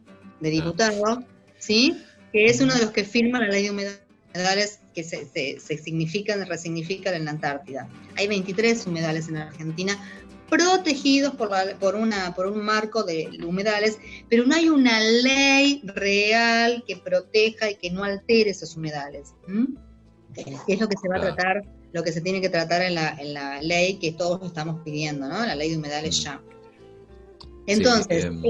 de 0.40 0.50
diputado, 0.50 1.22
¿sí? 1.58 1.96
que 2.32 2.46
es 2.46 2.60
uno 2.60 2.74
de 2.74 2.80
los 2.80 2.90
que 2.90 3.04
firma 3.04 3.38
la 3.40 3.48
ley 3.48 3.64
de 3.64 3.70
humedales 3.70 4.80
que 4.92 5.04
se, 5.04 5.26
se, 5.26 5.78
significan, 5.78 6.46
resignifican 6.46 7.14
en 7.14 7.24
la 7.24 7.32
Antártida. 7.32 7.88
Hay 8.16 8.28
23 8.28 8.86
humedales 8.86 9.28
en 9.28 9.38
Argentina 9.38 9.98
protegidos 10.48 11.34
por, 11.34 11.50
por, 11.78 11.94
una, 11.94 12.34
por 12.34 12.46
un 12.46 12.62
marco 12.62 13.04
de 13.04 13.38
humedales, 13.46 13.98
pero 14.28 14.44
no 14.44 14.54
hay 14.54 14.68
una 14.68 15.00
ley 15.00 15.80
real 15.84 16.84
que 16.86 16.96
proteja 16.98 17.70
y 17.70 17.76
que 17.76 17.90
no 17.90 18.04
altere 18.04 18.50
esos 18.50 18.76
humedales. 18.76 19.34
Es 20.66 20.78
lo 20.78 20.88
que 20.88 20.96
se 20.98 21.08
va 21.08 21.16
a 21.16 21.20
tratar, 21.20 21.64
lo 21.92 22.02
que 22.02 22.12
se 22.12 22.20
tiene 22.20 22.42
que 22.42 22.50
tratar 22.50 22.82
en 22.82 22.94
la, 22.94 23.16
en 23.18 23.32
la 23.32 23.62
ley 23.62 23.94
que 23.94 24.12
todos 24.12 24.42
estamos 24.44 24.80
pidiendo, 24.84 25.26
¿no? 25.26 25.44
La 25.46 25.54
ley 25.54 25.70
de 25.70 25.78
humedales 25.78 26.20
mm. 26.20 26.22
ya. 26.22 26.42
Entonces, 27.66 28.24
em, 28.24 28.42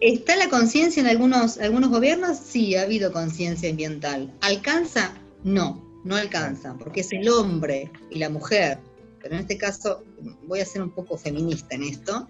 ¿Está 0.00 0.34
la 0.36 0.48
conciencia 0.48 1.02
en 1.02 1.06
algunos, 1.06 1.58
algunos 1.58 1.90
gobiernos? 1.90 2.38
Sí, 2.38 2.74
ha 2.74 2.82
habido 2.82 3.12
conciencia 3.12 3.68
ambiental. 3.68 4.32
¿Alcanza? 4.40 5.12
No, 5.44 5.82
no 6.04 6.16
alcanza, 6.16 6.76
porque 6.78 7.00
es 7.00 7.12
el 7.12 7.28
hombre 7.28 7.90
y 8.10 8.18
la 8.18 8.28
mujer. 8.28 8.78
Pero 9.22 9.34
en 9.34 9.42
este 9.42 9.58
caso 9.58 10.02
voy 10.46 10.60
a 10.60 10.64
ser 10.64 10.82
un 10.82 10.90
poco 10.90 11.16
feminista 11.16 11.74
en 11.74 11.84
esto. 11.84 12.26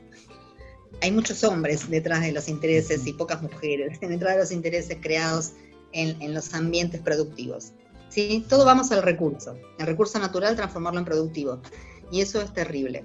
Hay 1.02 1.12
muchos 1.12 1.44
hombres 1.44 1.88
detrás 1.88 2.22
de 2.22 2.32
los 2.32 2.48
intereses 2.48 3.06
y 3.06 3.12
pocas 3.12 3.42
mujeres 3.42 3.98
detrás 4.00 4.34
de 4.34 4.40
los 4.40 4.52
intereses 4.52 4.98
creados 5.00 5.52
en, 5.92 6.34
los 6.34 6.52
ambientes 6.54 7.00
productivos. 7.00 7.72
¿sí? 8.08 8.44
Todo 8.48 8.64
vamos 8.64 8.90
al 8.92 9.02
recurso, 9.02 9.56
el 9.78 9.86
recurso 9.86 10.18
natural 10.18 10.56
transformarlo 10.56 11.00
en 11.00 11.04
productivo. 11.04 11.60
Y 12.12 12.20
eso 12.20 12.40
es 12.40 12.52
terrible. 12.52 13.04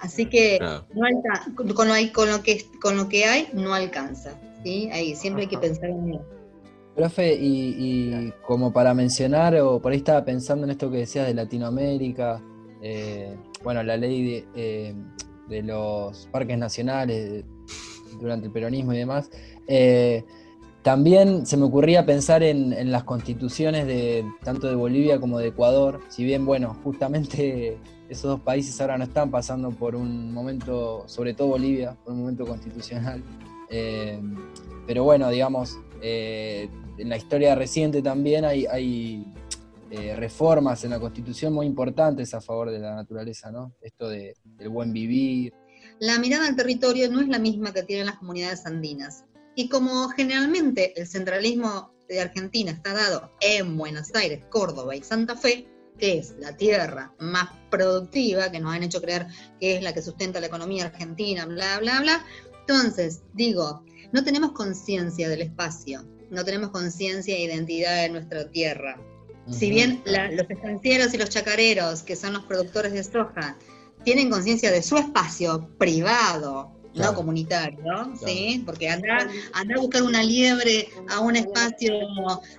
Así 0.00 0.26
que 0.26 0.58
con, 0.58 1.88
lo, 1.88 2.12
con, 2.12 2.28
lo 2.28 2.42
que, 2.42 2.66
con 2.80 2.96
lo 2.96 3.08
que 3.08 3.24
hay 3.24 3.48
no 3.52 3.72
alcanza. 3.72 4.36
¿sí? 4.64 4.90
Ahí 4.92 5.14
siempre 5.14 5.44
hay 5.44 5.48
que 5.48 5.58
pensar 5.58 5.90
en 5.90 6.14
eso. 6.14 6.39
Profe, 6.94 7.34
y, 7.40 8.32
como 8.42 8.72
para 8.72 8.94
mencionar, 8.94 9.54
o 9.56 9.80
por 9.80 9.92
ahí 9.92 9.98
estaba 9.98 10.24
pensando 10.24 10.64
en 10.64 10.70
esto 10.70 10.90
que 10.90 10.98
decías 10.98 11.26
de 11.26 11.34
Latinoamérica, 11.34 12.42
eh, 12.82 13.36
bueno, 13.62 13.82
la 13.82 13.96
ley 13.96 14.24
de, 14.24 14.94
eh, 15.48 15.62
los 15.62 16.28
parques 16.32 16.58
nacionales 16.58 17.44
durante 18.20 18.46
el 18.46 18.52
peronismo 18.52 18.92
y 18.92 18.98
demás, 18.98 19.30
eh, 19.68 20.24
también 20.82 21.46
se 21.46 21.56
me 21.56 21.64
ocurría 21.64 22.04
pensar 22.06 22.42
en, 22.42 22.72
en, 22.72 22.90
las 22.90 23.04
constituciones 23.04 23.86
de 23.86 24.24
tanto 24.42 24.66
de 24.66 24.74
Bolivia 24.74 25.20
como 25.20 25.38
de 25.38 25.48
Ecuador, 25.48 26.00
si 26.08 26.24
bien, 26.24 26.44
bueno, 26.44 26.76
justamente 26.82 27.78
esos 28.08 28.30
dos 28.30 28.40
países 28.40 28.80
ahora 28.80 28.98
no 28.98 29.04
están 29.04 29.30
pasando 29.30 29.70
por 29.70 29.94
un 29.94 30.32
momento, 30.32 31.04
sobre 31.06 31.34
todo 31.34 31.48
Bolivia, 31.48 31.96
por 32.02 32.14
un 32.14 32.20
momento 32.20 32.46
constitucional. 32.46 33.22
Pero 34.86 35.04
bueno, 35.04 35.30
digamos, 35.30 35.78
eh, 36.02 36.68
en 36.98 37.08
la 37.08 37.16
historia 37.16 37.54
reciente 37.54 38.02
también 38.02 38.44
hay, 38.44 39.24
eh, 39.90 40.14
reformas 40.16 40.84
en 40.84 40.90
la 40.90 41.00
Constitución 41.00 41.52
muy 41.52 41.66
importantes 41.66 42.32
a 42.34 42.40
favor 42.40 42.70
de 42.70 42.78
la 42.78 42.94
naturaleza, 42.94 43.50
¿no? 43.50 43.74
Esto 43.80 44.08
de, 44.08 44.36
del 44.44 44.68
buen 44.68 44.92
vivir. 44.92 45.52
La 45.98 46.18
mirada 46.18 46.46
al 46.46 46.56
territorio 46.56 47.10
no 47.10 47.20
es 47.20 47.28
la 47.28 47.38
misma 47.38 47.72
que 47.72 47.82
tienen 47.82 48.06
las 48.06 48.16
comunidades 48.16 48.66
andinas. 48.66 49.24
Y 49.56 49.68
como 49.68 50.08
generalmente 50.10 50.98
el 50.98 51.06
centralismo 51.08 51.92
de 52.08 52.20
Argentina 52.20 52.70
está 52.70 52.94
dado 52.94 53.30
en 53.40 53.76
Buenos 53.76 54.14
Aires, 54.14 54.44
Córdoba 54.48 54.94
y 54.96 55.02
Santa 55.02 55.36
Fe, 55.36 55.66
que 55.98 56.18
es 56.18 56.34
la 56.38 56.56
tierra 56.56 57.14
más 57.18 57.50
productiva, 57.70 58.50
que 58.50 58.58
nos 58.58 58.74
han 58.74 58.82
hecho 58.82 59.02
creer 59.02 59.26
que 59.60 59.76
es 59.76 59.82
la 59.82 59.92
que 59.92 60.02
sustenta 60.02 60.40
la 60.40 60.46
economía 60.46 60.86
argentina, 60.86 61.46
bla, 61.46 61.78
bla, 61.78 62.00
bla. 62.00 62.24
Entonces, 62.60 63.22
digo, 63.34 63.84
no 64.12 64.24
tenemos 64.24 64.52
conciencia 64.52 65.28
del 65.28 65.42
espacio, 65.42 66.04
no 66.30 66.44
tenemos 66.44 66.70
conciencia 66.70 67.34
e 67.34 67.42
identidad 67.44 68.02
de 68.02 68.10
nuestra 68.10 68.50
tierra. 68.50 69.00
Si 69.50 69.70
bien 69.70 70.02
los 70.04 70.48
estancieros 70.48 71.12
y 71.14 71.18
los 71.18 71.30
chacareros, 71.30 72.02
que 72.02 72.14
son 72.14 72.34
los 72.34 72.44
productores 72.44 72.92
de 72.92 73.02
soja, 73.02 73.56
tienen 74.04 74.30
conciencia 74.30 74.70
de 74.70 74.82
su 74.82 74.96
espacio 74.96 75.68
privado, 75.78 76.72
no 76.94 77.14
comunitario, 77.14 78.12
¿sí? 78.24 78.62
Porque 78.66 78.88
andar, 78.88 79.28
andar 79.52 79.78
a 79.78 79.80
buscar 79.80 80.02
una 80.02 80.22
liebre 80.22 80.88
a 81.08 81.20
un 81.20 81.36
espacio 81.36 81.92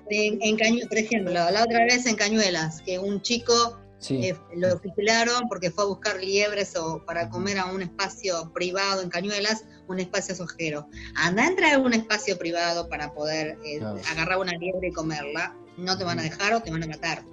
en 0.10 0.58
Cañuelas, 0.58 0.88
por 0.88 0.97
ejemplo, 0.97 1.34
la 1.34 1.64
otra 1.64 1.86
vez 1.86 2.06
en 2.06 2.16
Cañuelas, 2.16 2.82
que 2.82 2.99
un 2.99 3.22
chico 3.22 3.80
eh, 4.10 4.36
lo 4.56 4.80
titularon 4.80 5.47
porque 5.47 5.72
fue 5.72 5.84
a 5.84 5.88
buscar 5.88 6.20
liebres 6.20 6.76
o 6.76 7.04
para 7.06 7.30
comer 7.30 7.60
a 7.60 7.66
un 7.66 7.82
espacio 7.82 8.52
privado 8.54 9.02
en 9.02 9.10
Cañuelas, 9.10 9.66
un 9.88 9.99
espacio 9.99 10.36
sojero. 10.36 10.88
Anda 11.16 11.43
a 11.43 11.47
entrar 11.47 11.76
a 11.76 11.80
un 11.80 11.93
espacio 11.93 12.38
privado 12.38 12.89
para 12.89 13.14
poder 13.14 13.58
eh, 13.64 13.80
agarrar 14.10 14.39
una 14.39 14.54
liebre 14.54 14.89
y 14.89 14.91
comerla, 14.91 15.56
no 15.78 15.97
te 15.97 16.04
van 16.04 16.20
a 16.20 16.24
dejar 16.24 16.54
o 16.54 16.62
te 16.62 16.72
van 16.72 16.84
a 16.84 16.88
matar, 16.88 17.24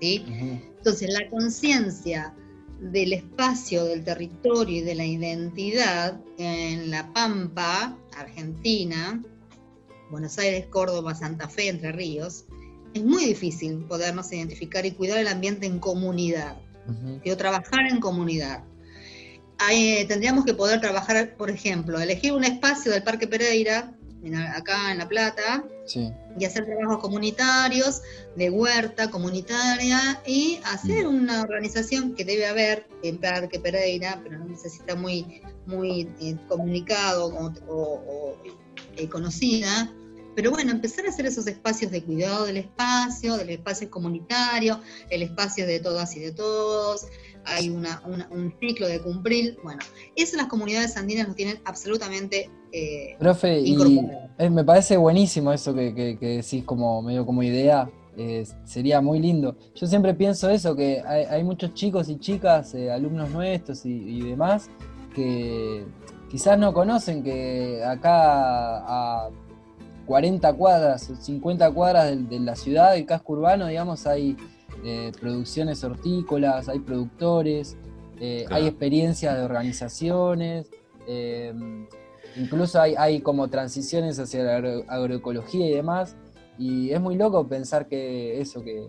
¿sí? 0.00 0.24
Entonces, 0.78 1.10
la 1.10 1.28
conciencia 1.30 2.34
del 2.80 3.12
espacio, 3.12 3.84
del 3.84 4.04
territorio 4.04 4.78
y 4.78 4.82
de 4.82 4.94
la 4.94 5.04
identidad 5.04 6.20
en 6.38 6.90
La 6.90 7.12
Pampa, 7.12 7.96
Argentina, 8.16 9.22
Buenos 10.10 10.38
Aires, 10.38 10.66
Córdoba, 10.66 11.14
Santa 11.14 11.48
Fe, 11.48 11.68
Entre 11.68 11.92
Ríos, 11.92 12.44
es 12.94 13.04
muy 13.04 13.24
difícil 13.24 13.84
podernos 13.84 14.32
identificar 14.32 14.86
y 14.86 14.92
cuidar 14.92 15.18
el 15.18 15.28
ambiente 15.28 15.66
en 15.66 15.78
comunidad, 15.78 16.56
uh 16.86 17.36
trabajar 17.36 17.86
en 17.90 18.00
comunidad. 18.00 18.62
Eh, 19.72 20.04
tendríamos 20.06 20.44
que 20.44 20.54
poder 20.54 20.80
trabajar, 20.80 21.36
por 21.36 21.50
ejemplo, 21.50 21.98
elegir 22.00 22.32
un 22.32 22.44
espacio 22.44 22.92
del 22.92 23.02
Parque 23.02 23.26
Pereira 23.26 23.92
acá 24.54 24.92
en 24.92 24.98
La 24.98 25.08
Plata, 25.08 25.64
y 26.38 26.44
hacer 26.44 26.64
trabajos 26.64 26.98
comunitarios, 26.98 28.00
de 28.36 28.48
huerta 28.50 29.10
comunitaria, 29.10 30.22
y 30.26 30.60
hacer 30.64 31.06
una 31.06 31.42
organización 31.42 32.14
que 32.14 32.24
debe 32.24 32.46
haber 32.46 32.86
en 33.02 33.18
Parque 33.18 33.60
Pereira, 33.60 34.20
pero 34.22 34.38
no 34.38 34.46
necesita 34.46 34.94
muy, 34.94 35.42
muy 35.66 36.08
eh, 36.20 36.36
comunicado 36.48 37.52
o, 37.68 38.36
eh, 38.96 39.08
conocida, 39.08 39.92
pero 40.34 40.50
bueno, 40.50 40.70
empezar 40.70 41.06
a 41.06 41.08
hacer 41.08 41.26
esos 41.26 41.46
espacios 41.46 41.90
de 41.90 42.02
cuidado 42.02 42.46
del 42.46 42.58
espacio, 42.58 43.36
del 43.36 43.50
espacio 43.50 43.90
comunitario, 43.90 44.80
el 45.10 45.22
espacio 45.22 45.66
de 45.66 45.80
todas 45.80 46.16
y 46.16 46.20
de 46.20 46.32
todos, 46.32 47.06
hay 47.44 47.70
una, 47.70 48.02
un 48.06 48.54
ciclo 48.60 48.88
de 48.88 49.00
cumplir. 49.00 49.56
Bueno, 49.62 49.80
eso 50.16 50.36
las 50.36 50.46
comunidades 50.46 50.96
andinas 50.96 51.28
lo 51.28 51.34
tienen 51.34 51.60
absolutamente 51.64 52.50
eh, 52.74 53.14
Profe, 53.20 53.60
y 53.60 53.76
me 54.50 54.64
parece 54.64 54.96
buenísimo 54.96 55.52
eso 55.52 55.72
que, 55.72 55.94
que, 55.94 56.26
decís 56.26 56.64
como 56.64 57.00
medio 57.02 57.24
como 57.24 57.42
idea. 57.42 57.88
Eh, 58.16 58.44
sería 58.64 59.00
muy 59.00 59.20
lindo. 59.20 59.56
Yo 59.74 59.86
siempre 59.86 60.14
pienso 60.14 60.48
eso, 60.48 60.74
que 60.74 61.00
hay, 61.02 61.42
muchos 61.42 61.74
chicos 61.74 62.08
y 62.08 62.18
chicas, 62.18 62.74
eh, 62.74 62.90
alumnos 62.90 63.30
nuestros 63.30 63.84
y, 63.84 64.20
demás, 64.22 64.70
que 65.14 65.84
quizás 66.30 66.58
no 66.58 66.72
conocen 66.72 67.22
que 67.22 67.82
acá 67.84 68.78
a 68.86 69.30
40 70.06 70.52
cuadras, 70.54 71.12
50 71.20 71.70
cuadras 71.72 72.10
de, 72.10 72.16
de 72.16 72.40
la 72.40 72.56
ciudad, 72.56 72.92
del 72.92 73.06
casco 73.06 73.34
urbano, 73.34 73.66
digamos, 73.66 74.06
hay 74.06 74.36
eh, 74.82 75.12
producciones 75.18 75.82
hortícolas, 75.82 76.68
hay 76.68 76.78
productores, 76.80 77.76
eh, 78.20 78.44
hay 78.50 78.66
experiencias 78.66 79.34
de 79.34 79.42
organizaciones, 79.42 80.70
eh, 81.06 81.54
incluso 82.36 82.80
hay, 82.80 83.20
como 83.20 83.48
transiciones 83.48 84.18
hacia 84.18 84.42
la 84.42 84.56
agroecología 84.88 85.66
y 85.66 85.72
demás, 85.72 86.16
y 86.58 86.90
es 86.90 87.00
muy 87.00 87.16
loco 87.16 87.46
pensar 87.48 87.86
que 87.88 88.40
eso, 88.40 88.62
que, 88.62 88.88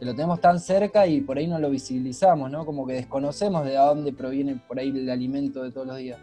lo 0.00 0.14
tenemos 0.16 0.40
tan 0.40 0.58
cerca 0.58 1.06
y 1.06 1.20
por 1.20 1.38
ahí 1.38 1.46
no 1.46 1.60
lo 1.60 1.70
visibilizamos, 1.70 2.50
¿no? 2.50 2.66
Como 2.66 2.84
que 2.86 2.94
desconocemos 2.94 3.64
de 3.64 3.74
dónde 3.74 4.12
proviene 4.12 4.60
por 4.66 4.80
ahí 4.80 4.88
el 4.88 5.08
alimento 5.08 5.62
de 5.62 5.70
todos 5.70 5.86
los 5.86 5.96
días. 5.96 6.18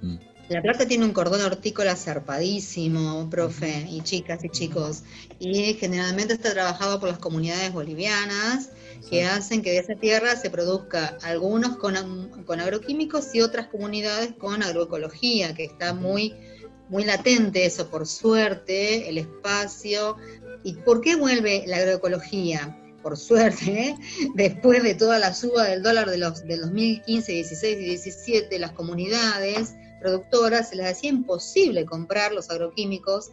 Mm. 0.00 0.16
La 0.50 0.62
Plata 0.62 0.84
tiene 0.84 1.04
un 1.04 1.12
cordón 1.12 1.42
hortícola 1.42 1.94
zarpadísimo, 1.94 3.30
profe, 3.30 3.86
y 3.88 4.00
chicas 4.00 4.44
y 4.44 4.48
chicos, 4.48 5.04
y 5.38 5.74
generalmente 5.74 6.34
está 6.34 6.52
trabajado 6.52 6.98
por 6.98 7.08
las 7.08 7.20
comunidades 7.20 7.72
bolivianas 7.72 8.70
que 9.08 9.24
hacen 9.24 9.62
que 9.62 9.70
de 9.70 9.78
esa 9.78 9.94
tierra 9.94 10.34
se 10.34 10.50
produzca 10.50 11.16
algunos 11.22 11.76
con, 11.76 11.96
agroquímicos 11.96 13.32
y 13.32 13.42
otras 13.42 13.68
comunidades 13.68 14.32
con 14.32 14.64
agroecología, 14.64 15.54
que 15.54 15.62
está 15.62 15.94
muy, 15.94 16.34
muy 16.88 17.04
latente 17.04 17.64
eso, 17.64 17.88
por 17.88 18.08
suerte, 18.08 19.08
el 19.08 19.18
espacio. 19.18 20.16
¿Y 20.64 20.74
por 20.74 21.00
qué 21.00 21.14
vuelve 21.14 21.62
la 21.68 21.76
agroecología? 21.76 22.76
por 23.04 23.16
suerte, 23.16 23.94
después 24.34 24.82
de 24.82 24.94
toda 24.94 25.18
la 25.18 25.32
suba 25.32 25.64
del 25.64 25.82
dólar 25.82 26.10
de 26.10 26.18
los 26.18 26.44
del 26.44 26.60
2015, 26.60 27.32
16 27.32 27.78
y 27.78 27.84
17, 27.84 28.58
las 28.58 28.72
comunidades 28.72 29.74
productoras 30.00 30.70
se 30.70 30.76
les 30.76 30.86
hacía 30.86 31.10
imposible 31.10 31.84
comprar 31.84 32.32
los 32.32 32.50
agroquímicos 32.50 33.30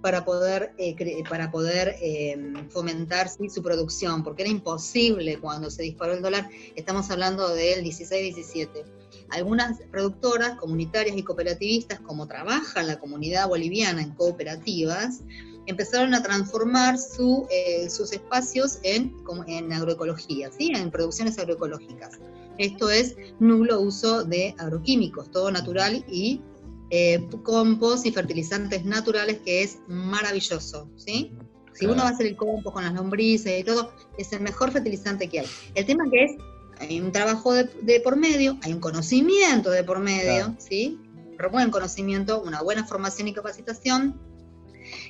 para 0.00 0.24
poder, 0.24 0.72
eh, 0.78 0.94
para 1.28 1.50
poder 1.50 1.96
em, 2.00 2.68
fomentar 2.70 3.28
su 3.28 3.62
producción, 3.62 4.22
porque 4.22 4.42
era 4.42 4.50
imposible 4.50 5.38
cuando 5.40 5.70
se 5.70 5.82
disparó 5.82 6.12
el 6.14 6.22
dólar, 6.22 6.48
estamos 6.76 7.10
hablando 7.10 7.48
del 7.54 7.84
16-17. 7.84 8.84
Algunas 9.30 9.80
productoras 9.90 10.56
comunitarias 10.56 11.16
y 11.16 11.22
cooperativistas, 11.22 12.00
como 12.00 12.28
trabaja 12.28 12.82
la 12.82 12.98
comunidad 12.98 13.48
boliviana 13.48 14.02
en 14.02 14.14
cooperativas, 14.14 15.20
empezaron 15.66 16.14
a 16.14 16.22
transformar 16.22 16.96
su, 16.98 17.46
eh, 17.50 17.90
sus 17.90 18.12
espacios 18.12 18.78
en, 18.84 19.14
en 19.46 19.72
agroecología, 19.72 20.50
¿sí? 20.50 20.72
en 20.74 20.90
producciones 20.90 21.38
agroecológicas. 21.38 22.18
Esto 22.58 22.90
es 22.90 23.16
nulo 23.38 23.80
uso 23.80 24.24
de 24.24 24.54
agroquímicos, 24.58 25.30
todo 25.30 25.50
natural 25.50 26.04
y 26.08 26.42
eh, 26.90 27.28
compost 27.42 28.06
y 28.06 28.12
fertilizantes 28.12 28.84
naturales, 28.84 29.38
que 29.44 29.62
es 29.62 29.78
maravilloso, 29.88 30.90
¿sí? 30.96 31.32
Si 31.72 31.86
uno 31.86 32.02
va 32.02 32.08
a 32.08 32.10
hacer 32.10 32.26
el 32.26 32.36
compost 32.36 32.74
con 32.74 32.84
las 32.84 32.92
lombrices 32.94 33.60
y 33.60 33.64
todo, 33.64 33.92
es 34.16 34.32
el 34.32 34.40
mejor 34.40 34.72
fertilizante 34.72 35.28
que 35.28 35.40
hay. 35.40 35.46
El 35.74 35.86
tema 35.86 36.04
que 36.10 36.24
es, 36.24 36.32
hay 36.80 37.00
un 37.00 37.12
trabajo 37.12 37.52
de, 37.54 38.00
por 38.00 38.16
medio, 38.16 38.58
hay 38.62 38.72
un 38.72 38.80
conocimiento 38.80 39.70
de 39.70 39.84
por 39.84 40.00
medio, 40.00 40.56
¿sí? 40.58 40.98
Un 41.14 41.52
buen 41.52 41.70
conocimiento, 41.70 42.42
una 42.42 42.62
buena 42.62 42.84
formación 42.84 43.28
y 43.28 43.32
capacitación, 43.32 44.18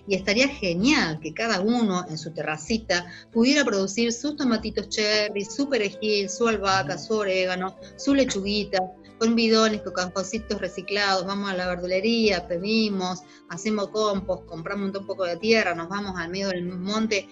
y 0.08 0.14
estaría 0.14 0.48
genial 0.48 1.20
que 1.20 1.34
cada 1.34 1.60
uno 1.60 2.06
en 2.08 2.16
su 2.16 2.32
terracita 2.32 3.06
pudiera 3.30 3.62
producir 3.64 4.10
sus 4.12 4.36
tomatitos 4.36 4.88
cherry, 4.88 5.44
su 5.44 5.68
perejil, 5.68 6.30
su 6.30 6.48
albahaca, 6.48 6.96
su 6.96 7.14
orégano, 7.14 7.76
su 7.96 8.14
lechuguita, 8.14 8.78
con 9.18 9.34
bidones, 9.34 9.82
con 9.82 9.92
cajoncitos 9.92 10.60
reciclados, 10.60 11.26
vamos 11.26 11.50
a 11.50 11.54
la 11.54 11.66
verdulería, 11.66 12.46
pedimos, 12.48 13.22
hacemos 13.50 13.88
compost, 13.88 14.46
compramos 14.46 14.96
un 14.96 15.06
poco 15.06 15.24
de 15.24 15.36
tierra, 15.36 15.74
nos 15.74 15.88
vamos 15.88 16.14
al 16.16 16.30
medio 16.30 16.48
del 16.48 16.64
monte, 16.64 17.28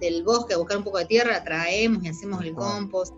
del, 0.00 0.22
bosque 0.22 0.54
a 0.54 0.56
buscar 0.56 0.78
un 0.78 0.84
poco 0.84 0.98
de 0.98 1.06
tierra, 1.06 1.44
traemos 1.44 2.02
y 2.04 2.08
hacemos 2.08 2.42
el 2.42 2.54
compost. 2.54 3.14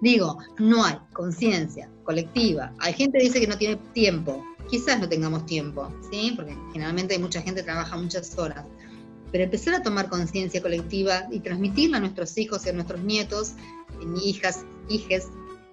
Digo, 0.00 0.38
no 0.58 0.84
hay 0.84 0.98
conciencia 1.12 1.90
colectiva. 2.04 2.74
Hay 2.78 2.92
gente 2.92 3.18
que 3.18 3.24
dice 3.24 3.40
que 3.40 3.46
no 3.46 3.56
tiene 3.56 3.76
tiempo 3.92 4.44
quizás 4.72 4.98
no 4.98 5.06
tengamos 5.06 5.44
tiempo, 5.44 5.92
¿sí? 6.10 6.32
Porque 6.34 6.56
generalmente 6.72 7.12
hay 7.12 7.20
mucha 7.20 7.42
gente 7.42 7.60
que 7.60 7.66
trabaja 7.66 7.94
muchas 7.94 8.38
horas. 8.38 8.64
Pero 9.30 9.44
empezar 9.44 9.74
a 9.74 9.82
tomar 9.82 10.08
conciencia 10.08 10.62
colectiva 10.62 11.28
y 11.30 11.40
transmitirla 11.40 11.98
a 11.98 12.00
nuestros 12.00 12.38
hijos 12.38 12.64
y 12.64 12.70
a 12.70 12.72
nuestros 12.72 13.02
nietos, 13.02 13.52
hijas, 14.24 14.64
hijes, 14.88 15.28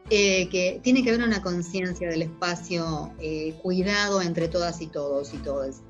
eh, 0.10 0.50
que 0.50 0.82
tiene 0.84 1.02
que 1.02 1.12
haber 1.12 1.26
una 1.26 1.42
conciencia 1.42 2.10
del 2.10 2.24
espacio 2.24 3.14
eh, 3.22 3.54
cuidado 3.62 4.22
entre 4.22 4.50
todas 4.50 4.82
y 4.82 4.88
todos 4.88 5.34
y 5.34 5.38
todas. 5.38 5.82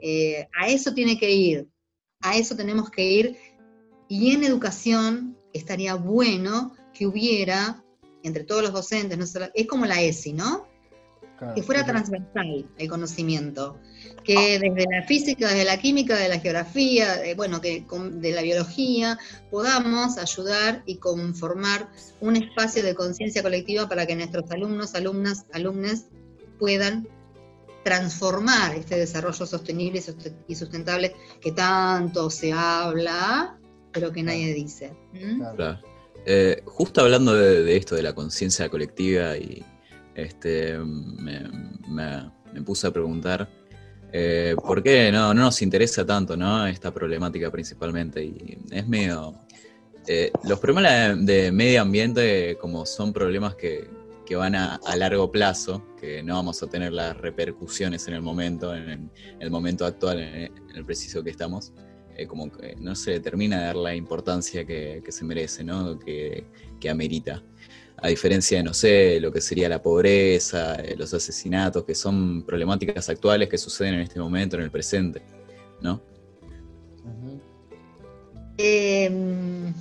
Eh, 0.00 0.46
a 0.56 0.68
eso 0.68 0.94
tiene 0.94 1.18
que 1.18 1.32
ir, 1.32 1.68
a 2.20 2.36
eso 2.36 2.54
tenemos 2.54 2.90
que 2.90 3.10
ir. 3.10 3.36
Y 4.08 4.30
en 4.30 4.44
educación 4.44 5.36
estaría 5.52 5.96
bueno 5.96 6.76
que 6.94 7.08
hubiera, 7.08 7.84
entre 8.22 8.44
todos 8.44 8.62
los 8.62 8.72
docentes, 8.72 9.18
no 9.18 9.24
es 9.52 9.66
como 9.66 9.84
la 9.84 10.00
ESI, 10.00 10.32
¿no? 10.32 10.69
Que 11.54 11.62
fuera 11.62 11.84
transversal 11.84 12.66
el 12.76 12.88
conocimiento, 12.88 13.78
que 14.24 14.58
desde 14.58 14.86
la 14.90 15.02
física, 15.06 15.48
desde 15.48 15.64
la 15.64 15.78
química, 15.78 16.16
de 16.16 16.28
la 16.28 16.38
geografía, 16.38 17.20
bueno, 17.36 17.60
que 17.60 17.84
de 18.12 18.32
la 18.32 18.42
biología, 18.42 19.18
podamos 19.50 20.18
ayudar 20.18 20.82
y 20.86 20.96
conformar 20.96 21.88
un 22.20 22.36
espacio 22.36 22.82
de 22.82 22.94
conciencia 22.94 23.42
colectiva 23.42 23.88
para 23.88 24.06
que 24.06 24.16
nuestros 24.16 24.50
alumnos, 24.50 24.94
alumnas, 24.94 25.46
alumnes 25.52 26.06
puedan 26.58 27.08
transformar 27.84 28.74
este 28.74 28.96
desarrollo 28.96 29.46
sostenible 29.46 30.02
y 30.46 30.54
sustentable 30.54 31.14
que 31.40 31.52
tanto 31.52 32.28
se 32.28 32.52
habla, 32.52 33.58
pero 33.92 34.12
que 34.12 34.22
nadie 34.22 34.52
dice. 34.52 34.92
Eh, 36.26 36.62
justo 36.66 37.00
hablando 37.00 37.34
de, 37.34 37.76
esto, 37.76 37.94
de 37.94 38.02
la 38.02 38.14
conciencia 38.14 38.68
colectiva, 38.68 39.36
y 39.38 39.64
este 40.14 40.78
me, 40.78 41.42
puse 42.64 42.86
a 42.86 42.90
preguntar 42.90 43.48
eh, 44.12 44.56
por 44.64 44.82
qué 44.82 45.12
no, 45.12 45.32
no 45.32 45.42
nos 45.42 45.62
interesa 45.62 46.04
tanto 46.04 46.34
esta 46.66 46.92
problemática 46.92 47.50
principalmente. 47.50 48.24
Y 48.24 48.58
es 48.70 48.86
medio. 48.88 49.34
Eh, 50.06 50.32
los 50.44 50.58
problemas 50.58 51.24
de 51.24 51.52
medio 51.52 51.82
ambiente, 51.82 52.56
como 52.60 52.86
son 52.86 53.12
problemas 53.12 53.54
que, 53.54 53.88
van 54.36 54.54
a, 54.54 54.80
largo 54.96 55.30
plazo, 55.32 55.84
que 56.00 56.22
no 56.22 56.36
vamos 56.36 56.62
a 56.62 56.68
tener 56.68 56.92
las 56.92 57.16
repercusiones 57.16 58.06
en 58.06 58.14
el 58.14 58.22
momento, 58.22 58.74
en, 58.76 59.10
el 59.40 59.50
momento 59.50 59.84
actual, 59.84 60.20
en 60.20 60.52
el, 60.72 60.84
preciso 60.84 61.24
que 61.24 61.30
estamos, 61.30 61.72
eh, 62.16 62.28
como 62.28 62.48
que 62.48 62.76
no 62.76 62.94
se 62.94 63.18
termina 63.18 63.58
de 63.58 63.64
dar 63.66 63.76
la 63.76 63.92
importancia 63.92 64.64
que, 64.64 65.02
se 65.08 65.24
merece, 65.24 65.64
¿no? 65.64 65.98
que, 65.98 66.46
amerita. 66.88 67.42
A 68.02 68.08
diferencia 68.08 68.58
de, 68.58 68.64
no 68.64 68.72
sé, 68.72 69.20
lo 69.20 69.30
que 69.30 69.40
sería 69.40 69.68
la 69.68 69.82
pobreza, 69.82 70.76
eh, 70.76 70.94
los 70.96 71.12
asesinatos, 71.12 71.84
que 71.84 71.94
son 71.94 72.44
problemáticas 72.44 73.08
actuales 73.08 73.48
que 73.48 73.58
suceden 73.58 73.94
en 73.94 74.00
este 74.00 74.18
momento, 74.18 74.56
en 74.56 74.62
el 74.62 74.70
presente, 74.70 75.22
¿no? 75.82 76.00
Em, 78.56 79.72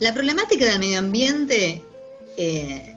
la 0.00 0.12
problemática 0.12 0.66
del 0.66 0.78
medio 0.78 0.98
ambiente 0.98 1.82
eh, 2.36 2.96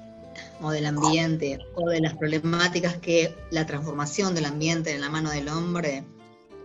o 0.62 0.72
del 0.72 0.86
ambiente 0.86 1.60
o 1.76 1.90
de 1.90 2.02
las 2.02 2.16
problemáticas 2.18 2.98
que 2.98 3.36
la 3.52 3.66
transformación 3.66 4.36
del 4.36 4.46
ambiente 4.46 4.94
en 4.94 5.02
la 5.02 5.10
mano 5.10 5.32
del 5.32 5.48
hombre 5.48 6.04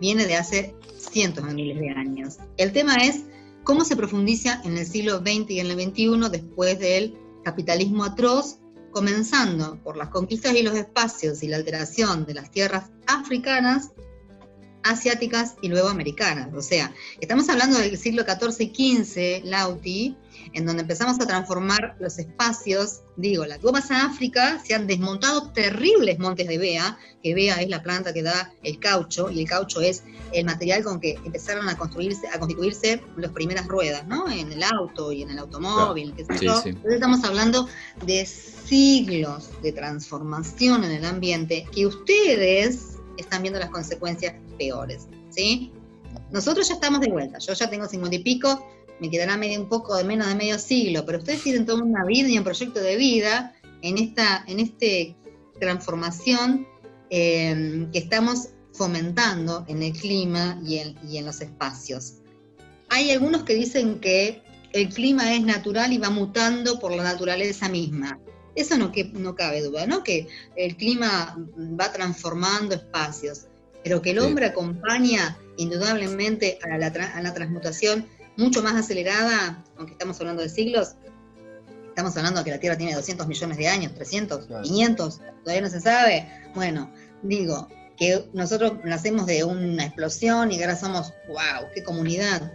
viene 0.01 0.26
de 0.26 0.37
hace 0.37 0.74
cientos 0.99 1.47
de 1.47 1.55
miles 1.55 1.78
de 1.78 1.91
años. 1.91 2.37
El 2.57 2.72
tema 2.72 2.97
es 2.97 3.22
cómo 3.65 3.85
se 3.85 3.97
profundiza 3.97 4.61
en 4.65 4.79
el 4.79 4.87
siglo 4.87 5.19
XX 5.19 5.51
y 5.51 5.61
en 5.61 5.67
el 5.67 5.81
XXI 5.81 6.29
después 6.31 6.79
del 6.79 7.19
capitalismo 7.43 8.05
atroz, 8.05 8.59
comenzando 8.93 9.83
por 9.83 9.97
las 9.97 10.11
conquistas 10.11 10.55
y 10.55 10.62
los 10.62 10.75
espacios 10.75 11.43
y 11.43 11.49
la 11.49 11.57
alteración 11.57 12.27
de 12.27 12.35
las 12.35 12.51
tierras 12.51 12.91
africanas, 13.07 13.91
asiáticas 14.83 15.57
y 15.62 15.69
luego 15.69 15.89
americanas. 15.89 16.51
O 16.55 16.62
sea, 16.62 16.95
estamos 17.21 17.49
hablando 17.49 17.79
del 17.79 17.97
siglo 17.99 18.25
XIV 18.25 18.71
y 18.77 18.97
XV, 18.97 19.45
Lauti, 19.45 20.17
en 20.53 20.66
donde 20.66 20.82
empezamos 20.82 21.20
a 21.20 21.26
transformar 21.26 21.97
los 22.01 22.18
espacios. 22.18 23.01
Digo, 23.16 23.47
la 23.47 23.59
tú 23.59 23.74
a 23.74 24.05
África, 24.05 24.61
se 24.64 24.74
han 24.74 24.86
desmontado 24.86 25.51
terribles 25.53 26.18
montes 26.18 26.47
de 26.47 26.59
bea, 26.59 26.99
que 27.22 27.34
bea 27.34 27.61
es 27.62 27.68
la 27.68 27.82
planta 27.82 28.12
que 28.12 28.22
da 28.22 28.53
el 28.62 28.78
caucho, 28.78 29.30
y 29.30 29.40
el 29.40 29.49
caucho 29.49 29.80
es 29.80 30.03
el 30.32 30.45
material 30.45 30.82
con 30.84 31.01
que 31.01 31.18
empezaron 31.24 31.68
a 31.68 31.76
construirse, 31.76 32.28
a 32.28 32.38
constituirse 32.38 33.03
las 33.16 33.32
primeras 33.32 33.66
ruedas, 33.66 34.07
¿no? 34.07 34.30
En 34.30 34.53
el 34.53 34.62
auto 34.62 35.12
y 35.12 35.22
en 35.22 35.30
el 35.30 35.38
automóvil, 35.38 36.14
Entonces 36.16 36.76
estamos 36.84 37.24
hablando 37.24 37.68
de 38.05 38.26
siglos 38.26 39.51
de 39.62 39.72
transformación 39.72 40.84
en 40.84 40.90
el 40.90 41.05
ambiente 41.05 41.66
que 41.72 41.86
ustedes 41.86 42.97
están 43.16 43.42
viendo 43.42 43.61
las 43.61 43.70
consecuencias 43.70 44.34
peores, 44.59 45.07
¿sí? 45.30 45.72
Nosotros 46.30 46.68
ya 46.68 46.74
estamos 46.74 47.01
de 47.01 47.09
vuelta, 47.09 47.38
yo 47.38 47.53
ya 47.53 47.68
tengo 47.70 47.86
cincuenta 47.86 48.16
y 48.16 48.22
pico, 48.22 48.66
me 49.01 49.11
quedará 49.11 49.36
medio, 49.36 49.61
un 49.61 49.68
poco 49.68 49.97
de 49.97 50.05
menos 50.05 50.28
de 50.28 50.34
medio 50.34 50.59
siglo, 50.59 51.05
pero 51.05 51.18
ustedes 51.18 51.42
tienen 51.42 51.66
toda 51.66 51.82
una 51.82 52.05
vida 52.05 52.28
y 52.28 52.38
un 52.38 52.45
proyecto 52.45 52.80
de 52.80 52.97
vida 52.97 53.55
en 53.82 53.99
esta 53.99 54.45
en 54.47 54.61
este 54.61 55.16
transformación 55.61 56.66
eh, 57.11 57.86
que 57.92 57.99
estamos 57.99 58.49
fomentando 58.72 59.64
en 59.68 59.82
el 59.82 59.92
clima 59.92 60.61
y 60.64 60.78
en, 60.78 60.97
y 61.09 61.18
en 61.18 61.26
los 61.26 61.40
espacios. 61.40 62.14
Hay 62.88 63.11
algunos 63.11 63.45
que 63.45 63.55
dicen 63.55 64.01
que 64.01 64.42
el 64.72 64.88
clima 64.88 65.34
es 65.34 65.42
natural 65.42 65.92
y 65.92 65.99
va 65.99 66.11
mutando 66.11 66.80
por 66.80 66.92
la 66.92 67.05
naturaleza 67.05 67.68
misma. 67.68 68.18
Eso 68.57 68.76
no, 68.76 68.92
que, 68.92 69.05
no 69.05 69.34
cabe 69.34 69.62
duda, 69.62 69.86
¿no? 69.86 70.03
Que 70.03 70.26
el 70.57 70.76
clima 70.76 71.36
va 71.80 71.92
transformando 71.92 72.74
espacios, 72.74 73.47
pero 73.82 74.03
que 74.03 74.11
el 74.11 74.18
hombre 74.18 74.47
acompaña 74.47 75.38
indudablemente 75.57 76.59
a 76.62 76.76
la, 76.76 76.86
a 76.86 77.22
la 77.22 77.34
transmutación 77.34 78.07
mucho 78.37 78.62
más 78.62 78.74
acelerada, 78.74 79.64
aunque 79.76 79.93
estamos 79.93 80.18
hablando 80.20 80.43
de 80.43 80.49
siglos, 80.49 80.95
estamos 81.89 82.16
hablando 82.16 82.41
de 82.41 82.45
que 82.45 82.51
la 82.51 82.61
Tierra 82.61 82.76
tiene 82.76 82.95
200 82.95 83.26
millones 83.26 83.57
de 83.57 83.68
años, 83.68 83.95
300, 83.95 84.47
500, 84.62 85.20
todavía 85.43 85.62
no 85.62 85.68
se 85.70 85.80
sabe. 85.80 86.28
Bueno, 86.55 86.91
digo, 87.22 87.68
que 87.97 88.28
nosotros 88.32 88.72
nacemos 88.85 89.26
de 89.26 89.45
una 89.45 89.85
explosión 89.85 90.51
y 90.51 90.61
ahora 90.61 90.76
somos, 90.76 91.12
wow, 91.28 91.68
qué 91.74 91.85
comunidad. 91.85 92.53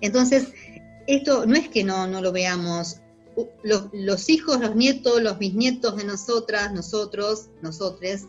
Entonces, 0.00 0.48
esto 1.06 1.46
no 1.46 1.56
es 1.56 1.68
que 1.68 1.84
no, 1.84 2.06
no 2.06 2.20
lo 2.20 2.32
veamos, 2.32 3.00
los, 3.62 4.28
hijos, 4.28 4.60
los 4.60 4.76
nietos, 4.76 5.22
los 5.22 5.38
bisnietos 5.38 5.96
de 5.96 6.04
nosotras, 6.04 6.72
nosotros, 6.72 7.48
nosotres, 7.62 8.26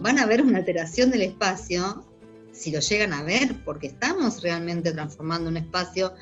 van 0.00 0.18
a 0.18 0.26
ver 0.26 0.42
una 0.42 0.58
alteración 0.58 1.10
del 1.10 1.22
espacio 1.22 2.05
si 2.56 2.70
lo 2.70 2.80
llegan 2.80 3.12
a 3.12 3.22
ver, 3.22 3.62
porque 3.64 3.88
estamos 3.88 4.42
realmente 4.42 4.92
transformando 4.92 5.50
un 5.50 5.56
espacio 5.56 6.14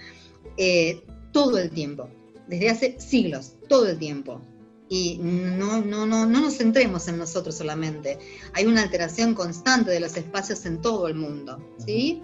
eh, 0.57 1.03
todo 1.33 1.59
el 1.59 1.71
tiempo, 1.71 2.09
desde 2.49 2.71
hace 2.71 3.01
siglos, 3.01 3.55
todo 3.69 3.89
el 3.89 3.99
tiempo. 3.99 4.41
Y 4.89 5.19
no, 5.19 5.81
no, 5.81 6.07
no, 6.07 6.27
no 6.27 6.41
nos 6.41 6.59
centremos 6.59 7.09
en 7.09 7.19
nosotros 7.19 7.57
solamente. 7.57 8.19
Hay 8.53 8.67
una 8.67 8.83
alteración 8.83 9.35
constante 9.35 9.91
de 9.91 10.01
los 10.01 10.17
espacios 10.17 10.67
en 10.67 10.81
todo 10.81 11.09
el 11.09 11.15
mundo. 11.15 11.59
¿sí? 11.85 12.23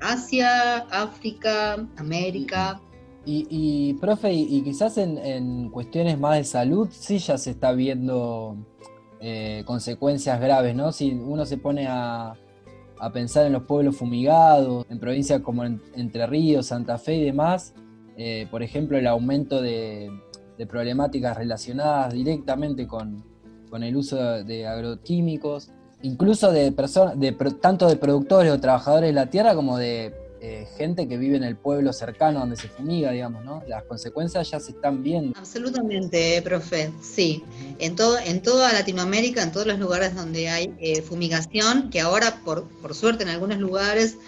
Asia, 0.00 0.80
África, 0.90 1.86
América. 1.96 2.80
Y, 3.26 3.94
profe, 3.94 4.34
y, 4.34 4.60
quizás 4.60 4.98
en, 4.98 5.70
cuestiones 5.70 6.20
más 6.20 6.36
de 6.36 6.44
salud 6.44 6.88
sí 6.92 7.16
ya 7.18 7.38
se 7.38 7.52
está 7.52 7.72
viendo 7.72 8.54
eh, 9.18 9.62
consecuencias 9.64 10.38
graves, 10.38 10.76
¿no? 10.76 10.92
Si 10.92 11.10
uno 11.10 11.46
se 11.46 11.56
pone 11.56 11.86
a, 11.88 12.34
a 12.98 13.12
pensar 13.12 13.46
en 13.46 13.52
los 13.52 13.64
pueblos 13.64 13.96
fumigados, 13.96 14.86
en 14.88 14.98
provincias 14.98 15.40
como 15.40 15.64
Entre 15.64 16.26
Ríos, 16.26 16.66
Santa 16.66 16.98
Fe 16.98 17.16
y 17.16 17.24
demás, 17.24 17.74
eh, 18.16 18.46
por 18.50 18.62
ejemplo, 18.62 18.96
el 18.96 19.06
aumento 19.06 19.60
de, 19.60 20.10
problemáticas 20.68 21.36
relacionadas 21.36 22.14
directamente 22.14 22.86
con, 22.86 23.24
el 23.82 23.96
uso 23.96 24.16
de 24.44 24.68
agroquímicos, 24.68 25.70
incluso 26.02 26.52
de 26.52 26.70
personas, 26.70 27.18
de, 27.18 27.32
tanto 27.60 27.88
de 27.88 27.96
productores 27.96 28.52
o 28.52 28.60
trabajadores 28.60 29.08
de 29.08 29.14
la 29.14 29.30
tierra 29.30 29.56
como 29.56 29.78
de 29.78 30.14
eh, 30.46 30.66
gente 30.76 31.08
que 31.08 31.16
vive 31.16 31.38
en 31.38 31.42
el 31.42 31.56
pueblo 31.56 31.90
cercano 31.94 32.40
donde 32.40 32.56
se 32.56 32.68
fumiga, 32.68 33.12
digamos, 33.12 33.42
¿no? 33.46 33.62
Las 33.66 33.84
consecuencias 33.84 34.50
ya 34.50 34.60
se 34.60 34.72
están 34.72 35.02
viendo. 35.02 35.32
Absolutamente, 35.38 36.42
profe, 36.42 36.92
sí. 37.00 37.42
En, 37.78 37.96
todo, 37.96 38.18
en 38.18 38.42
toda 38.42 38.70
Latinoamérica, 38.74 39.42
en 39.42 39.52
todos 39.52 39.66
los 39.66 39.78
lugares 39.78 40.14
donde 40.14 40.50
hay 40.50 40.74
eh, 40.78 41.00
fumigación, 41.00 41.88
que 41.88 42.02
ahora, 42.02 42.42
por, 42.44 42.68
por 42.82 42.94
suerte, 42.94 43.22
en 43.22 43.30
algunos 43.30 43.56
lugares 43.56 44.18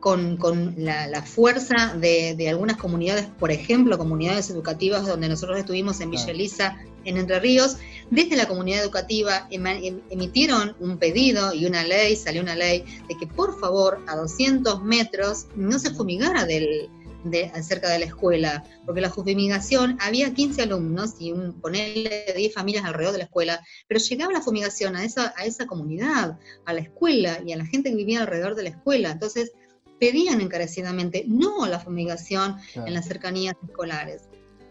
con, 0.00 0.74
la, 0.76 1.22
fuerza 1.22 1.94
de, 1.98 2.48
algunas 2.48 2.76
comunidades, 2.76 3.26
por 3.38 3.50
ejemplo, 3.50 3.98
comunidades 3.98 4.50
educativas 4.50 5.06
donde 5.06 5.28
nosotros 5.28 5.58
estuvimos 5.58 6.00
en 6.00 6.10
Villa 6.10 6.30
Elisa, 6.30 6.76
en 7.04 7.16
Entre 7.16 7.40
Ríos, 7.40 7.76
desde 8.10 8.36
la 8.36 8.46
comunidad 8.46 8.82
educativa 8.82 9.46
em, 9.50 9.66
emitieron 10.10 10.76
un 10.80 10.98
pedido 10.98 11.52
y 11.54 11.66
una 11.66 11.84
ley, 11.84 12.16
salió 12.16 12.42
una 12.42 12.54
ley 12.54 12.84
de 13.08 13.16
que 13.16 13.26
por 13.26 13.58
favor 13.58 14.00
a 14.06 14.16
200 14.16 14.82
metros 14.82 15.46
no 15.56 15.78
se 15.78 15.94
fumigara 15.94 16.44
del, 16.44 16.90
de, 17.24 17.50
cerca 17.62 17.90
de 17.90 17.98
la 17.98 18.04
escuela, 18.06 18.64
porque 18.86 19.00
la 19.00 19.10
fumigación, 19.10 19.98
había 20.00 20.32
15 20.32 20.62
alumnos 20.62 21.14
y 21.18 21.32
un, 21.32 21.60
ponerle 21.60 22.32
10 22.36 22.54
familias 22.54 22.84
alrededor 22.84 23.12
de 23.12 23.18
la 23.18 23.24
escuela, 23.24 23.64
pero 23.86 24.00
llegaba 24.00 24.32
la 24.32 24.40
fumigación 24.40 24.96
a 24.96 25.04
esa, 25.04 25.34
a 25.36 25.44
esa 25.44 25.66
comunidad, 25.66 26.38
a 26.64 26.72
la 26.72 26.80
escuela 26.80 27.40
y 27.44 27.52
a 27.52 27.56
la 27.56 27.66
gente 27.66 27.90
que 27.90 27.96
vivía 27.96 28.20
alrededor 28.20 28.54
de 28.54 28.64
la 28.64 28.68
escuela. 28.70 29.10
Entonces, 29.10 29.52
pedían 29.98 30.40
encarecidamente 30.40 31.24
no 31.26 31.66
la 31.66 31.80
fumigación 31.80 32.56
en 32.74 32.94
las 32.94 33.06
cercanías 33.06 33.56
escolares. 33.66 34.22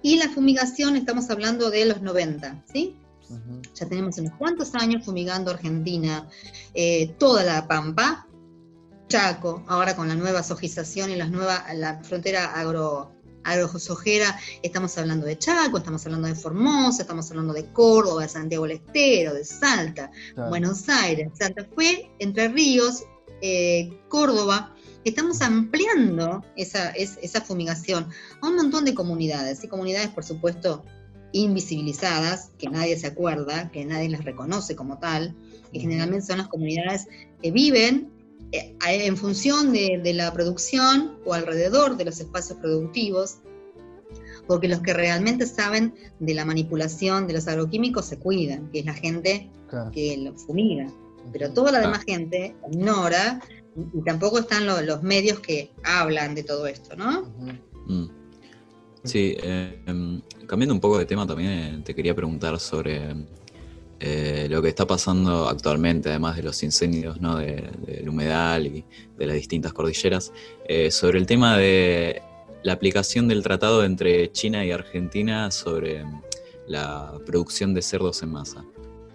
Y 0.01 0.17
la 0.17 0.29
fumigación, 0.29 0.95
estamos 0.95 1.29
hablando 1.29 1.69
de 1.69 1.85
los 1.85 2.01
90, 2.01 2.63
¿sí? 2.71 2.95
Ya 3.73 3.87
tenemos 3.87 4.17
unos 4.19 4.33
cuantos 4.35 4.73
años 4.75 5.03
fumigando 5.03 5.51
Argentina, 5.51 6.29
eh, 6.73 7.13
toda 7.17 7.43
la 7.43 7.67
Pampa, 7.67 8.25
Chaco, 9.09 9.63
ahora 9.67 9.95
con 9.95 10.07
la 10.07 10.15
nueva 10.15 10.43
sojización 10.43 11.09
y 11.11 11.15
la 11.15 11.27
nueva, 11.27 11.65
la 11.73 12.01
frontera 12.03 12.53
agro, 12.53 13.11
agrosojera, 13.43 14.37
estamos 14.61 14.97
hablando 14.97 15.25
de 15.25 15.37
Chaco, 15.37 15.77
estamos 15.77 16.05
hablando 16.05 16.27
de 16.27 16.35
Formosa, 16.35 17.01
estamos 17.01 17.29
hablando 17.31 17.53
de 17.53 17.65
Córdoba, 17.71 18.23
de 18.23 18.29
Santiago 18.29 18.67
del 18.67 18.77
Estero, 18.77 19.33
de 19.33 19.45
Salta, 19.45 20.11
Buenos 20.49 20.87
Aires, 20.89 21.31
Santa 21.33 21.65
Fe, 21.75 22.11
Entre 22.19 22.49
Ríos, 22.49 23.03
eh, 23.41 23.99
Córdoba, 24.09 24.75
estamos 25.03 25.41
ampliando 25.41 26.43
esa, 26.55 26.91
esa 26.91 27.41
fumigación 27.41 28.07
a 28.41 28.47
un 28.47 28.55
montón 28.55 28.85
de 28.85 28.93
comunidades, 28.93 29.63
y 29.63 29.67
comunidades, 29.67 30.09
por 30.09 30.23
supuesto, 30.23 30.83
invisibilizadas, 31.31 32.51
que 32.57 32.69
nadie 32.69 32.97
se 32.97 33.07
acuerda, 33.07 33.69
que 33.71 33.85
nadie 33.85 34.09
las 34.09 34.25
reconoce 34.25 34.75
como 34.75 34.99
tal, 34.99 35.35
y 35.71 35.79
generalmente 35.79 36.25
son 36.25 36.39
las 36.39 36.47
comunidades 36.47 37.07
que 37.41 37.51
viven 37.51 38.11
eh, 38.51 38.75
en 38.85 39.17
función 39.17 39.73
de, 39.73 40.13
la 40.13 40.31
producción 40.31 41.17
o 41.25 41.33
alrededor 41.33 41.97
de 41.97 42.05
los 42.05 42.19
espacios 42.19 42.57
productivos, 42.59 43.39
porque 44.47 44.69
los 44.69 44.79
que 44.79 44.93
realmente 44.93 45.45
saben 45.45 45.93
de 46.19 46.33
la 46.33 46.45
manipulación 46.45 47.27
de 47.27 47.33
los 47.33 47.47
agroquímicos 47.47 48.05
se 48.05 48.17
cuidan, 48.17 48.71
que 48.71 48.79
es 48.79 48.85
la 48.85 48.93
gente 48.93 49.49
que 49.91 50.15
lo 50.17 50.33
fumiga. 50.33 50.89
Pero 51.31 51.51
toda 51.51 51.71
la 51.71 51.79
demás 51.79 52.03
gente 52.03 52.55
ignora 52.71 53.41
y 53.93 54.03
tampoco 54.03 54.39
están 54.39 54.65
los 54.65 55.03
medios 55.03 55.39
que 55.39 55.71
hablan 55.83 56.35
de 56.35 56.43
todo 56.43 56.67
esto, 56.67 56.95
¿no? 56.95 57.31
Mm. 57.87 58.09
Sí, 59.03 59.37
eh, 59.41 59.81
em, 59.85 60.21
cambiando 60.45 60.73
un 60.73 60.81
poco 60.81 60.97
de 60.97 61.05
tema 61.05 61.25
también 61.25 61.83
te 61.83 61.95
quería 61.95 62.13
preguntar 62.13 62.59
sobre 62.59 63.15
eh, 63.99 64.47
lo 64.49 64.61
que 64.61 64.69
está 64.69 64.85
pasando 64.85 65.47
actualmente, 65.47 66.09
además 66.09 66.35
de 66.35 66.43
los 66.43 66.61
incendios 66.61 67.19
¿no? 67.21 67.37
del 67.37 68.07
humedal 68.07 68.67
y 68.67 68.85
de 69.17 69.25
las 69.25 69.35
distintas 69.35 69.73
cordilleras, 69.73 70.33
eh, 70.67 70.91
sobre 70.91 71.19
el 71.19 71.25
tema 71.25 71.57
de 71.57 72.21
la 72.63 72.73
aplicación 72.73 73.27
del 73.27 73.43
tratado 73.43 73.83
entre 73.83 74.31
China 74.31 74.65
y 74.65 74.71
Argentina 74.71 75.49
sobre 75.51 76.03
la 76.67 77.13
producción 77.25 77.73
de 77.73 77.81
cerdos 77.81 78.21
en 78.23 78.31
masa. 78.31 78.65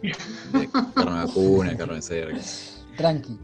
De 0.03 0.69
carne 0.95 1.25
vacuna, 1.25 1.77
carne 1.77 1.95
de 1.97 2.03
cerdo. 2.03 2.41
Tranqui. 2.97 3.39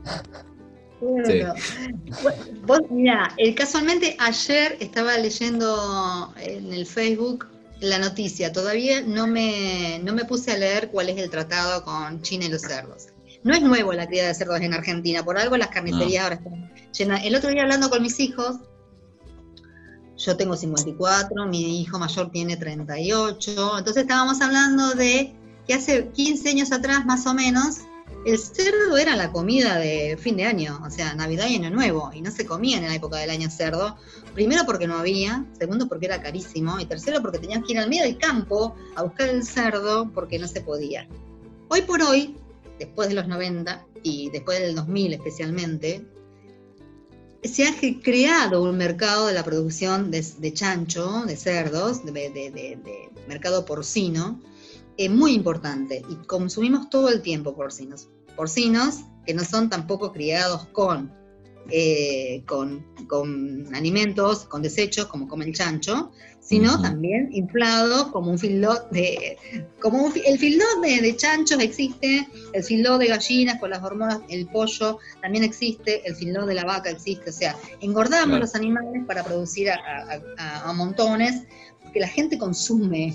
mira, 2.90 3.34
casualmente 3.56 4.16
ayer 4.18 4.76
estaba 4.80 5.16
leyendo 5.16 6.34
en 6.40 6.72
el 6.72 6.86
Facebook 6.86 7.46
la 7.80 7.98
noticia, 7.98 8.52
todavía 8.52 9.02
no 9.02 9.26
me, 9.28 10.00
no 10.02 10.12
me 10.12 10.24
puse 10.24 10.50
a 10.50 10.58
leer 10.58 10.90
cuál 10.90 11.08
es 11.10 11.18
el 11.18 11.30
tratado 11.30 11.84
con 11.84 12.22
China 12.22 12.46
y 12.46 12.48
los 12.48 12.62
cerdos. 12.62 13.08
No 13.44 13.54
es 13.54 13.62
nuevo 13.62 13.92
la 13.92 14.08
cría 14.08 14.26
de 14.26 14.34
cerdos 14.34 14.60
en 14.60 14.74
Argentina, 14.74 15.24
por 15.24 15.38
algo 15.38 15.56
las 15.56 15.68
carnicerías 15.68 16.24
ahora 16.24 16.34
están 16.36 16.72
llenas. 16.92 17.24
El 17.24 17.36
otro 17.36 17.50
día 17.50 17.62
hablando 17.62 17.88
con 17.88 18.02
mis 18.02 18.18
hijos, 18.18 18.56
yo 20.16 20.36
tengo 20.36 20.56
54, 20.56 21.46
mi 21.46 21.80
hijo 21.80 22.00
mayor 22.00 22.30
tiene 22.32 22.56
38, 22.56 23.78
entonces 23.78 24.02
estábamos 24.02 24.40
hablando 24.40 24.94
de 24.94 25.32
que 25.68 25.74
hace 25.74 26.08
15 26.08 26.48
años 26.48 26.72
atrás 26.72 27.04
más 27.04 27.26
o 27.26 27.34
menos 27.34 27.82
el 28.24 28.38
cerdo 28.38 28.96
era 28.96 29.16
la 29.16 29.30
comida 29.30 29.76
de 29.76 30.16
fin 30.18 30.36
de 30.36 30.44
año, 30.44 30.80
o 30.84 30.90
sea, 30.90 31.14
Navidad 31.14 31.46
y 31.48 31.54
Año 31.54 31.70
Nuevo, 31.70 32.10
y 32.12 32.20
no 32.20 32.30
se 32.30 32.46
comía 32.46 32.78
en 32.78 32.84
la 32.84 32.94
época 32.94 33.18
del 33.18 33.30
año 33.30 33.48
cerdo. 33.50 33.96
Primero 34.34 34.64
porque 34.66 34.86
no 34.86 34.96
había, 34.96 35.44
segundo 35.58 35.88
porque 35.88 36.06
era 36.06 36.20
carísimo, 36.20 36.80
y 36.80 36.86
tercero 36.86 37.22
porque 37.22 37.38
tenías 37.38 37.62
que 37.64 37.72
ir 37.72 37.78
al 37.78 37.88
medio 37.88 38.02
del 38.02 38.18
campo 38.18 38.74
a 38.96 39.02
buscar 39.02 39.28
el 39.28 39.44
cerdo 39.44 40.10
porque 40.12 40.38
no 40.38 40.48
se 40.48 40.62
podía. 40.62 41.06
Hoy 41.68 41.82
por 41.82 42.02
hoy, 42.02 42.34
después 42.78 43.08
de 43.08 43.14
los 43.14 43.28
90 43.28 43.86
y 44.02 44.30
después 44.30 44.58
del 44.60 44.74
2000 44.74 45.12
especialmente, 45.14 46.04
se 47.44 47.68
ha 47.68 47.74
creado 48.02 48.62
un 48.62 48.76
mercado 48.76 49.26
de 49.26 49.34
la 49.34 49.44
producción 49.44 50.10
de, 50.10 50.52
chancho, 50.54 51.24
de 51.24 51.36
cerdos, 51.36 52.04
de 52.04 53.08
mercado 53.28 53.64
porcino, 53.64 54.40
es 54.98 55.10
muy 55.10 55.32
importante 55.32 56.02
y 56.10 56.16
consumimos 56.26 56.90
todo 56.90 57.08
el 57.08 57.22
tiempo 57.22 57.54
porcinos. 57.54 58.08
Porcinos 58.36 59.04
que 59.24 59.32
no 59.32 59.44
son 59.44 59.70
tampoco 59.70 60.12
criados 60.12 60.66
con, 60.72 61.12
eh, 61.70 62.42
con, 62.46 62.84
alimentos, 63.74 64.44
con 64.44 64.60
desechos, 64.60 65.06
como 65.06 65.28
come 65.28 65.44
el 65.44 65.54
chancho, 65.54 66.10
sino 66.40 66.80
también 66.80 67.28
inflados 67.32 68.08
como 68.08 68.30
un 68.30 68.38
filot 68.38 68.90
de. 68.90 69.36
como 69.80 70.10
el 70.24 70.38
filot 70.38 70.80
de, 70.82 71.14
chanchos 71.14 71.60
existe, 71.60 72.26
el 72.54 72.64
filot 72.64 72.98
de 72.98 73.08
gallinas 73.08 73.60
con 73.60 73.70
las 73.70 73.82
hormonas, 73.82 74.20
el 74.28 74.46
pollo 74.48 74.98
también 75.20 75.44
existe, 75.44 76.06
el 76.08 76.16
filot 76.16 76.46
de 76.46 76.54
la 76.54 76.64
vaca 76.64 76.90
existe, 76.90 77.30
o 77.30 77.32
sea, 77.32 77.54
engordamos 77.80 78.40
los 78.40 78.54
animales 78.54 79.04
para 79.06 79.22
producir 79.22 79.70
a 79.70 80.72
montones 80.74 81.44
que 81.92 82.00
la 82.00 82.08
gente 82.08 82.38
consume, 82.38 83.14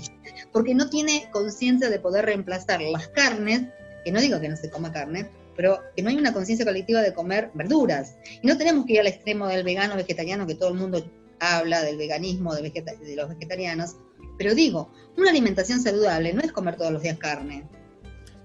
porque 0.54 0.72
no 0.72 0.88
tiene 0.88 1.28
conciencia 1.32 1.90
de 1.90 1.98
poder 1.98 2.26
reemplazar 2.26 2.80
las 2.80 3.08
carnes, 3.08 3.62
que 4.04 4.12
no 4.12 4.20
digo 4.20 4.40
que 4.40 4.48
no 4.48 4.56
se 4.56 4.70
coma 4.70 4.92
carne, 4.92 5.28
pero 5.56 5.80
que 5.96 6.02
no 6.02 6.10
hay 6.10 6.16
una 6.16 6.32
conciencia 6.32 6.64
colectiva 6.64 7.02
de 7.02 7.12
comer 7.12 7.50
verduras. 7.54 8.14
Y 8.40 8.46
no 8.46 8.56
tenemos 8.56 8.86
que 8.86 8.92
ir 8.92 9.00
al 9.00 9.08
extremo 9.08 9.48
del 9.48 9.64
vegano 9.64 9.96
vegetariano, 9.96 10.46
que 10.46 10.54
todo 10.54 10.68
el 10.68 10.76
mundo 10.76 11.04
habla 11.40 11.82
del 11.82 11.96
veganismo, 11.96 12.54
de, 12.54 12.70
de 12.70 13.16
los 13.16 13.30
vegetarianos, 13.30 13.96
pero 14.38 14.54
digo, 14.54 14.92
una 15.16 15.30
alimentación 15.30 15.80
saludable 15.80 16.32
no 16.32 16.40
es 16.40 16.52
comer 16.52 16.76
todos 16.76 16.92
los 16.92 17.02
días 17.02 17.18
carne. 17.18 17.64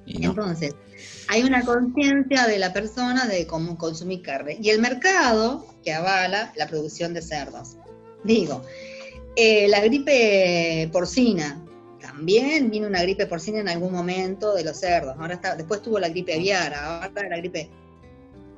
Entonces, 0.08 0.74
hay 1.28 1.44
una 1.44 1.64
conciencia 1.64 2.48
de 2.48 2.58
la 2.58 2.74
persona 2.74 3.28
de 3.28 3.46
cómo 3.46 3.78
consumir 3.78 4.24
carne. 4.24 4.58
Y 4.60 4.72
el 4.72 4.82
mercado 4.82 5.64
que 5.84 5.94
avala 5.94 6.54
la 6.56 6.66
producción 6.66 7.14
de 7.14 7.22
cerdos. 7.22 7.78
Digo, 8.24 8.64
eh, 9.36 9.68
la 9.68 9.80
gripe 9.82 10.90
porcina, 10.92 11.64
también 12.12 12.72
vino 12.72 12.88
una 12.88 13.04
gripe 13.04 13.28
porcina 13.28 13.60
en 13.60 13.70
algún 13.70 13.92
momento 13.92 14.56
de 14.56 14.64
los 14.64 14.78
cerdos. 14.78 15.16
Ahora 15.20 15.36
está, 15.36 15.56
después 15.56 15.82
tuvo 15.82 16.00
la 16.00 16.10
gripe 16.10 16.34
aviar, 16.34 16.74
ahora 16.74 17.30
la 17.30 17.38
gripe. 17.38 17.70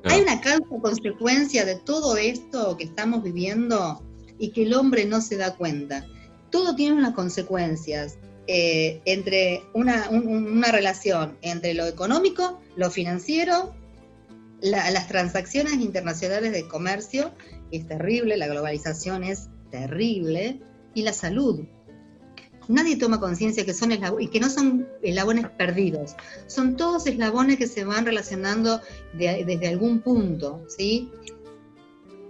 Hay 0.04 0.22
una 0.22 0.40
causa 0.40 0.64
consecuencia 0.80 1.64
de 1.64 1.76
todo 1.76 2.16
esto 2.16 2.76
que 2.76 2.84
estamos 2.84 3.22
viviendo 3.22 4.02
y 4.38 4.50
que 4.52 4.62
el 4.62 4.74
hombre 4.74 5.04
no 5.04 5.20
se 5.20 5.36
da 5.36 5.54
cuenta. 5.54 6.06
Todo 6.50 6.74
tiene 6.74 6.96
unas 6.96 7.14
consecuencias 7.14 8.16
eh, 8.46 9.00
entre 9.04 9.62
una, 9.74 10.08
una, 10.10 10.72
relación 10.72 11.36
entre 11.42 11.74
lo 11.74 11.86
económico, 11.86 12.58
lo 12.76 12.90
financiero, 12.90 13.74
las 14.62 15.08
transacciones 15.08 15.74
internacionales 15.74 16.52
de 16.52 16.66
comercio, 16.66 17.32
que 17.70 17.76
es 17.76 17.86
terrible, 17.86 18.36
la 18.36 18.48
globalización 18.48 19.24
es 19.24 19.48
terrible, 19.70 20.60
y 20.94 21.02
la 21.02 21.12
salud. 21.12 21.60
Nadie 22.68 22.96
toma 22.96 23.20
conciencia 23.20 23.64
que 23.64 23.74
son 23.74 23.92
y 23.92 24.28
que 24.28 24.40
no 24.40 24.48
son 24.48 24.88
eslabones 25.02 25.48
perdidos, 25.50 26.14
son 26.46 26.76
todos 26.76 27.06
eslabones 27.06 27.58
que 27.58 27.66
se 27.66 27.84
van 27.84 28.06
relacionando 28.06 28.80
desde 29.14 29.68
algún 29.68 30.00
punto, 30.00 30.64
¿sí? 30.68 31.10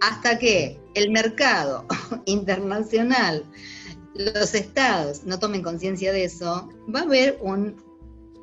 Hasta 0.00 0.38
que 0.38 0.80
el 0.94 1.10
mercado 1.10 1.86
internacional, 2.26 3.44
los 4.14 4.54
estados 4.54 5.24
no 5.24 5.38
tomen 5.38 5.62
conciencia 5.62 6.12
de 6.12 6.24
eso, 6.24 6.68
va 6.94 7.00
a 7.00 7.04
haber 7.04 7.38
un, 7.40 7.76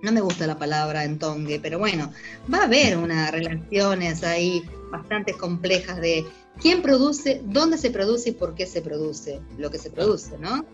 no 0.01 0.11
me 0.11 0.21
gusta 0.21 0.47
la 0.47 0.57
palabra 0.57 1.03
entongue, 1.03 1.59
pero 1.59 1.79
bueno, 1.79 2.11
va 2.51 2.59
a 2.59 2.63
haber 2.63 2.97
unas 2.97 3.31
relaciones 3.31 4.23
ahí 4.23 4.63
bastante 4.91 5.33
complejas 5.33 5.99
de 5.99 6.25
quién 6.61 6.81
produce, 6.81 7.41
dónde 7.45 7.77
se 7.77 7.91
produce 7.91 8.29
y 8.29 8.33
por 8.33 8.55
qué 8.55 8.65
se 8.65 8.81
produce 8.81 9.41
lo 9.57 9.69
que 9.69 9.77
se 9.77 9.89
produce, 9.89 10.37
¿no? 10.37 10.65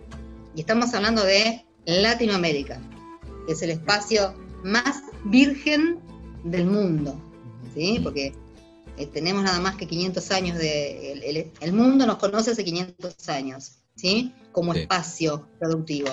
Y 0.56 0.62
estamos 0.62 0.94
hablando 0.94 1.24
de 1.24 1.66
Latinoamérica, 1.86 2.82
que 3.46 3.54
es 3.54 3.62
el 3.62 3.72
espacio 3.72 4.34
más 4.64 5.02
virgen 5.26 6.00
del 6.46 6.66
mundo, 6.66 7.20
¿sí? 7.74 8.00
Porque 8.02 8.34
eh, 8.98 9.08
tenemos 9.08 9.44
nada 9.44 9.60
más 9.60 9.76
que 9.76 9.86
500 9.86 10.32
años 10.32 10.58
de... 10.58 11.52
El, 11.60 11.74
mundo 11.74 12.06
nos 12.06 12.18
conoce 12.18 12.52
hace 12.52 12.64
500 12.64 13.30
años, 13.30 13.80
¿sí? 13.96 14.34
Como 14.52 14.74
espacio 14.74 15.48
productivo. 15.60 16.10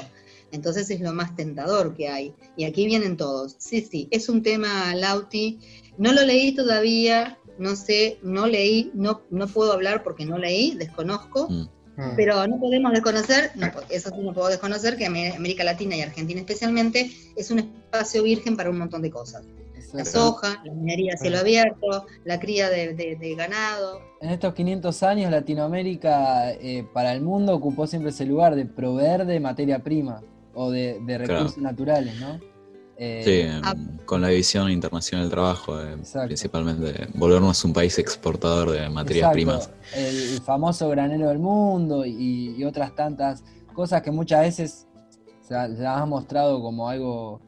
Entonces 0.50 0.90
es 0.90 1.00
lo 1.00 1.14
más 1.14 1.36
tentador 1.36 1.94
que 1.94 2.08
hay. 2.08 2.34
Y 2.56 2.64
aquí 2.64 2.86
vienen 2.86 3.16
todos. 3.16 3.54
Sí, 3.58 3.86
sí, 3.88 4.08
es 4.10 4.28
un 4.28 4.42
tema, 4.42 4.94
Lauti. 4.94 5.60
No 5.98 6.12
lo 6.12 6.22
leí 6.22 6.52
todavía, 6.52 7.38
no 7.58 7.76
sé, 7.76 8.18
no 8.22 8.46
leí, 8.46 8.90
no, 8.92 9.22
no 9.30 9.46
puedo 9.46 9.72
hablar 9.72 10.02
porque 10.02 10.26
no 10.26 10.36
leí, 10.36 10.74
desconozco, 10.74 11.48
mm. 11.48 11.68
Mm. 11.96 12.16
pero 12.16 12.46
no 12.46 12.58
podemos 12.58 12.90
desconocer, 12.92 13.50
eso 13.90 14.10
sí 14.10 14.22
no 14.22 14.32
puedo 14.32 14.48
desconocer, 14.48 14.96
que 14.96 15.04
América 15.04 15.62
Latina 15.62 15.94
y 15.94 16.00
Argentina 16.00 16.40
especialmente 16.40 17.10
es 17.36 17.50
un 17.50 17.58
espacio 17.58 18.22
virgen 18.22 18.56
para 18.56 18.70
un 18.70 18.78
montón 18.78 19.02
de 19.02 19.10
cosas. 19.10 19.42
La 19.92 20.06
soja, 20.06 20.62
la 20.64 20.72
minería 20.72 21.12
a 21.14 21.16
cielo 21.18 21.38
abierto, 21.38 22.06
la 22.24 22.40
cría 22.40 22.70
de, 22.70 23.34
ganado. 23.36 24.00
En 24.22 24.30
estos 24.30 24.54
500 24.54 25.02
años 25.02 25.30
Latinoamérica 25.30 26.52
eh, 26.52 26.86
para 26.94 27.12
el 27.12 27.20
mundo 27.20 27.54
ocupó 27.54 27.86
siempre 27.86 28.10
ese 28.10 28.24
lugar 28.24 28.54
de 28.54 28.64
proveer 28.64 29.26
de 29.26 29.38
materia 29.38 29.80
prima 29.80 30.22
o 30.54 30.70
de, 30.70 30.98
recursos 31.06 31.58
naturales, 31.58 32.18
¿no? 32.18 32.40
Sí, 33.24 33.44
con 34.04 34.20
la 34.20 34.28
División 34.28 34.70
Internacional 34.70 35.26
del 35.26 35.30
Trabajo, 35.30 35.78
principalmente, 36.26 37.08
volvernos 37.14 37.64
un 37.64 37.72
país 37.72 37.98
exportador 37.98 38.70
de 38.70 38.88
materias 38.88 39.32
primas. 39.32 39.70
El 39.94 40.40
famoso 40.40 40.88
granero 40.88 41.28
del 41.28 41.38
mundo 41.38 42.04
y, 42.06 42.62
otras 42.64 42.94
tantas 42.94 43.44
cosas 43.74 44.02
que 44.02 44.10
muchas 44.10 44.42
veces 44.42 44.86
se, 45.40 45.76
se 45.76 45.86
ha 45.86 46.06
mostrado 46.06 46.60
como 46.62 46.88
algo 46.88 47.40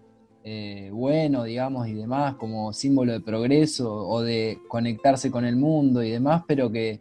eh, 0.47 0.91
bueno, 0.93 1.45
digamos, 1.45 1.89
y 1.89 1.95
demás, 1.95 2.35
como 2.35 2.75
símbolo 2.75 3.13
de 3.13 3.21
progreso 3.21 3.91
o 4.07 4.21
de 4.21 4.59
conectarse 4.69 5.31
con 5.31 5.47
el 5.47 5.57
mundo 5.57 6.03
y 6.03 6.11
demás, 6.11 6.43
pero 6.47 6.71
que 6.71 7.01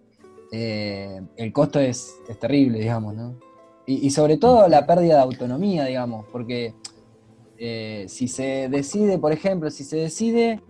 eh, 0.54 1.22
el 1.36 1.51
costo 1.51 1.78
es, 1.82 2.16
terrible, 2.39 2.80
digamos, 2.80 3.16
¿no? 3.16 3.36
Y, 3.86 4.12
sobre 4.12 4.38
todo 4.38 4.70
la 4.70 4.88
pérdida 4.88 5.16
de 5.16 5.24
autonomía, 5.24 5.84
digamos, 5.84 6.26
porque 6.32 6.74
eh, 7.58 8.06
si 8.08 8.28
se 8.28 8.70
decide, 8.70 9.18
por 9.18 9.32
ejemplo, 9.32 9.70
si 9.70 9.84
se 9.84 9.97
decide 9.97 10.62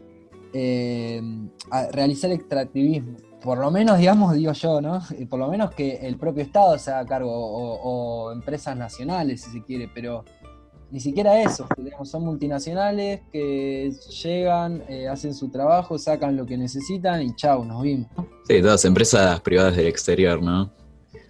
realizar 1.91 2.31
extractivismo, 2.31 3.17
por 3.41 3.57
lo 3.57 3.71
menos, 3.71 3.97
digamos, 3.97 4.34
digo 4.34 4.53
yo, 4.53 4.81
¿no? 4.81 5.01
Por 5.29 5.39
lo 5.39 5.47
menos 5.47 5.71
que 5.71 5.95
el 6.07 6.17
propio 6.17 6.43
Estado 6.43 6.77
se 6.77 6.91
haga 6.91 7.05
cargo, 7.05 7.31
o 7.34 8.31
empresas 8.31 8.77
nacionales, 8.77 9.41
si 9.41 9.51
se 9.51 9.63
quiere, 9.63 9.89
pero 9.93 10.23
ni 10.93 10.99
siquiera 10.99 11.41
eso, 11.41 11.67
son 12.03 12.23
multinacionales 12.23 13.21
que 13.31 13.91
llegan, 14.23 14.84
eh, 14.88 15.07
hacen 15.07 15.34
su 15.34 15.49
trabajo, 15.49 15.97
sacan 15.97 16.38
lo 16.38 16.45
que 16.45 16.55
necesitan 16.55 17.23
y 17.23 17.36
chau, 17.36 17.65
nos 17.65 17.81
vimos. 17.81 18.11
Sí, 18.47 18.61
todas 18.61 18.86
empresas 18.86 19.41
privadas 19.41 19.75
del 19.75 19.88
exterior, 19.88 20.39
¿no? 20.43 20.71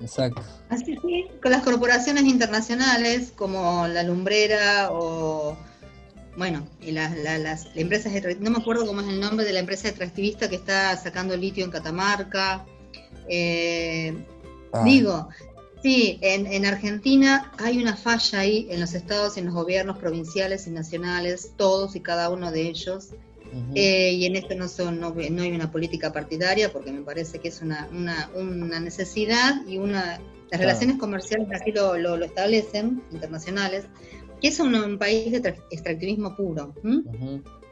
Exacto. 0.04 0.42
Así 0.70 0.98
sí, 1.02 1.28
con 1.42 1.52
las 1.52 1.64
corporaciones 1.64 2.24
internacionales 2.26 3.32
como 3.36 3.88
la 3.88 4.04
lumbrera 4.04 4.90
o, 4.92 5.58
bueno, 6.38 6.68
y 6.82 6.92
las, 6.92 7.16
las, 7.18 7.68
empresas, 7.76 8.14
no 8.40 8.52
me 8.52 8.58
acuerdo 8.58 8.86
cómo 8.86 9.02
es 9.02 9.08
el 9.08 9.20
nombre 9.20 9.46
de 9.46 9.54
la 9.54 9.60
empresa 9.60 9.88
extractivista 9.88 10.50
que 10.50 10.58
está 10.58 10.96
sacando 10.98 11.36
litio 11.38 11.64
en 11.64 11.72
Catamarca. 11.72 12.66
Eh, 13.30 14.14
ah. 14.74 14.84
Digo, 14.84 15.30
Sí, 15.84 16.18
en, 16.22 16.66
Argentina 16.66 17.52
hay 17.58 17.78
una 17.82 17.98
falla 17.98 18.40
ahí 18.40 18.68
en 18.70 18.80
los 18.80 18.94
estados 18.94 19.36
y 19.36 19.42
en 19.42 19.48
los 19.48 19.54
gobiernos 19.54 19.98
provinciales 19.98 20.66
y 20.66 20.72
nacionales, 20.72 21.52
todos 21.58 21.98
y 21.98 22.00
cada 22.00 22.30
uno 22.30 22.54
de 22.54 22.70
ellos. 22.70 23.10
Eh, 23.76 24.14
y 24.14 24.26
en 24.26 24.36
esto 24.36 24.56
no, 24.56 24.68
son, 24.68 25.00
no, 25.00 25.14
hay 25.18 25.52
una 25.52 25.72
política 25.72 26.12
partidaria 26.12 26.72
porque 26.72 26.92
me 26.92 27.02
parece 27.02 27.40
que 27.40 27.50
es 27.50 27.62
una, 27.62 27.88
una, 27.92 28.30
una 28.36 28.80
necesidad 28.80 29.66
y 29.68 29.78
una 29.78 30.20
las 30.54 30.60
relaciones 30.60 30.98
comerciales 31.00 31.48
así 31.52 31.72
lo, 31.72 31.98
lo, 31.98 32.24
establecen, 32.24 33.02
internacionales, 33.12 33.86
que 34.40 34.50
es 34.50 34.60
un, 34.60 35.00
país 35.00 35.32
de 35.32 35.56
extractivismo 35.72 36.36
puro. 36.36 36.76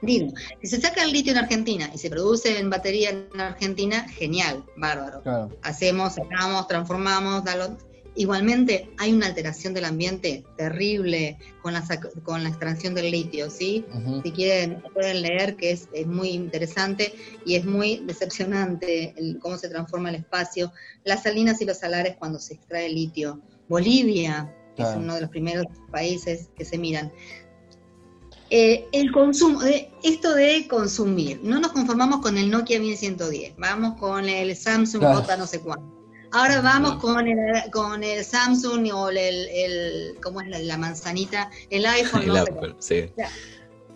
Digo, 0.01 0.33
si 0.61 0.67
se 0.67 0.81
saca 0.81 1.03
el 1.03 1.11
litio 1.11 1.31
en 1.31 1.37
Argentina 1.37 1.91
y 1.93 1.99
se 1.99 2.09
produce 2.09 2.57
en 2.57 2.71
batería 2.71 3.11
en 3.11 3.39
Argentina, 3.39 4.09
genial, 4.09 4.63
bárbaro. 4.75 5.21
Hacemos, 5.61 6.15
sacamos, 6.15 6.67
transformamos, 6.67 7.43
dalo, 7.43 7.77
Igualmente 8.15 8.89
hay 8.97 9.13
una 9.13 9.27
alteración 9.27 9.73
del 9.73 9.85
ambiente 9.85 10.43
terrible 10.57 11.37
con 11.61 11.73
la, 11.73 11.83
con 12.23 12.43
la 12.43 12.49
extracción 12.49 12.93
del 12.93 13.09
litio, 13.09 13.49
¿sí? 13.49 13.85
Si 14.21 14.31
quieren, 14.31 14.83
pueden 14.93 15.21
leer 15.21 15.55
que 15.55 15.71
es, 15.71 15.87
muy 16.05 16.29
interesante 16.29 17.13
y 17.45 17.55
es 17.55 17.63
muy 17.63 18.03
decepcionante 18.05 19.15
cómo 19.39 19.57
se 19.57 19.69
transforma 19.69 20.09
el 20.09 20.15
espacio, 20.15 20.73
las 21.05 21.23
salinas 21.23 21.61
y 21.61 21.65
los 21.65 21.77
salares 21.77 22.17
cuando 22.17 22.37
se 22.37 22.55
extrae 22.55 22.87
el 22.87 22.95
litio. 22.95 23.39
Bolivia 23.69 24.53
es 24.75 24.87
uno 24.97 25.15
de 25.15 25.21
los 25.21 25.29
primeros 25.29 25.67
países 25.89 26.49
que 26.57 26.65
se 26.65 26.77
miran. 26.77 27.13
Eh, 28.49 28.89
el 28.91 29.13
consumo, 29.13 29.61
esto 30.03 30.33
de 30.33 30.67
consumir, 30.67 31.39
no 31.41 31.61
nos 31.61 31.71
conformamos 31.71 32.19
con 32.19 32.37
el 32.37 32.49
Nokia 32.49 32.81
1110, 32.81 33.55
vamos 33.57 33.97
con 33.97 34.27
el 34.27 34.53
Samsung 34.53 35.01
J 35.01 35.37
no 35.37 35.47
sé 35.47 35.61
cuánto 35.61 36.00
Ahora 36.33 36.61
vamos 36.61 36.95
con 36.95 37.27
el, 37.27 37.69
con 37.71 38.03
el 38.03 38.23
Samsung 38.23 38.89
o 38.93 39.09
el, 39.09 39.17
el 39.17 40.15
¿cómo 40.21 40.41
es 40.41 40.65
la, 40.65 40.77
manzanita? 40.77 41.49
El 41.69 41.85
iPhone. 41.85 42.21
el 42.23 42.37
Apple, 42.37 42.75
sí. 42.79 43.11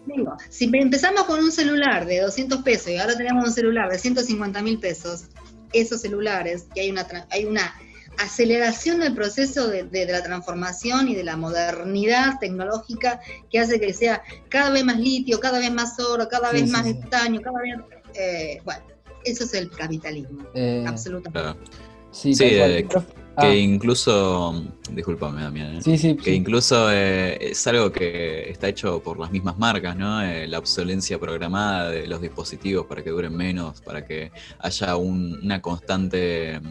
digo, 0.06 0.36
si 0.50 0.70
empezamos 0.74 1.24
con 1.24 1.40
un 1.40 1.52
celular 1.52 2.06
de 2.06 2.20
200 2.22 2.62
pesos 2.62 2.90
y 2.90 2.98
ahora 2.98 3.16
tenemos 3.16 3.46
un 3.46 3.54
celular 3.54 3.90
de 3.90 3.98
150 3.98 4.62
mil 4.62 4.80
pesos, 4.80 5.26
esos 5.72 6.02
celulares, 6.02 6.68
que 6.74 6.82
hay 6.82 6.92
una, 6.92 7.08
hay 7.30 7.46
una 7.46 7.74
aceleración 8.18 9.00
del 9.00 9.14
proceso 9.14 9.68
de, 9.68 9.84
de, 9.84 10.06
la 10.06 10.22
transformación 10.22 11.08
y 11.08 11.16
de 11.16 11.24
la 11.24 11.38
modernidad 11.38 12.40
tecnológica 12.40 13.20
que 13.50 13.60
hace 13.60 13.80
que 13.80 13.94
sea 13.94 14.22
cada 14.50 14.70
vez 14.72 14.84
más 14.84 14.98
litio, 14.98 15.40
cada 15.40 15.60
vez 15.60 15.72
más 15.72 16.00
oro, 16.00 16.28
cada 16.28 16.52
vez 16.52 16.70
más 16.70 16.86
estaño, 16.86 17.42
cada 17.42 17.62
vez... 17.62 17.76
Eh, 18.14 18.62
bueno, 18.64 18.82
eso 19.26 19.44
es 19.44 19.54
el 19.54 19.70
capitalismo, 19.70 20.46
eh, 20.54 20.86
absolutamente. 20.88 21.72
Sí, 22.16 22.34
eh, 22.40 22.88
que 22.88 23.46
ah. 23.46 23.54
incluso, 23.54 24.64
discúlpame 24.90 25.44
Damián, 25.44 25.82
¿eh? 25.86 26.16
que 26.16 26.34
incluso 26.34 26.90
eh, 26.90 27.38
es 27.42 27.68
algo 27.68 27.92
que 27.92 28.50
está 28.50 28.70
hecho 28.70 29.02
por 29.04 29.20
las 29.20 29.32
mismas 29.32 29.58
marcas, 29.58 29.98
¿no? 29.98 30.24
la 30.24 30.58
obsolencia 30.58 31.20
programada 31.20 31.90
de 31.92 32.08
los 32.08 32.22
dispositivos 32.22 32.86
para 32.86 33.04
que 33.04 33.10
duren 33.10 33.36
menos, 33.36 33.82
para 33.82 34.06
que 34.06 34.32
haya 34.60 34.96
un, 34.96 35.42
una 35.44 35.62
constante, 35.62 36.62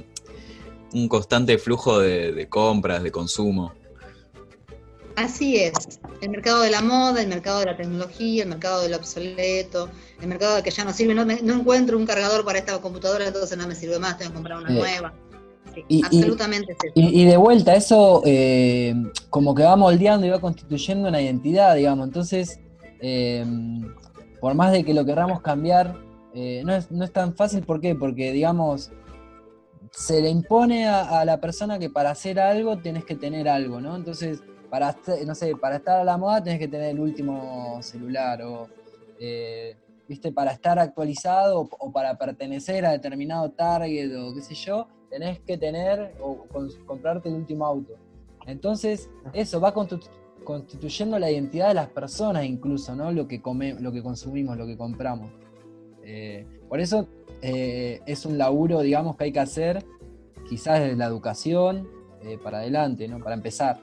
un 0.94 1.08
constante 1.08 1.58
flujo 1.58 1.98
de, 1.98 2.46
compras, 2.48 3.02
de 3.02 3.12
consumo. 3.12 3.74
Así 5.16 5.58
es, 5.58 5.74
el 6.22 6.30
mercado 6.30 6.62
de 6.62 6.70
la 6.70 6.80
moda, 6.80 7.20
el 7.20 7.28
mercado 7.28 7.60
de 7.60 7.66
la 7.66 7.76
tecnología, 7.76 8.44
el 8.44 8.48
mercado 8.48 8.80
del 8.80 8.94
obsoleto, 8.94 9.90
el 10.22 10.26
mercado 10.26 10.56
de 10.56 10.62
que 10.62 10.70
ya 10.70 10.84
no 10.84 10.92
sirve, 10.94 11.14
no, 11.14 11.26
no 11.26 11.54
encuentro 11.54 11.98
un 11.98 12.06
cargador 12.06 12.46
para 12.46 12.58
esta 12.58 12.80
computadora, 12.80 13.26
entonces 13.26 13.58
no 13.58 13.68
me 13.68 13.74
sirve 13.74 13.98
más, 13.98 14.16
tengo 14.16 14.30
que 14.30 14.34
comprar 14.36 14.58
una 14.58 14.70
nueva 14.70 15.12
y, 15.88 16.04
absolutamente. 16.04 16.76
Y, 16.94 17.24
de 17.24 17.36
vuelta, 17.36 17.74
eso 17.74 18.22
eh, 18.24 18.94
como 19.30 19.54
que 19.54 19.62
va 19.62 19.76
moldeando 19.76 20.26
y 20.26 20.30
va 20.30 20.40
constituyendo 20.40 21.08
una 21.08 21.20
identidad, 21.20 21.74
digamos. 21.74 22.06
Entonces, 22.06 22.60
eh, 23.00 23.44
por 24.40 24.54
más 24.54 24.72
de 24.72 24.84
que 24.84 24.94
lo 24.94 25.04
queramos 25.04 25.40
cambiar, 25.40 25.96
eh, 26.34 26.62
no, 26.64 26.74
es, 26.74 26.90
no 26.90 27.04
es 27.04 27.12
tan 27.12 27.34
fácil. 27.34 27.62
¿Por 27.62 27.80
qué? 27.80 27.94
Porque, 27.94 28.32
digamos, 28.32 28.90
se 29.90 30.20
le 30.20 30.30
impone 30.30 30.88
a, 30.88 31.24
la 31.24 31.40
persona 31.40 31.78
que 31.78 31.90
para 31.90 32.10
hacer 32.10 32.40
algo 32.40 32.78
tienes 32.78 33.04
que 33.04 33.14
tener 33.14 33.48
algo, 33.48 33.80
¿no? 33.80 33.96
Entonces, 33.96 34.42
para, 34.70 34.96
no 35.26 35.34
sé, 35.34 35.54
para 35.56 35.76
estar 35.76 36.00
a 36.00 36.04
la 36.04 36.16
moda 36.16 36.42
tienes 36.42 36.60
que 36.60 36.68
tener 36.68 36.90
el 36.90 37.00
último 37.00 37.78
celular 37.82 38.42
o... 38.42 38.68
¿viste? 40.08 40.32
Para 40.32 40.52
estar 40.52 40.78
actualizado 40.78 41.68
o, 41.78 41.92
para 41.92 42.16
pertenecer 42.16 42.84
a 42.84 42.92
determinado 42.92 43.50
target 43.50 44.14
o 44.16 44.34
qué 44.34 44.42
sé 44.42 44.54
yo, 44.54 44.88
tenés 45.10 45.40
que 45.40 45.56
tener 45.56 46.14
o 46.20 46.46
comprarte 46.86 47.28
el 47.28 47.36
último 47.36 47.66
auto. 47.66 47.94
Entonces, 48.46 49.10
eso 49.32 49.60
va 49.60 49.72
constituyendo 50.44 51.18
la 51.18 51.30
identidad 51.30 51.68
de 51.68 51.74
las 51.74 51.88
personas 51.88 52.44
incluso, 52.44 52.94
¿no? 52.94 53.10
Lo 53.12 53.26
que, 53.26 53.40
come, 53.40 53.74
lo 53.80 53.92
que 53.92 54.02
consumimos, 54.02 54.56
lo 54.56 54.66
que 54.66 54.76
compramos. 54.76 55.30
Eh, 56.02 56.46
por 56.68 56.80
eso 56.80 57.08
eh, 57.40 58.00
es 58.06 58.26
un 58.26 58.36
laburo, 58.36 58.80
digamos, 58.80 59.16
que 59.16 59.24
hay 59.24 59.32
que 59.32 59.40
hacer, 59.40 59.84
quizás 60.48 60.80
desde 60.80 60.96
la 60.96 61.06
educación 61.06 61.88
eh, 62.22 62.38
para 62.42 62.58
adelante, 62.58 63.08
¿no? 63.08 63.18
Para 63.18 63.34
empezar. 63.34 63.80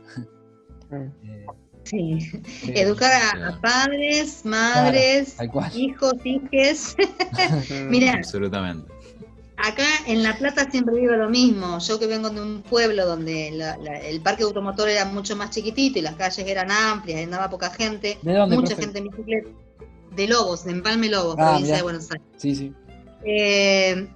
Sí, 1.84 2.32
educar 2.67 3.11
a, 3.11 3.59
padres, 3.59 4.45
madres, 4.45 5.36
hijos, 5.75 6.13
hijes. 6.23 6.95
Mira, 7.89 8.13
absolutamente. 8.13 8.91
Acá 9.57 9.86
en 10.07 10.23
La 10.23 10.36
Plata 10.38 10.69
siempre 10.71 10.99
vivo 10.99 11.13
lo 11.13 11.29
mismo. 11.29 11.77
Yo 11.79 11.99
que 11.99 12.07
vengo 12.07 12.29
de 12.29 12.41
un 12.41 12.61
pueblo 12.63 13.05
donde 13.05 13.49
el 14.03 14.21
parque 14.21 14.43
automotor 14.43 14.89
era 14.89 15.05
mucho 15.05 15.36
más 15.36 15.51
chiquitito 15.51 15.99
y 15.99 16.01
las 16.01 16.15
calles 16.15 16.47
eran 16.47 16.71
amplias 16.71 17.23
andaba 17.23 17.49
poca 17.49 17.69
gente, 17.69 18.17
mucha 18.23 18.75
gente 18.75 18.99
en 18.99 19.07
bicicleta. 19.09 19.49
De 20.15 20.27
Lobos, 20.27 20.65
de 20.65 20.71
Empalme 20.71 21.09
Lobos, 21.09 21.36
ah, 21.39 21.51
provincia 21.51 21.77
de 21.77 21.82
Buenos 21.84 22.11
Aires. 22.11 22.27
Sí, 22.36 22.55
sí. 22.55 22.73
Eh, 23.23 24.07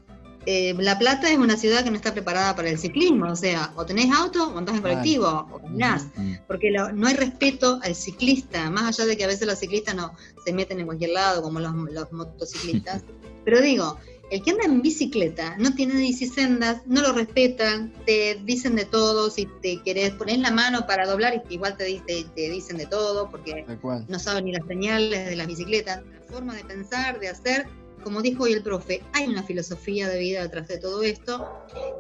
eh, 0.46 0.76
la 0.78 0.98
Plata 1.00 1.32
es 1.32 1.38
una 1.38 1.58
ciudad 1.58 1.84
que 1.84 1.90
no 1.90 1.96
está 1.96 2.14
preparada 2.14 2.56
para 2.56 2.70
el 2.70 2.78
ciclismo, 2.78 3.32
o 3.32 3.36
sea, 3.36 3.72
o 3.76 3.86
tenés 3.86 4.12
auto 4.12 4.54
o 4.54 4.58
andás 4.58 4.76
en 4.76 4.82
colectivo, 4.82 5.48
o 5.52 5.60
caminás, 5.60 6.08
porque 6.48 6.72
no 6.72 7.08
hay 7.08 7.16
respeto 7.16 7.80
al 7.82 7.96
ciclista, 7.96 8.70
más 8.70 8.84
allá 8.84 9.08
de 9.08 9.18
que 9.18 9.24
a 9.24 9.28
veces 9.28 9.48
los 9.48 9.58
ciclistas 9.58 9.96
no 9.96 10.14
se 10.44 10.54
meten 10.54 10.80
en 10.80 10.86
cualquier 10.86 11.12
lado, 11.12 11.42
como 11.42 11.60
los, 11.60 12.12
motociclistas. 12.12 13.04
Pero 13.46 13.62
digo, 13.62 13.98
el 14.32 14.42
que 14.42 14.52
anda 14.52 14.66
en 14.66 14.82
bicicleta 14.82 15.56
no 15.58 15.74
tiene 15.74 15.96
bicisendas, 15.96 16.82
no 16.86 17.02
lo 17.02 17.14
respetan, 17.14 17.94
te 18.06 18.40
dicen 18.44 18.76
de 18.76 18.86
todo, 18.86 19.30
si 19.30 19.48
te 19.62 19.82
querés 19.84 20.12
poner 20.12 20.40
la 20.40 20.52
mano 20.52 20.86
para 20.88 21.06
doblar, 21.06 21.44
igual 21.50 21.78
te, 21.78 22.02
te 22.06 22.50
dicen 22.50 22.78
de 22.78 22.88
todo, 22.88 23.30
porque 23.30 23.66
no 24.08 24.20
saben 24.20 24.46
ni 24.46 24.52
las 24.52 24.66
señales 24.68 25.30
de 25.30 25.36
las 25.36 25.48
bicicletas. 25.48 26.02
La 26.04 26.34
forma 26.34 26.56
de 26.56 26.66
pensar, 26.66 27.20
de 27.20 27.30
hacer, 27.30 27.68
como 28.06 28.22
dijo 28.22 28.44
hoy 28.44 28.54
el 28.54 28.62
profe, 28.62 29.02
hay 29.14 29.26
una 29.26 29.42
filosofía 29.42 30.08
de 30.08 30.20
vida 30.20 30.44
detrás 30.44 30.68
de 30.68 30.78
todo 30.78 31.02
esto 31.02 31.50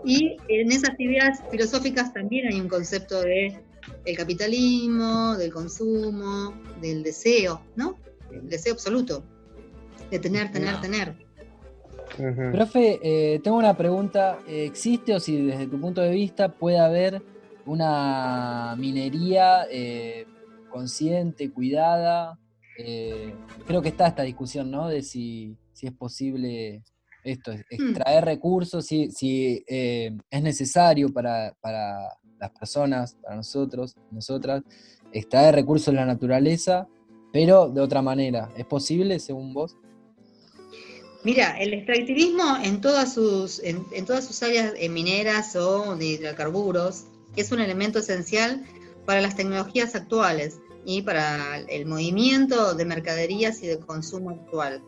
y 0.05 0.37
en 0.49 0.71
esas 0.71 0.91
ideas 0.99 1.41
filosóficas 1.49 2.13
también 2.13 2.45
hay 2.45 2.61
un 2.61 2.67
concepto 2.67 3.23
de 3.23 3.59
el 4.05 4.15
capitalismo, 4.15 5.35
del 5.35 5.51
consumo, 5.51 6.53
del 6.79 7.01
deseo, 7.01 7.59
¿no? 7.75 7.97
El 8.31 8.47
deseo 8.47 8.73
absoluto, 8.73 9.23
de 10.11 10.19
tener, 10.19 10.51
tener, 10.51 10.79
tener. 10.79 11.15
Profe, 12.51 12.99
eh, 13.01 13.39
tengo 13.43 13.57
una 13.57 13.75
pregunta. 13.75 14.37
¿Existe 14.47 15.15
o 15.15 15.19
si 15.19 15.41
desde 15.41 15.65
tu 15.65 15.81
punto 15.81 16.01
de 16.01 16.11
vista 16.11 16.49
puede 16.49 16.77
haber 16.77 17.23
una 17.65 18.75
minería 18.77 19.65
eh, 19.71 20.27
consciente, 20.69 21.49
cuidada? 21.49 22.37
Eh, 22.77 23.33
creo 23.65 23.81
que 23.81 23.89
está 23.89 24.05
esta 24.05 24.21
discusión, 24.21 24.69
¿no? 24.69 24.87
De 24.87 25.01
si, 25.01 25.57
es 25.87 25.93
posible 25.93 26.83
esto, 27.23 27.51
hmm. 27.51 27.61
extraer 27.69 28.25
recursos, 28.25 28.85
si, 28.85 29.11
si 29.11 29.63
es 29.67 30.43
necesario 30.43 31.09
para, 31.09 31.55
para, 31.61 31.97
las 32.39 32.51
personas, 32.51 33.15
para 33.21 33.37
nosotros, 33.37 33.95
nosotras, 34.11 34.61
extraer 35.11 35.55
recursos 35.55 35.87
de 35.87 35.99
la 35.99 36.05
naturaleza, 36.05 36.87
pero 37.31 37.69
de 37.69 37.81
otra 37.81 38.01
manera. 38.01 38.51
¿Es 38.57 38.65
posible, 38.65 39.19
según 39.19 39.53
vos? 39.53 39.77
Mira, 41.25 41.59
el 41.59 41.73
extractivismo 41.73 42.57
en 42.63 42.81
todas 42.81 43.13
sus, 43.15 43.59
en, 43.63 43.83
todas 44.05 44.25
sus 44.27 44.43
áreas 44.43 44.73
eh, 44.77 44.89
mineras 44.89 45.55
o 45.55 45.95
de 45.95 46.05
hidrocarburos 46.05 47.05
es 47.35 47.51
un 47.51 47.59
elemento 47.59 47.97
esencial 47.99 48.63
para 49.05 49.21
las 49.21 49.35
tecnologías 49.35 49.95
actuales 49.95 50.59
y 50.85 51.01
para 51.01 51.57
el 51.61 51.87
movimiento 51.87 52.75
de 52.75 52.85
mercaderías 52.85 53.63
y 53.63 53.67
de 53.67 53.79
consumo 53.79 54.29
actual. 54.29 54.83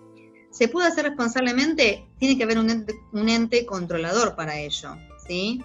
¿Se 0.58 0.68
puede 0.68 0.88
hacer 0.88 1.06
responsablemente? 1.06 2.08
Tiene 2.18 2.36
que 2.36 2.44
haber 2.44 2.58
un 2.58 2.72
ente, 2.72 2.96
un 3.12 3.30
ente 3.30 3.64
controlador 3.68 4.36
para 4.36 4.58
ello, 4.58 4.96
¿sí? 5.28 5.64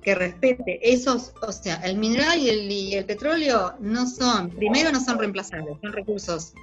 Que 0.00 0.14
respete 0.14 0.80
esos, 0.90 1.34
o 1.42 1.52
sea, 1.52 1.76
el 1.84 1.98
mineral 1.98 2.38
y 2.38 2.48
el, 2.48 2.72
y 2.72 2.94
el, 2.94 3.04
petróleo 3.04 3.74
no 3.78 4.08
son, 4.08 4.48
primero 4.48 4.90
no 4.90 5.04
son 5.04 5.18
reemplazables, 5.18 5.76
son 5.82 5.92
recursos 5.92 6.54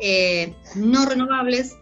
eh, 0.00 0.54
no 0.74 1.04
renovables 1.04 1.76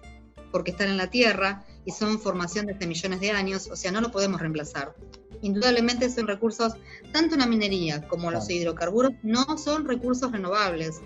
porque 0.51 0.72
están 0.72 0.89
en 0.89 0.97
la 0.97 1.11
Tierra 1.11 1.64
y 1.85 1.93
son 1.93 2.18
formación 2.18 2.66
desde 2.66 2.89
millones 2.89 3.20
de 3.20 3.31
años, 3.31 3.68
o 3.70 3.76
sea, 3.76 3.93
no 3.93 4.01
lo 4.01 4.11
podemos 4.11 4.41
reemplazar. 4.41 4.97
Indudablemente 5.43 6.11
son 6.11 6.26
recursos, 6.26 6.74
tanto 7.12 7.37
la 7.37 7.47
minería 7.47 8.09
como 8.09 8.33
los 8.33 8.51
hidrocarburos, 8.51 9.12
no 9.22 9.57
son 9.59 9.87
recursos 9.87 10.33
renovables. 10.33 11.01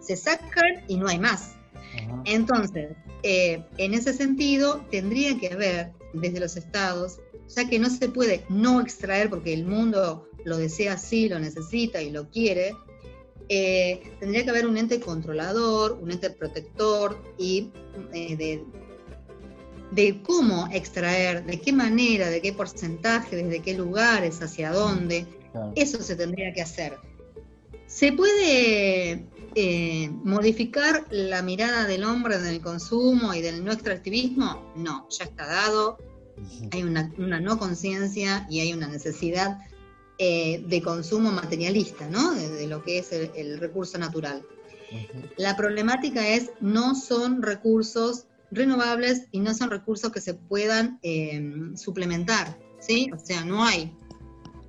Se 0.00 0.16
sacan 0.16 0.82
y 0.88 0.96
no 0.96 1.06
hay 1.06 1.20
más. 1.20 1.59
Entonces, 2.24 2.96
eh, 3.22 3.64
en 3.78 3.94
ese 3.94 4.12
sentido, 4.12 4.84
tendría 4.90 5.38
que 5.38 5.48
haber 5.48 5.92
desde 6.12 6.40
los 6.40 6.56
estados, 6.56 7.18
ya 7.54 7.68
que 7.68 7.78
no 7.78 7.90
se 7.90 8.08
puede 8.08 8.44
no 8.48 8.80
extraer 8.80 9.30
porque 9.30 9.52
el 9.52 9.64
mundo 9.64 10.28
lo 10.44 10.56
desea 10.56 10.94
así, 10.94 11.28
lo 11.28 11.38
necesita 11.38 12.02
y 12.02 12.10
lo 12.10 12.28
quiere, 12.30 12.74
eh, 13.48 14.00
tendría 14.20 14.44
que 14.44 14.50
haber 14.50 14.66
un 14.66 14.76
ente 14.76 15.00
controlador, 15.00 15.98
un 16.00 16.12
ente 16.12 16.30
protector 16.30 17.20
y 17.36 17.72
eh, 18.12 18.36
de, 18.36 18.64
de 19.90 20.22
cómo 20.22 20.68
extraer, 20.72 21.44
de 21.44 21.60
qué 21.60 21.72
manera, 21.72 22.30
de 22.30 22.40
qué 22.40 22.52
porcentaje, 22.52 23.34
desde 23.34 23.60
qué 23.60 23.74
lugares, 23.74 24.40
hacia 24.40 24.70
dónde. 24.70 25.26
Eso 25.74 26.00
se 26.00 26.14
tendría 26.14 26.52
que 26.52 26.62
hacer. 26.62 26.96
¿Se 27.86 28.12
puede 28.12 29.26
eh, 29.54 30.10
modificar 30.22 31.06
la 31.10 31.42
mirada 31.42 31.84
del 31.84 32.04
hombre 32.04 32.36
en 32.36 32.46
el 32.46 32.60
consumo 32.60 33.34
y 33.34 33.40
del 33.40 33.64
no 33.64 33.72
extractivismo? 33.72 34.72
No, 34.76 35.08
ya 35.10 35.24
está 35.24 35.46
dado. 35.46 35.98
Hay 36.72 36.82
una, 36.82 37.10
no 37.18 37.58
conciencia 37.58 38.46
y 38.48 38.60
hay 38.60 38.72
una 38.72 38.86
necesidad 38.86 39.58
eh, 40.18 40.64
de 40.66 40.82
consumo 40.82 41.32
materialista, 41.32 42.08
¿no? 42.08 42.32
De, 42.32 42.66
lo 42.66 42.82
que 42.82 42.98
es 42.98 43.12
el, 43.12 43.58
recurso 43.58 43.98
natural. 43.98 44.46
La 45.36 45.56
problemática 45.56 46.26
es, 46.28 46.50
no 46.60 46.94
son 46.94 47.42
recursos 47.42 48.26
renovables 48.50 49.26
y 49.32 49.40
no 49.40 49.54
son 49.54 49.70
recursos 49.70 50.10
que 50.12 50.20
se 50.20 50.34
puedan 50.34 50.98
em, 51.02 51.76
suplementar, 51.76 52.58
¿sí? 52.80 53.10
O 53.14 53.18
sea, 53.18 53.44
no 53.44 53.64
hay 53.64 53.94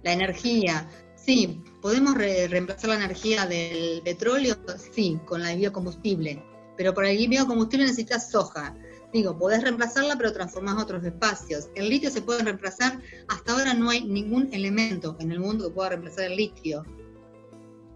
la 0.04 0.14
energía. 0.14 0.88
Sí, 1.26 1.62
podemos 1.82 2.16
reemplazar 2.16 2.90
la 2.90 2.96
energía 2.96 3.46
del 3.46 4.02
petróleo, 4.04 4.56
sí, 4.94 5.20
con 5.26 5.44
la 5.44 5.54
biocombustible, 5.54 6.44
pero 6.78 6.94
para 6.94 7.12
el 7.12 7.28
biocombustible 7.28 7.86
necesitas 7.86 8.32
soja. 8.32 8.76
Digo, 9.14 9.38
podés 9.38 9.62
reemplazarla, 9.62 10.16
pero 10.18 10.32
transformás 10.32 10.82
otros 10.82 11.04
espacios. 11.04 11.70
El 11.76 11.90
litio 11.90 12.10
se 12.10 12.22
puede 12.22 12.44
reemplazar, 12.44 13.00
hasta 13.28 13.54
ahora 13.54 13.74
no 13.74 13.90
hay 13.90 14.04
ningún 14.06 14.50
elemento 14.54 15.18
en 15.20 15.32
el 15.32 15.40
mundo 15.40 15.68
que 15.68 15.76
pueda 15.76 15.90
reemplazar 15.90 16.26
el 16.26 16.38
litio. 16.38 16.84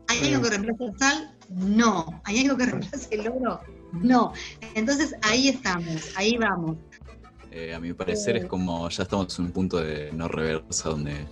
¿Hay 0.08 0.34
algo 0.34 0.44
que 0.44 0.50
reemplace 0.50 0.84
la 0.84 0.98
sal? 0.98 1.36
No. 1.50 2.22
¿Hay 2.26 2.42
algo 2.42 2.58
que 2.58 2.66
reemplace 2.68 3.16
el 3.16 3.28
oro? 3.28 3.60
No, 3.94 4.34
entonces 4.76 5.16
ahí 5.22 5.48
estamos, 5.48 6.12
ahí 6.16 6.38
vamos. 6.38 6.78
Eh, 7.52 7.74
a 7.74 7.80
mi 7.80 7.94
parecer 7.94 8.36
es 8.36 8.44
eh. 8.44 8.48
como 8.48 8.90
ya 8.90 9.04
estamos 9.04 9.40
en 9.40 9.46
un 9.46 9.52
punto 9.52 9.78
de 9.78 10.12
no 10.12 10.28
reversa 10.28 10.90
donde 10.90 11.26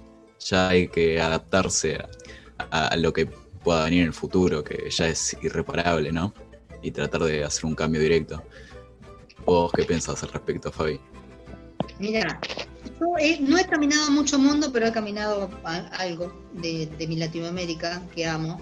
ya 0.45 0.69
hay 0.69 0.87
que 0.87 1.21
adaptarse 1.21 1.99
a, 2.69 2.95
lo 2.97 3.13
que 3.13 3.25
pueda 3.25 3.85
venir 3.85 4.01
en 4.01 4.07
el 4.07 4.13
futuro, 4.13 4.63
que 4.63 4.89
ya 4.89 5.07
es 5.07 5.35
irreparable, 5.41 6.11
¿no? 6.11 6.33
Y 6.81 6.91
tratar 6.91 7.23
de 7.23 7.43
hacer 7.43 7.65
un 7.65 7.75
cambio 7.75 8.01
directo. 8.01 8.43
¿Vos 9.45 9.71
qué 9.73 9.83
pensás 9.83 10.23
al 10.23 10.29
respecto, 10.29 10.71
Fabi? 10.71 10.99
Mira, 11.99 12.39
yo 12.99 13.15
no 13.41 13.57
he 13.57 13.65
caminado 13.65 14.11
mucho 14.11 14.39
mundo, 14.39 14.71
pero 14.71 14.87
he 14.87 14.91
caminado 14.91 15.49
algo 15.63 16.33
de, 16.53 16.89
mi 17.07 17.15
Latinoamérica 17.15 18.01
que 18.13 18.25
amo. 18.25 18.61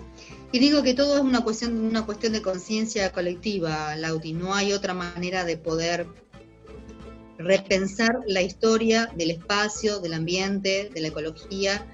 Y 0.52 0.60
digo 0.60 0.84
que 0.84 0.94
todo 0.94 1.16
es 1.16 1.22
una 1.22 1.42
cuestión, 1.42 1.78
una 1.78 2.06
cuestión 2.06 2.34
de 2.34 2.42
conciencia 2.42 3.12
colectiva, 3.12 3.96
Lauti. 3.96 4.34
No 4.34 4.54
hay 4.54 4.74
otra 4.74 4.94
manera 4.94 5.46
de 5.46 5.58
poder 5.58 6.08
repensar 7.44 8.22
la 8.28 8.42
historia 8.42 9.12
del 9.16 9.32
espacio, 9.32 10.00
del 10.00 10.14
ambiente, 10.14 10.90
de 10.94 11.02
la 11.02 11.08
ecología, 11.10 11.86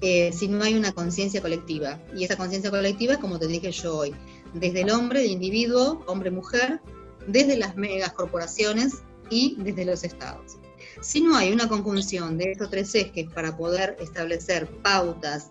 eh, 0.00 0.32
si 0.32 0.48
no 0.48 0.62
hay 0.62 0.74
una 0.74 0.92
conciencia 0.92 1.40
colectiva. 1.40 2.00
Y 2.14 2.24
esa 2.24 2.36
conciencia 2.36 2.70
colectiva 2.70 3.18
como 3.18 3.38
te 3.38 3.46
dije 3.46 3.70
yo 3.72 3.96
hoy, 3.96 4.14
desde 4.52 4.82
el 4.82 4.90
hombre, 4.90 5.24
el 5.24 5.30
individuo, 5.30 6.04
hombre-mujer, 6.06 6.80
desde 7.26 7.56
las 7.56 7.76
megas 7.76 8.12
corporaciones 8.12 9.02
y 9.30 9.56
desde 9.58 9.84
los 9.84 10.04
estados. 10.04 10.58
Si 11.00 11.20
no 11.20 11.36
hay 11.36 11.52
una 11.52 11.68
conjunción 11.68 12.38
de 12.38 12.52
estos 12.52 12.70
tres 12.70 12.94
ejes 12.94 13.30
para 13.32 13.56
poder 13.56 13.96
establecer 14.00 14.68
pautas 14.82 15.50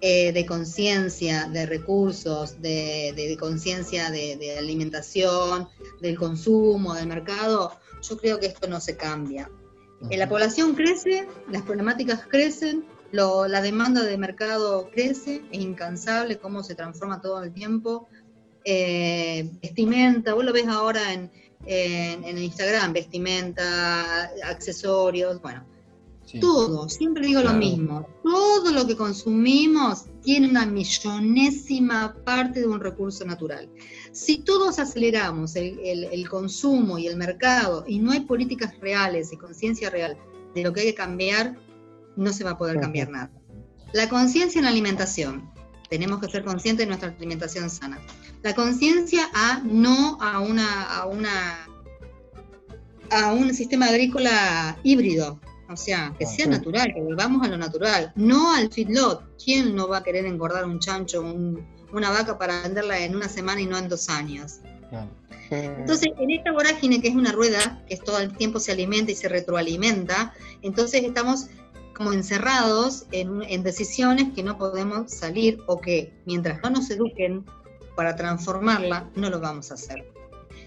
eh, 0.00 0.32
de 0.32 0.44
conciencia, 0.44 1.48
de 1.48 1.64
recursos, 1.64 2.60
de, 2.60 3.36
conciencia 3.40 4.10
de, 4.10 4.56
alimentación, 4.58 5.68
del 6.00 6.18
consumo, 6.18 6.94
del 6.94 7.06
mercado, 7.06 7.72
yo 8.08 8.16
creo 8.16 8.38
que 8.38 8.46
esto 8.46 8.68
no 8.68 8.80
se 8.80 8.96
cambia. 8.96 9.50
Eh, 10.10 10.16
la 10.16 10.28
población 10.28 10.74
crece, 10.74 11.26
las 11.50 11.62
problemáticas 11.62 12.26
crecen, 12.26 12.84
la 13.12 13.62
demanda 13.62 14.02
de 14.02 14.18
mercado 14.18 14.90
crece, 14.90 15.42
es 15.52 15.60
incansable 15.60 16.38
cómo 16.38 16.62
se 16.62 16.74
transforma 16.74 17.20
todo 17.20 17.42
el 17.42 17.52
tiempo. 17.52 18.08
Eh, 18.64 19.50
vestimenta, 19.62 20.34
vos 20.34 20.44
lo 20.44 20.52
ves 20.52 20.66
ahora 20.66 21.12
en, 21.12 21.30
en 21.64 22.38
Instagram, 22.38 22.92
vestimenta, 22.92 24.24
accesorios, 24.44 25.40
bueno, 25.40 25.64
todo, 26.40 26.88
siempre 26.88 27.26
digo 27.26 27.40
lo 27.40 27.52
mismo, 27.52 28.06
todo 28.22 28.72
lo 28.72 28.86
que 28.86 28.96
consumimos 28.96 30.04
tiene 30.22 30.48
una 30.48 30.66
millonésima 30.66 32.14
parte 32.24 32.60
de 32.60 32.66
un 32.66 32.80
recurso 32.80 33.24
natural. 33.24 33.68
Si 34.12 34.38
todos 34.38 34.78
aceleramos 34.78 35.56
el, 35.56 36.28
consumo 36.28 36.98
y 36.98 37.06
el 37.06 37.16
mercado 37.16 37.84
y 37.86 37.98
no 37.98 38.12
hay 38.12 38.20
políticas 38.20 38.78
reales 38.80 39.32
y 39.32 39.36
conciencia 39.36 39.90
real 39.90 40.16
de 40.54 40.62
lo 40.62 40.72
que 40.72 40.80
hay 40.80 40.86
que 40.86 40.94
cambiar, 40.94 41.56
no 42.16 42.32
se 42.32 42.44
va 42.44 42.50
a 42.50 42.58
poder 42.58 42.80
cambiar 42.80 43.10
nada. 43.10 43.30
La 43.92 44.08
conciencia 44.08 44.58
en 44.58 44.64
la 44.64 44.70
alimentación. 44.70 45.50
Tenemos 45.90 46.18
que 46.18 46.28
ser 46.28 46.44
conscientes 46.44 46.84
de 46.84 46.88
nuestra 46.88 47.10
alimentación 47.10 47.70
sana. 47.70 48.00
La 48.42 48.54
conciencia 48.54 49.28
a 49.34 49.60
no 49.64 50.18
a 50.20 50.40
una, 50.40 50.82
a 50.82 51.06
una 51.06 51.68
a 53.10 53.32
un 53.32 53.54
sistema 53.54 53.86
agrícola 53.86 54.78
híbrido, 54.82 55.40
o 55.68 55.76
sea, 55.76 56.14
que 56.18 56.26
sea 56.26 56.46
natural, 56.46 56.92
que 56.94 57.00
volvamos 57.00 57.46
a 57.46 57.48
lo 57.48 57.56
natural, 57.56 58.12
no 58.16 58.52
al 58.52 58.70
feedlot. 58.70 59.36
¿Quién 59.42 59.74
no 59.74 59.88
va 59.88 59.98
a 59.98 60.02
querer 60.02 60.26
engordar 60.26 60.64
un 60.64 60.78
chancho, 60.78 61.22
una 61.22 62.10
vaca 62.10 62.38
para 62.38 62.62
venderla 62.62 62.98
en 63.00 63.16
una 63.16 63.28
semana 63.28 63.60
y 63.60 63.66
no 63.66 63.78
en 63.78 63.88
dos 63.88 64.08
años? 64.08 64.60
Entonces, 65.50 66.08
en 66.18 66.30
esta 66.30 66.52
vorágine 66.52 67.00
que 67.00 67.08
es 67.08 67.14
una 67.14 67.32
rueda, 67.32 67.82
que 67.88 67.96
todo 67.96 68.18
el 68.18 68.36
tiempo 68.36 68.60
se 68.60 68.72
alimenta 68.72 69.12
y 69.12 69.14
se 69.14 69.28
retroalimenta, 69.28 70.34
entonces 70.62 71.02
estamos 71.04 71.46
como 71.94 72.12
encerrados 72.12 73.06
en, 73.12 73.42
en 73.42 73.62
decisiones 73.62 74.32
que 74.34 74.42
no 74.42 74.58
podemos 74.58 75.12
salir 75.12 75.62
o 75.66 75.80
que 75.80 76.12
mientras 76.26 76.60
no 76.62 76.70
nos 76.70 76.90
eduquen 76.90 77.44
para 77.94 78.16
transformarla, 78.16 79.10
no 79.14 79.30
lo 79.30 79.40
vamos 79.40 79.70
a 79.70 79.74
hacer. 79.74 80.13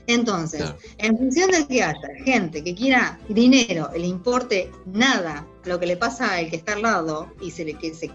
Entonces, 0.07 0.73
en 0.97 1.17
función 1.17 1.51
de 1.51 1.67
que 1.67 1.83
haya 1.83 1.99
gente 2.23 2.63
que 2.63 2.73
quiera 2.73 3.19
dinero, 3.27 3.89
le 3.93 4.07
importe 4.07 4.71
nada 4.85 5.45
lo 5.65 5.79
que 5.79 5.85
le 5.85 5.97
pasa 5.97 6.33
al 6.35 6.49
que 6.49 6.55
está 6.55 6.73
al 6.73 6.81
lado 6.81 7.31
y 7.41 7.51
se 7.51 7.65
le 7.65 7.73
que 7.73 7.93
se 7.93 8.09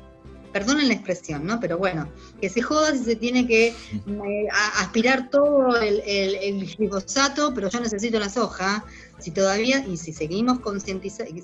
perdonen 0.53 0.89
la 0.89 0.95
expresión, 0.95 1.47
¿no? 1.47 1.59
Pero 1.61 1.79
bueno, 1.79 2.09
que 2.41 2.49
se 2.49 2.63
joda 2.63 2.93
si 2.93 3.05
se 3.05 3.17
tiene 3.17 3.47
que 3.47 3.69
eh, 3.69 4.49
aspirar 4.79 5.31
todo 5.31 5.77
el, 5.81 6.01
el, 6.05 6.77
glifosato, 6.77 7.53
pero 7.55 7.69
yo 7.69 7.81
necesito 7.81 8.19
la 8.19 8.29
soja. 8.29 8.85
Si 9.19 9.31
todavía, 9.31 9.85
y 9.87 9.97
si 9.97 10.13
seguimos 10.13 10.59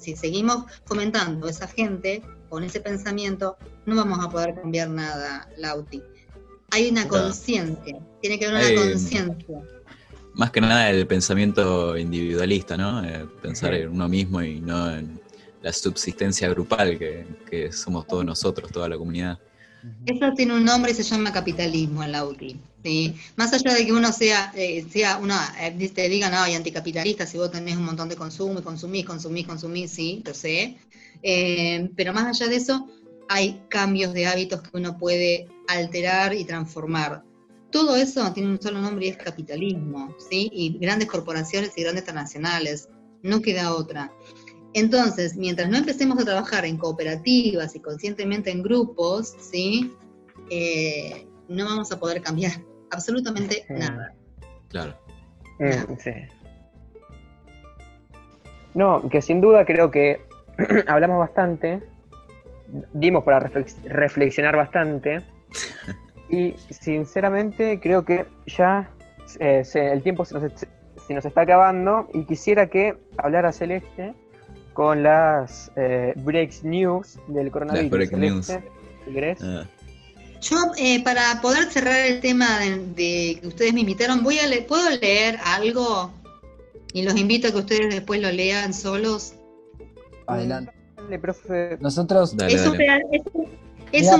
si 0.00 0.16
seguimos 0.16 0.64
fomentando 0.84 1.46
a 1.46 1.50
esa 1.50 1.68
gente 1.68 2.22
con 2.48 2.64
ese 2.64 2.80
pensamiento, 2.80 3.56
no 3.86 3.96
vamos 3.96 4.24
a 4.24 4.28
poder 4.28 4.54
cambiar 4.54 4.90
nada, 4.90 5.48
Lauti. 5.56 6.02
Hay 6.70 6.90
una 6.90 7.08
conciencia, 7.08 7.98
tiene 8.20 8.38
que 8.38 8.46
haber 8.46 8.72
una 8.72 8.82
conciencia. 8.82 9.62
Más 10.38 10.52
que 10.52 10.60
nada 10.60 10.88
el 10.88 11.04
pensamiento 11.08 11.98
individualista, 11.98 12.76
¿no? 12.76 13.04
Eh, 13.04 13.26
pensar 13.42 13.74
en 13.74 13.88
uno 13.88 14.08
mismo 14.08 14.40
y 14.40 14.60
no 14.60 14.88
en 14.94 15.20
la 15.62 15.72
subsistencia 15.72 16.48
grupal 16.48 16.96
que, 16.96 17.72
somos 17.72 18.06
todos 18.06 18.24
nosotros, 18.24 18.70
toda 18.70 18.88
la 18.88 18.96
comunidad. 18.96 19.36
Eso 20.06 20.32
tiene 20.36 20.54
un 20.54 20.64
nombre 20.64 20.92
y 20.92 20.94
se 20.94 21.02
llama 21.02 21.32
capitalismo 21.32 22.04
en 22.04 22.12
la 22.12 22.24
UTI. 22.24 22.56
¿sí? 22.84 23.16
Más 23.34 23.52
allá 23.52 23.74
de 23.74 23.84
que 23.84 23.92
uno 23.92 24.12
sea, 24.12 24.52
eh, 24.54 24.86
sea 24.88 25.18
una, 25.18 25.56
eh, 25.60 25.90
te 25.92 26.08
digan, 26.08 26.30
no, 26.30 26.38
hay 26.38 26.54
anticapitalista, 26.54 27.26
si 27.26 27.36
vos 27.36 27.50
tenés 27.50 27.76
un 27.76 27.86
montón 27.86 28.08
de 28.08 28.14
consumo 28.14 28.60
y 28.60 28.62
consumís, 28.62 29.04
consumís, 29.04 29.44
consumís, 29.44 29.90
sí, 29.90 30.22
lo 30.24 30.34
sé. 30.34 30.78
Eh, 31.20 31.90
pero 31.96 32.12
más 32.12 32.26
allá 32.26 32.48
de 32.48 32.56
eso, 32.56 32.88
hay 33.28 33.60
cambios 33.68 34.14
de 34.14 34.28
hábitos 34.28 34.62
que 34.62 34.70
uno 34.72 34.96
puede 34.98 35.48
alterar 35.66 36.32
y 36.32 36.44
transformar. 36.44 37.24
Todo 37.70 37.96
eso 37.96 38.32
tiene 38.32 38.50
un 38.50 38.60
solo 38.60 38.80
nombre 38.80 39.06
y 39.06 39.08
es 39.10 39.16
capitalismo, 39.16 40.14
¿sí? 40.30 40.48
Y 40.52 40.78
grandes 40.78 41.08
corporaciones 41.08 41.76
y 41.76 41.82
grandes 41.82 42.04
transnacionales. 42.04 42.88
No 43.22 43.42
queda 43.42 43.74
otra. 43.74 44.10
Entonces, 44.74 45.36
mientras 45.36 45.68
no 45.68 45.76
empecemos 45.76 46.18
a 46.18 46.24
trabajar 46.24 46.64
en 46.64 46.76
cooperativas 46.76 47.74
y 47.74 47.80
conscientemente 47.80 48.50
en 48.50 48.62
grupos, 48.62 49.34
¿sí? 49.38 49.94
Eh, 50.50 51.26
no 51.48 51.64
vamos 51.64 51.92
a 51.92 51.98
poder 51.98 52.22
cambiar 52.22 52.52
absolutamente 52.90 53.66
nada. 53.68 54.14
Claro. 54.68 54.96
Mm, 55.58 55.96
sí. 55.98 56.10
No, 58.74 59.08
que 59.08 59.20
sin 59.20 59.40
duda 59.40 59.64
creo 59.64 59.90
que 59.90 60.20
hablamos 60.86 61.18
bastante, 61.18 61.82
dimos 62.92 63.24
para 63.24 63.40
reflexionar 63.40 64.56
bastante 64.56 65.22
y 66.28 66.54
sinceramente 66.70 67.80
creo 67.80 68.04
que 68.04 68.26
ya 68.46 68.90
eh, 69.40 69.62
el 69.74 70.02
tiempo 70.02 70.24
se 70.24 70.34
nos, 70.34 70.52
se 71.06 71.14
nos 71.14 71.24
está 71.24 71.42
acabando 71.42 72.08
y 72.12 72.24
quisiera 72.24 72.68
que 72.68 72.96
hablara 73.16 73.52
Celeste 73.52 74.14
con 74.78 75.02
las 75.02 75.72
eh, 75.76 76.14
breaks 76.18 76.62
news 76.62 77.18
del 77.26 77.50
coronavirus. 77.50 77.90
break 77.90 78.12
news. 78.12 78.50
Ah. 79.42 79.66
Yo, 80.40 80.56
eh, 80.76 81.02
para 81.02 81.40
poder 81.42 81.64
cerrar 81.64 82.06
el 82.06 82.20
tema 82.20 82.46
de, 82.94 83.38
que 83.40 83.46
ustedes 83.46 83.74
me 83.74 83.80
invitaron, 83.80 84.22
voy 84.22 84.38
a 84.38 84.66
¿puedo 84.68 84.88
leer 85.00 85.36
algo? 85.44 86.12
Y 86.92 87.02
los 87.02 87.16
invito 87.16 87.48
a 87.48 87.50
que 87.50 87.56
ustedes 87.56 87.92
después 87.92 88.20
lo 88.20 88.30
lean 88.30 88.72
solos. 88.72 89.34
Adelante. 90.26 90.72
profe. 91.20 91.76
Nosotros. 91.80 92.36
es, 92.46 92.64
un, 92.64 92.78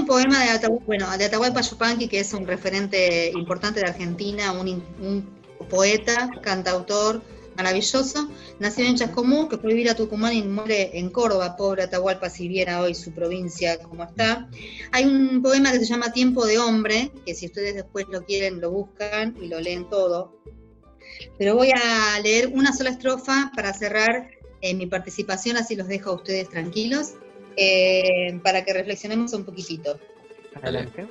poema 0.07 0.45
de 0.45 0.51
Atahualpa, 0.51 0.87
bueno, 0.87 1.19
de 1.19 1.25
Atahualpa 1.25 1.61
Yupanqui, 1.61 2.09
que 2.09 2.21
es 2.21 2.33
un 2.33 2.47
referente 2.47 3.31
importante 3.35 3.81
de 3.81 3.87
Argentina, 3.87 4.53
un, 4.53 4.83
un 5.01 5.39
poeta, 5.69 6.31
cantautor, 6.43 7.23
maravilloso. 7.57 8.29
Nació 8.61 8.87
en 8.87 8.97
Chascomú, 8.97 9.49
que 9.49 9.59
fue 9.59 9.71
vivir 9.71 9.91
a 9.91 9.95
Tucumán 9.95 10.33
y 10.33 10.43
muere 10.43 10.97
en 10.99 11.11
Córdoba, 11.11 11.57
pobre 11.57 11.83
Atahualpa, 11.83 12.31
si 12.31 12.49
viera 12.49 12.81
hoy 12.81 12.95
su 12.95 13.13
provincia 13.13 13.79
como 13.79 14.05
está. 14.05 14.49
Hay 14.93 15.05
un 15.05 15.43
poema 15.43 15.73
que 15.73 15.81
se 15.81 15.87
llama 15.87 16.13
Tiempo 16.13 16.47
de 16.47 16.59
Hombre, 16.59 17.11
que 17.27 17.35
si 17.35 17.47
ustedes 17.47 17.75
después 17.75 18.07
lo 18.11 18.25
quieren, 18.25 18.61
lo 18.61 18.71
buscan 18.71 19.37
y 19.43 19.49
lo 19.49 19.61
leen 19.61 19.89
todo. 19.91 20.41
Pero 21.37 21.57
voy 21.57 21.73
a 21.73 22.21
leer 22.21 22.49
una 22.55 22.73
sola 22.73 22.91
estrofa 22.91 23.51
para 23.55 23.75
cerrar 23.75 24.31
eh, 24.61 24.75
mi 24.75 24.87
participación, 24.87 25.57
así 25.57 25.75
los 25.75 25.89
dejo 25.89 26.11
a 26.11 26.15
ustedes 26.15 26.49
tranquilos, 26.49 27.15
eh, 27.59 28.39
para 28.43 28.65
que 28.65 28.73
reflexionemos 28.73 29.33
un 29.33 29.45
poquitito. 29.45 29.99
Adelante. 30.55 31.07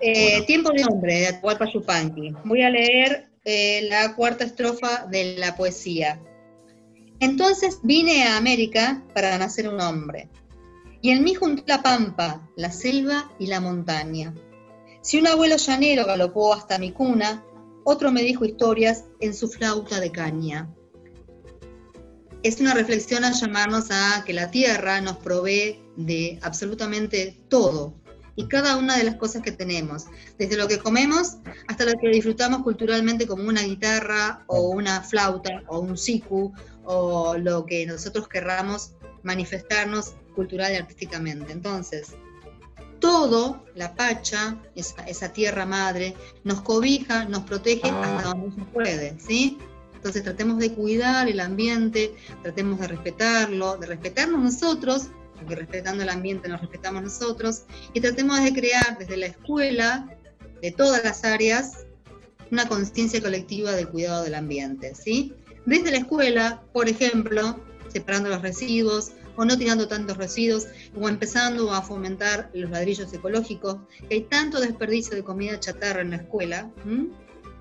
Eh, 0.00 0.44
Tiempo 0.46 0.70
de 0.70 0.84
Hombre, 0.84 1.20
de 1.20 1.26
Atahualpa 1.28 1.66
Yupanqui. 1.70 2.34
Voy 2.44 2.62
a 2.62 2.70
leer 2.70 3.28
eh, 3.44 3.86
la 3.88 4.14
cuarta 4.14 4.44
estrofa 4.44 5.06
de 5.06 5.36
la 5.36 5.54
poesía. 5.56 6.20
Entonces 7.20 7.78
vine 7.82 8.24
a 8.24 8.36
América 8.36 9.04
para 9.14 9.36
nacer 9.38 9.68
un 9.68 9.80
hombre, 9.80 10.28
y 11.00 11.10
en 11.10 11.22
mí 11.22 11.34
junté 11.34 11.62
la 11.66 11.82
pampa, 11.82 12.48
la 12.56 12.70
selva 12.70 13.30
y 13.38 13.46
la 13.46 13.60
montaña. 13.60 14.34
Si 15.02 15.18
un 15.18 15.26
abuelo 15.26 15.56
llanero 15.56 16.06
galopó 16.06 16.54
hasta 16.54 16.78
mi 16.78 16.90
cuna, 16.92 17.44
otro 17.84 18.10
me 18.10 18.22
dijo 18.22 18.46
historias 18.46 19.04
en 19.20 19.34
su 19.34 19.48
flauta 19.48 20.00
de 20.00 20.10
caña. 20.10 20.74
Es 22.44 22.60
una 22.60 22.74
reflexión 22.74 23.24
a 23.24 23.32
llamarnos 23.32 23.90
a 23.90 24.22
que 24.24 24.34
la 24.34 24.50
tierra 24.50 25.00
nos 25.00 25.16
provee 25.16 25.82
de 25.96 26.38
absolutamente 26.42 27.40
todo, 27.48 27.94
y 28.36 28.48
cada 28.48 28.76
una 28.76 28.98
de 28.98 29.04
las 29.04 29.16
cosas 29.16 29.42
que 29.42 29.50
tenemos, 29.50 30.04
desde 30.38 30.58
lo 30.58 30.68
que 30.68 30.78
comemos 30.78 31.38
hasta 31.68 31.86
lo 31.86 31.92
que 31.94 32.08
disfrutamos 32.08 32.62
culturalmente 32.62 33.26
como 33.26 33.48
una 33.48 33.62
guitarra 33.62 34.44
o 34.46 34.68
una 34.68 35.00
flauta 35.00 35.62
o 35.68 35.78
un 35.80 35.96
siku 35.96 36.52
o 36.84 37.36
lo 37.38 37.64
que 37.64 37.86
nosotros 37.86 38.28
querramos 38.28 38.92
manifestarnos 39.22 40.14
cultural 40.34 40.72
y 40.72 40.76
artísticamente. 40.76 41.50
Entonces, 41.50 42.14
todo, 42.98 43.64
la 43.74 43.94
Pacha, 43.94 44.58
esa, 44.74 45.32
tierra 45.32 45.64
madre, 45.64 46.14
nos 46.42 46.60
cobija, 46.60 47.24
nos 47.24 47.44
protege 47.44 47.88
ah. 47.90 48.16
hasta 48.16 48.28
donde 48.28 48.54
se 48.54 48.64
puede, 48.70 49.18
¿sí? 49.18 49.58
Entonces 50.04 50.22
tratemos 50.22 50.58
de 50.58 50.70
cuidar 50.70 51.28
el 51.30 51.40
ambiente, 51.40 52.14
tratemos 52.42 52.78
de 52.78 52.88
respetarlo, 52.88 53.78
de 53.78 53.86
respetarnos 53.86 54.38
nosotros 54.42 55.08
porque 55.34 55.54
respetando 55.56 56.02
el 56.02 56.10
ambiente 56.10 56.46
nos 56.46 56.60
respetamos 56.60 57.02
nosotros, 57.02 57.62
y 57.94 58.00
tratemos 58.00 58.42
de 58.42 58.52
crear 58.52 58.98
desde 58.98 59.16
la 59.16 59.26
escuela, 59.26 60.08
de 60.60 60.70
todas 60.72 61.02
las 61.04 61.24
áreas, 61.24 61.86
una 62.50 62.68
conciencia 62.68 63.20
colectiva 63.20 63.72
del 63.72 63.88
cuidado 63.88 64.24
del 64.24 64.34
ambiente, 64.34 64.94
¿sí? 64.94 65.34
Desde 65.66 65.90
la 65.90 65.98
escuela, 65.98 66.62
por 66.74 66.88
ejemplo, 66.88 67.58
separando 67.88 68.28
los 68.28 68.42
residuos 68.42 69.12
o 69.36 69.44
no 69.44 69.58
tirando 69.58 69.88
tantos 69.88 70.16
residuos, 70.16 70.68
o 70.94 71.08
empezando 71.08 71.72
a 71.72 71.82
fomentar 71.82 72.50
los 72.54 72.70
ladrillos 72.70 73.12
ecológicos, 73.12 73.78
que 74.08 74.14
hay 74.14 74.20
tanto 74.22 74.60
desperdicio 74.60 75.16
de 75.16 75.24
comida 75.24 75.58
chatarra 75.58 76.02
en 76.02 76.10
la 76.10 76.16
escuela, 76.16 76.70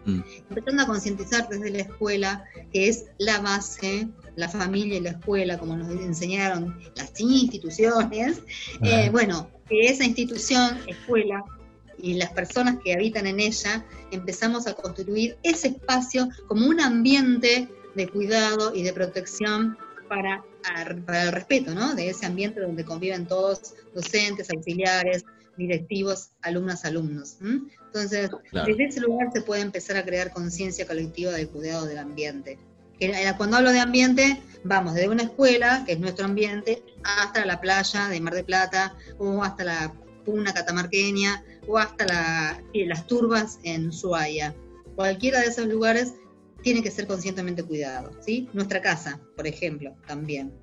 mm. 0.06 0.22
empezando 0.50 0.84
a 0.84 0.88
concientizar 0.88 1.48
desde 1.50 1.70
la 1.70 1.80
escuela, 1.80 2.46
que 2.72 2.90
es 2.90 3.06
la 3.18 3.40
base 3.40 4.08
la 4.36 4.50
familia 4.50 4.98
y 4.98 5.02
la 5.02 5.12
escuela, 5.12 5.58
como 5.58 5.76
nos 5.78 5.90
enseñaron 5.92 6.80
las 6.96 7.20
instituciones, 7.20 8.42
eh, 8.82 9.10
bueno, 9.12 9.50
que 9.70 9.88
esa 9.88 10.04
institución, 10.04 10.80
escuela, 10.88 11.44
y 12.00 12.16
las 12.16 12.32
personas 12.32 12.78
que 12.84 12.94
habitan 12.94 13.28
en 13.28 13.40
ella, 13.40 13.86
empezamos 14.12 14.68
a 14.68 14.74
construir 14.74 15.38
ese 15.44 15.70
espacio 15.70 16.28
como 16.48 16.68
un 16.68 16.82
ambiente 16.82 17.70
de 17.96 18.10
cuidado 18.10 18.76
y 18.76 18.84
de 18.84 18.92
protección 18.92 19.78
para, 20.10 20.44
para 21.06 21.24
el 21.24 21.32
respeto, 21.32 21.74
¿no? 21.74 21.96
De 21.96 22.10
ese 22.10 22.26
ambiente 22.26 22.60
donde 22.60 22.84
conviven 22.84 23.26
todos, 23.26 23.76
docentes, 23.94 24.50
auxiliares, 24.50 25.24
directivos, 25.58 26.32
alumnas, 26.42 26.86
alumnos. 26.86 27.38
Entonces, 27.42 28.30
desde 28.52 28.86
ese 28.86 29.02
lugar 29.02 29.30
se 29.34 29.42
puede 29.42 29.62
empezar 29.62 29.98
a 29.98 30.06
crear 30.06 30.32
conciencia 30.32 30.88
colectiva 30.88 31.32
del 31.32 31.50
cuidado 31.50 31.86
del 31.86 32.00
ambiente. 32.00 32.58
Cuando 33.38 33.58
hablo 33.58 33.72
de 33.72 33.80
ambiente, 33.80 34.42
vamos 34.64 34.94
desde 34.94 35.10
una 35.10 35.24
escuela, 35.24 35.84
que 35.86 35.94
es 35.94 36.00
nuestro 36.00 36.26
ambiente, 36.26 36.82
hasta 37.04 37.46
la 37.46 37.60
playa 37.60 38.08
de 38.08 38.22
Mar 38.22 38.34
de 38.34 38.44
Plata, 38.44 38.96
o 39.18 39.44
hasta 39.44 39.64
la 39.64 39.94
puna 40.24 40.54
catamarqueña, 40.54 41.44
o 41.68 41.78
hasta 41.78 42.06
las 42.06 43.08
turbas 43.08 43.60
en 43.64 43.90
Ushuaia. 43.90 44.56
Cualquiera 44.96 45.42
de 45.42 45.48
esos 45.48 45.68
lugares 45.68 46.14
tiene 46.62 46.82
que 46.82 46.92
ser 46.92 47.08
conscientemente 47.08 47.62
cuidado, 47.64 48.12
¿sí? 48.26 48.48
Nuestra 48.54 48.82
casa, 48.82 49.20
por 49.36 49.48
ejemplo, 49.48 49.96
también. 50.08 50.54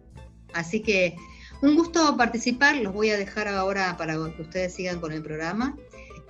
Así 0.55 0.81
que 0.81 1.15
un 1.63 1.77
gusto 1.77 2.17
participar, 2.17 2.77
los 2.77 2.93
voy 2.93 3.11
a 3.11 3.17
dejar 3.17 3.49
ahora 3.49 3.97
para 3.97 4.15
que 4.15 4.43
ustedes 4.43 4.75
sigan 4.75 5.01
con 5.01 5.13
el 5.13 5.23
programa. 5.23 5.77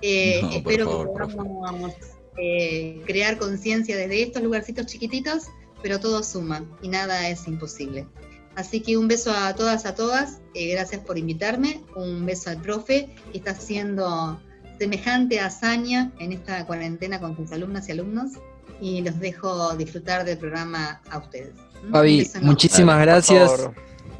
Eh, 0.01 0.41
espero 0.53 1.13
que 1.13 1.35
podamos 1.35 1.93
eh, 2.37 3.01
crear 3.05 3.37
conciencia 3.37 3.95
desde 3.95 4.23
estos 4.23 4.41
lugarcitos 4.41 4.87
chiquititos 4.87 5.47
pero 5.81 5.99
todo 5.99 6.23
suma 6.23 6.63
y 6.81 6.89
nada 6.89 7.29
es 7.29 7.47
imposible. 7.47 8.07
Así 8.55 8.81
que 8.81 8.97
un 8.97 9.07
beso 9.07 9.31
a 9.31 9.55
todas, 9.55 9.85
a 9.85 9.95
todas, 9.95 10.41
eh, 10.53 10.71
gracias 10.71 11.01
por 11.01 11.17
invitarme, 11.17 11.81
un 11.95 12.25
beso 12.25 12.49
al 12.49 12.61
profe 12.61 13.09
que 13.31 13.37
está 13.37 13.51
haciendo 13.51 14.41
semejante 14.77 15.39
hazaña 15.39 16.11
en 16.19 16.33
esta 16.33 16.65
cuarentena 16.65 17.19
con 17.19 17.35
sus 17.35 17.51
alumnas 17.51 17.87
y 17.87 17.93
alumnos 17.93 18.31
y 18.81 19.01
los 19.01 19.19
dejo 19.19 19.75
disfrutar 19.75 20.25
del 20.25 20.37
programa 20.37 21.01
a 21.09 21.19
ustedes. 21.19 21.53
Fabi, 21.91 22.29
muchísimas 22.41 22.99
gracias. 23.01 23.69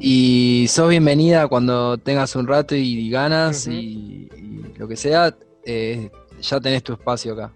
Y 0.04 0.66
sos 0.68 0.88
bienvenida 0.88 1.46
cuando 1.46 1.96
tengas 1.96 2.34
un 2.34 2.48
rato 2.48 2.74
y 2.74 3.08
ganas 3.08 3.68
y, 3.68 4.28
lo 4.76 4.88
que 4.88 4.96
sea, 4.96 5.32
eh, 5.64 6.10
ya 6.40 6.60
tenés 6.60 6.82
tu 6.82 6.94
espacio 6.94 7.34
acá. 7.34 7.52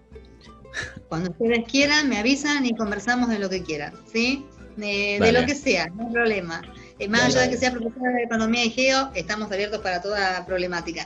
Cuando 1.09 1.31
ustedes 1.31 1.65
quieran, 1.69 2.07
me 2.07 2.17
avisan 2.17 2.65
y 2.65 2.73
conversamos 2.73 3.27
de 3.27 3.39
lo 3.39 3.49
que 3.49 3.63
quieran, 3.63 3.93
¿sí? 4.05 4.45
De, 4.77 5.29
lo 5.33 5.45
que 5.45 5.55
sea, 5.55 5.87
no 5.89 6.07
hay 6.07 6.13
problema. 6.13 6.61
Eh, 6.99 7.09
más 7.09 7.25
allá 7.25 7.41
de 7.41 7.49
que 7.49 7.57
sea 7.57 7.71
profesora 7.71 8.13
de 8.13 8.23
economía 8.23 8.63
y 8.63 8.69
geo, 8.69 9.11
estamos 9.13 9.51
abiertos 9.51 9.81
para 9.81 10.01
toda 10.01 10.45
problemática. 10.45 11.05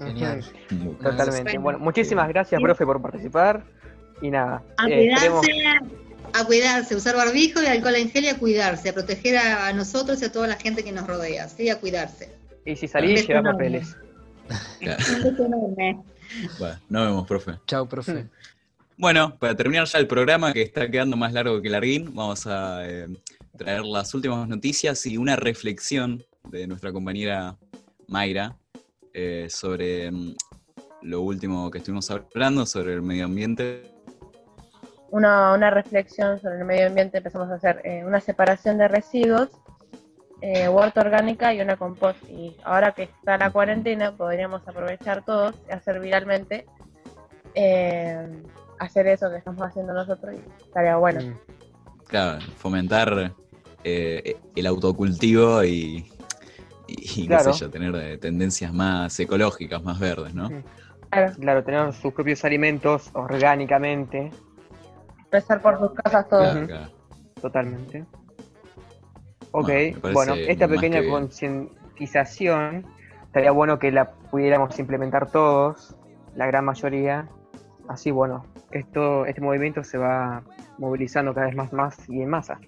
Genial. 0.00 0.44
Totalmente. 1.00 1.56
Bueno, 1.56 1.78
muchísimas 1.78 2.26
gracias, 2.28 2.60
profe, 2.60 2.84
por 2.84 3.00
participar. 3.00 3.64
Y 4.20 4.28
nada. 4.28 4.64
A 4.78 4.88
eh, 4.88 4.96
cuidarse, 4.96 5.52
a 6.34 6.44
cuidarse, 6.44 6.96
usar 6.96 7.14
barbijo 7.14 7.62
y 7.62 7.66
alcohol 7.66 7.94
en 7.94 8.10
gel 8.10 8.24
y 8.24 8.28
a 8.28 8.36
cuidarse, 8.36 8.88
a 8.88 8.92
proteger 8.92 9.38
a, 9.38 9.72
nosotros 9.72 10.20
y 10.20 10.24
a 10.24 10.32
toda 10.32 10.48
la 10.48 10.56
gente 10.56 10.82
que 10.82 10.90
nos 10.90 11.06
rodea, 11.06 11.48
¿sí? 11.48 11.70
A 11.70 11.78
cuidarse. 11.78 12.28
Y 12.66 12.74
si 12.74 12.88
salís, 12.88 13.26
lleva 13.26 13.42
papeles. 13.42 13.96
bueno, 16.58 16.76
nos 16.88 17.06
vemos, 17.06 17.26
profe. 17.28 17.52
Chao, 17.66 17.88
profe. 17.88 18.26
Bueno, 18.98 19.38
para 19.38 19.54
terminar 19.54 19.86
ya 19.86 20.00
el 20.00 20.08
programa, 20.08 20.52
que 20.52 20.62
está 20.62 20.90
quedando 20.90 21.16
más 21.16 21.32
largo 21.32 21.62
que 21.62 21.70
larguín, 21.70 22.12
vamos 22.12 22.48
a 22.48 22.84
eh, 22.84 23.06
traer 23.56 23.84
las 23.84 24.12
últimas 24.12 24.48
noticias 24.48 25.06
y 25.06 25.16
una 25.16 25.36
reflexión 25.36 26.24
de 26.50 26.66
nuestra 26.66 26.92
compañera 26.92 27.56
Mayra 28.08 28.56
eh, 29.12 29.46
sobre 29.48 30.10
mm, 30.10 30.34
lo 31.02 31.20
último 31.20 31.70
que 31.70 31.78
estuvimos 31.78 32.10
hablando, 32.10 32.66
sobre 32.66 32.94
el 32.94 33.02
medio 33.02 33.26
ambiente. 33.26 33.93
Una, 35.16 35.70
reflexión 35.70 36.40
sobre 36.40 36.58
el 36.58 36.64
medio 36.64 36.88
ambiente, 36.88 37.18
empezamos 37.18 37.48
a 37.50 37.54
hacer 37.54 37.80
eh, 37.84 38.04
una 38.04 38.20
separación 38.20 38.78
de 38.78 38.88
residuos, 38.88 39.48
huerta 40.42 41.00
orgánica 41.00 41.54
y 41.54 41.60
una 41.60 41.76
compost. 41.76 42.22
Y 42.28 42.56
ahora 42.64 42.92
que 42.92 43.04
está 43.04 43.38
la 43.38 43.50
cuarentena, 43.50 44.12
podríamos 44.12 44.66
aprovechar 44.68 45.24
todos 45.24 45.54
y 45.68 45.72
hacer 45.72 46.00
viralmente 46.00 46.66
hacer 48.78 49.06
eso 49.06 49.30
que 49.30 49.36
estamos 49.38 49.62
haciendo 49.62 49.92
nosotros 49.92 50.34
y 50.34 50.64
estaría 50.64 50.96
bueno. 50.96 51.20
Mm. 51.20 51.38
Claro, 52.06 52.40
fomentar 52.56 53.32
eh, 53.82 54.36
el 54.54 54.66
autocultivo 54.66 55.64
y, 55.64 56.10
y 56.86 57.28
qué 57.28 57.40
sé 57.40 57.52
yo, 57.52 57.70
tener 57.70 57.94
eh, 57.96 58.18
tendencias 58.18 58.72
más 58.72 59.18
ecológicas, 59.18 59.82
más 59.82 59.98
verdes, 59.98 60.34
¿no? 60.34 60.50
Claro. 61.40 61.62
tener 61.62 61.92
sus 61.92 62.12
propios 62.12 62.44
alimentos 62.44 63.10
orgánicamente. 63.14 64.30
Empezar 65.34 65.60
por 65.60 65.78
sus 65.80 65.92
casas 65.94 66.28
todos. 66.28 66.56
Totalmente. 67.40 68.04
Ok, 69.50 69.68
bueno, 70.12 70.34
esta 70.34 70.68
pequeña 70.68 71.04
concientización 71.04 72.86
estaría 73.24 73.50
bueno 73.50 73.80
que 73.80 73.90
la 73.90 74.12
pudiéramos 74.12 74.78
implementar 74.78 75.30
todos, 75.32 75.96
la 76.36 76.46
gran 76.46 76.64
mayoría. 76.64 77.28
Así, 77.88 78.12
bueno, 78.12 78.46
esto, 78.70 79.26
este 79.26 79.40
movimiento 79.40 79.82
se 79.82 79.98
va 79.98 80.44
movilizando 80.78 81.34
cada 81.34 81.46
vez 81.46 81.56
más, 81.56 81.72
más 81.72 82.08
y 82.08 82.22
en 82.22 82.30
masa. 82.30 82.60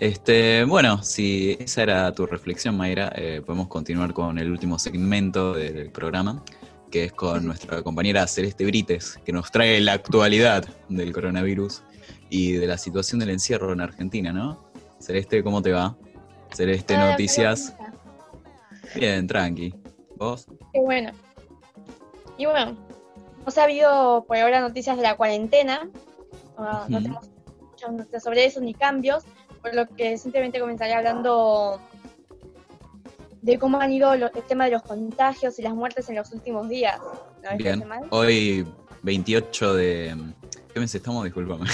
Este, 0.00 0.64
bueno, 0.64 1.00
si 1.02 1.56
esa 1.60 1.84
era 1.84 2.12
tu 2.12 2.26
reflexión, 2.26 2.76
Mayra, 2.76 3.12
eh, 3.14 3.40
podemos 3.46 3.68
continuar 3.68 4.12
con 4.12 4.38
el 4.38 4.50
último 4.50 4.80
segmento 4.80 5.54
del 5.54 5.90
programa, 5.90 6.42
que 6.90 7.04
es 7.04 7.12
con 7.12 7.46
nuestra 7.46 7.82
compañera 7.82 8.26
Celeste 8.26 8.64
Brites, 8.64 9.18
que 9.24 9.32
nos 9.32 9.50
trae 9.50 9.80
la 9.80 9.94
actualidad 9.94 10.66
del 10.88 11.12
coronavirus 11.12 11.82
y 12.30 12.52
de 12.52 12.66
la 12.66 12.78
situación 12.78 13.20
del 13.20 13.30
encierro 13.30 13.72
en 13.72 13.80
Argentina, 13.80 14.32
¿no? 14.32 14.70
Celeste, 15.00 15.42
¿cómo 15.42 15.62
te 15.62 15.72
va? 15.72 15.96
Celeste, 16.52 16.96
noticias. 16.96 17.74
Bien, 18.94 19.26
tranqui. 19.26 19.74
¿Vos? 20.16 20.46
Qué 20.72 20.80
bueno. 20.80 21.12
Y 22.36 22.46
bueno, 22.46 22.76
no 23.44 23.50
se 23.50 23.60
ha 23.60 23.64
habido 23.64 24.24
por 24.26 24.36
ahora 24.36 24.60
noticias 24.60 24.96
de 24.96 25.02
la 25.02 25.16
cuarentena, 25.16 25.88
no 26.58 26.84
tenemos 26.86 27.30
muchas 27.70 27.92
noticias 27.92 28.22
sobre 28.22 28.44
eso 28.44 28.60
ni 28.60 28.74
cambios, 28.74 29.24
por 29.62 29.74
lo 29.74 29.86
que 29.88 30.18
simplemente 30.18 30.60
comenzaré 30.60 30.94
hablando 30.94 31.80
de 33.42 33.58
cómo 33.58 33.80
han 33.80 33.92
ido 33.92 34.12
el 34.14 34.30
tema 34.48 34.64
de 34.66 34.72
los 34.72 34.82
contagios 34.82 35.58
y 35.58 35.62
las 35.62 35.74
muertes 35.74 36.08
en 36.08 36.16
los 36.16 36.32
últimos 36.32 36.68
días. 36.68 36.98
Bien, 37.56 37.84
hoy 38.10 38.66
28 39.02 39.74
de... 39.74 40.16
¿Qué 40.72 40.80
mes 40.80 40.94
estamos? 40.94 41.24
Disculpame. 41.24 41.66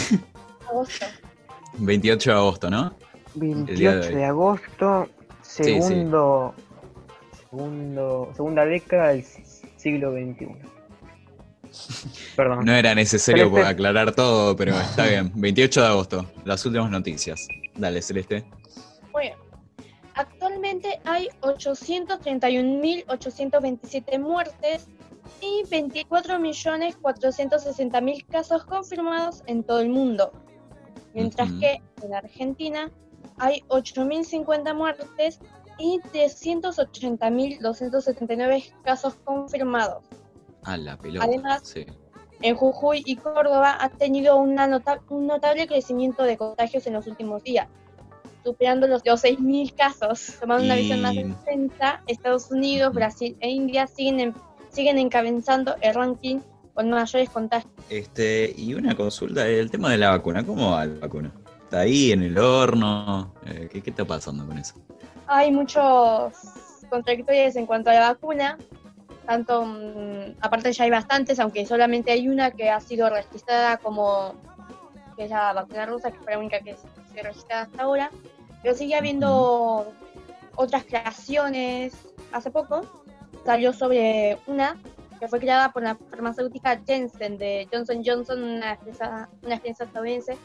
Agosto. 0.68 1.06
28 1.78 2.30
de 2.30 2.36
agosto, 2.36 2.70
¿no? 2.70 2.94
28 3.34 4.16
de, 4.16 4.24
agosto, 4.24 5.08
segundo, 5.42 6.54
segundo, 7.50 8.30
segunda 8.34 8.64
década 8.64 9.08
del 9.08 9.24
siglo 9.76 10.12
XXI. 10.12 10.48
No 12.64 12.72
era 12.72 12.94
necesario 12.94 13.50
aclarar 13.64 14.12
todo, 14.12 14.54
pero 14.54 14.78
está 14.78 15.06
bien. 15.08 15.32
28 15.34 15.80
de 15.80 15.86
agosto, 15.86 16.26
las 16.44 16.64
últimas 16.66 16.90
noticias. 16.90 17.48
Dale, 17.76 18.00
Celeste. 18.00 18.44
Bueno, 19.10 19.36
actualmente 20.14 21.00
hay 21.04 21.28
831.827 21.40 24.18
muertes 24.18 24.88
y 25.40 25.62
24.460.000 25.64 28.26
casos 28.26 28.64
confirmados 28.64 29.42
en 29.46 29.64
todo 29.64 29.80
el 29.80 29.90
mundo. 29.90 30.32
Mientras 31.12 31.50
que 31.52 31.82
en 32.02 32.14
Argentina 32.14 32.90
hay 33.38 33.62
8.050 33.68 34.74
muertes 34.74 35.38
y 35.78 36.00
380.279 36.00 38.72
casos 38.82 39.14
confirmados. 39.24 40.04
Además, 40.64 41.74
en 42.40 42.56
Jujuy 42.56 43.04
y 43.06 43.14
Córdoba 43.16 43.78
ha 43.80 43.88
tenido 43.90 44.36
una 44.36 44.82
un 45.08 45.26
notable 45.26 45.66
crecimiento 45.66 46.24
de 46.24 46.36
contagios 46.36 46.86
en 46.86 46.92
los 46.94 47.06
últimos 47.06 47.42
días, 47.42 47.68
superando 48.44 48.86
los, 48.86 49.02
6.000 49.02 49.74
casos. 49.74 50.36
Tomando 50.40 50.64
una 50.64 50.76
visión 50.76 51.00
más 51.00 51.16
extensa, 51.16 52.02
Estados 52.06 52.50
Unidos, 52.50 52.92
Brasil 52.94 53.36
e 53.40 53.50
India 53.50 53.86
siguen, 53.86 54.34
siguen 54.70 54.98
encabezando 54.98 55.74
el 55.80 55.94
ranking 55.94 56.40
con 56.74 56.90
mayores 56.90 57.30
contagios. 57.30 57.72
Este, 57.88 58.52
y 58.56 58.74
una 58.74 58.94
consulta, 58.94 59.46
el 59.46 59.70
tema 59.70 59.90
de 59.90 59.98
la 59.98 60.10
vacuna, 60.10 60.44
¿cómo 60.44 60.72
va 60.72 60.86
la 60.86 61.00
vacuna? 61.00 61.32
¿Está 61.64 61.80
ahí 61.80 62.12
en 62.12 62.22
el 62.22 62.38
horno? 62.38 63.34
Eh, 63.46 63.68
¿qué, 63.72 63.80
¿Qué 63.80 63.90
está 63.90 64.04
pasando 64.04 64.46
con 64.46 64.58
eso? 64.58 64.74
Hay 65.26 65.50
muchos 65.50 66.32
contradictorios 66.90 67.56
en 67.56 67.66
cuanto 67.66 67.90
a 67.90 67.94
la 67.94 68.00
vacuna 68.12 68.58
tanto, 69.26 69.64
mm, 69.64 70.36
aparte 70.40 70.72
ya 70.72 70.84
hay 70.84 70.90
bastantes, 70.90 71.38
aunque 71.40 71.66
solamente 71.66 72.12
hay 72.12 72.28
una 72.28 72.50
que 72.50 72.70
ha 72.70 72.80
sido 72.80 73.08
registrada 73.08 73.78
como, 73.78 74.34
que 75.16 75.24
es 75.24 75.30
la 75.30 75.52
vacuna 75.52 75.86
rusa, 75.86 76.10
que 76.10 76.18
fue 76.18 76.32
la 76.32 76.38
única 76.38 76.60
que 76.60 76.76
se 76.76 77.22
registrada 77.22 77.62
hasta 77.62 77.82
ahora, 77.82 78.10
pero 78.64 78.74
sigue 78.74 78.96
habiendo 78.96 79.92
otras 80.56 80.84
creaciones. 80.84 81.94
Hace 82.32 82.50
poco 82.50 82.80
salió 83.44 83.72
sobre 83.72 84.38
una 84.48 84.76
que 85.20 85.28
fue 85.28 85.38
creada 85.38 85.70
por 85.70 85.84
la 85.84 85.94
farmacéutica 85.94 86.80
Jensen 86.84 87.38
de 87.38 87.68
Johnson 87.72 88.02
Johnson, 88.04 88.42
una 88.42 88.72
empresa, 88.72 89.28
una 89.42 89.54
empresa 89.54 89.84
estadounidense, 89.84 90.36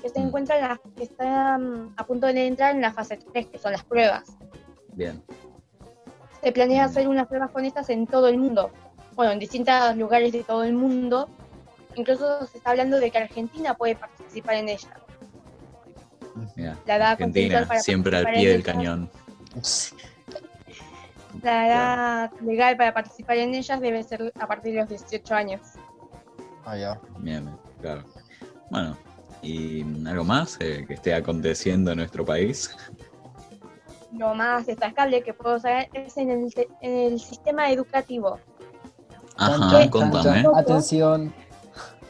que 0.00 0.08
se 0.08 0.20
encuentra 0.20 0.60
la, 0.60 0.80
que 0.96 1.02
está 1.02 1.58
mm, 1.58 1.94
a 1.96 2.06
punto 2.06 2.28
de 2.28 2.46
entrar 2.46 2.76
en 2.76 2.82
la 2.82 2.92
fase 2.92 3.16
3, 3.16 3.46
que 3.48 3.58
son 3.58 3.72
las 3.72 3.82
pruebas. 3.82 4.36
Bien 4.92 5.20
se 6.44 6.52
planea 6.52 6.84
hacer 6.84 7.08
unas 7.08 7.26
pruebas 7.26 7.50
con 7.50 7.64
estas 7.64 7.88
en 7.88 8.06
todo 8.06 8.28
el 8.28 8.36
mundo, 8.36 8.70
bueno, 9.14 9.32
en 9.32 9.38
distintos 9.38 9.96
lugares 9.96 10.30
de 10.30 10.44
todo 10.44 10.62
el 10.62 10.74
mundo. 10.74 11.26
Incluso 11.94 12.46
se 12.46 12.58
está 12.58 12.70
hablando 12.70 13.00
de 13.00 13.10
que 13.10 13.16
Argentina 13.16 13.72
puede 13.72 13.96
participar 13.96 14.56
en 14.56 14.68
la 16.56 16.96
edad 16.96 17.12
Argentina, 17.12 17.66
siempre 17.78 18.16
al 18.16 18.26
pie 18.32 18.50
del 18.50 18.62
cañón. 18.62 19.10
La 21.42 21.66
edad 21.66 22.32
legal 22.40 22.76
para 22.76 22.94
participar 22.94 23.36
en 23.38 23.54
ellas 23.54 23.80
debe 23.80 24.02
ser 24.02 24.32
a 24.38 24.46
partir 24.46 24.74
de 24.74 24.80
los 24.80 24.88
18 24.88 25.34
años. 25.34 25.60
Ah, 26.64 26.76
ya. 26.76 27.00
Bien, 27.18 27.50
claro. 27.80 28.04
Bueno, 28.70 28.96
¿y 29.42 29.82
algo 30.06 30.24
más 30.24 30.56
eh, 30.60 30.84
que 30.86 30.94
esté 30.94 31.14
aconteciendo 31.14 31.92
en 31.92 31.98
nuestro 31.98 32.24
país? 32.24 32.74
lo 34.16 34.34
más 34.34 34.66
destacable 34.66 35.22
que 35.22 35.34
puedo 35.34 35.58
saber 35.58 35.88
es 35.92 36.16
en 36.16 36.30
el, 36.30 36.68
en 36.80 37.12
el 37.12 37.20
sistema 37.20 37.70
educativo. 37.70 38.38
Ajá, 39.36 39.90
contame. 39.90 40.44
Atención. 40.54 41.34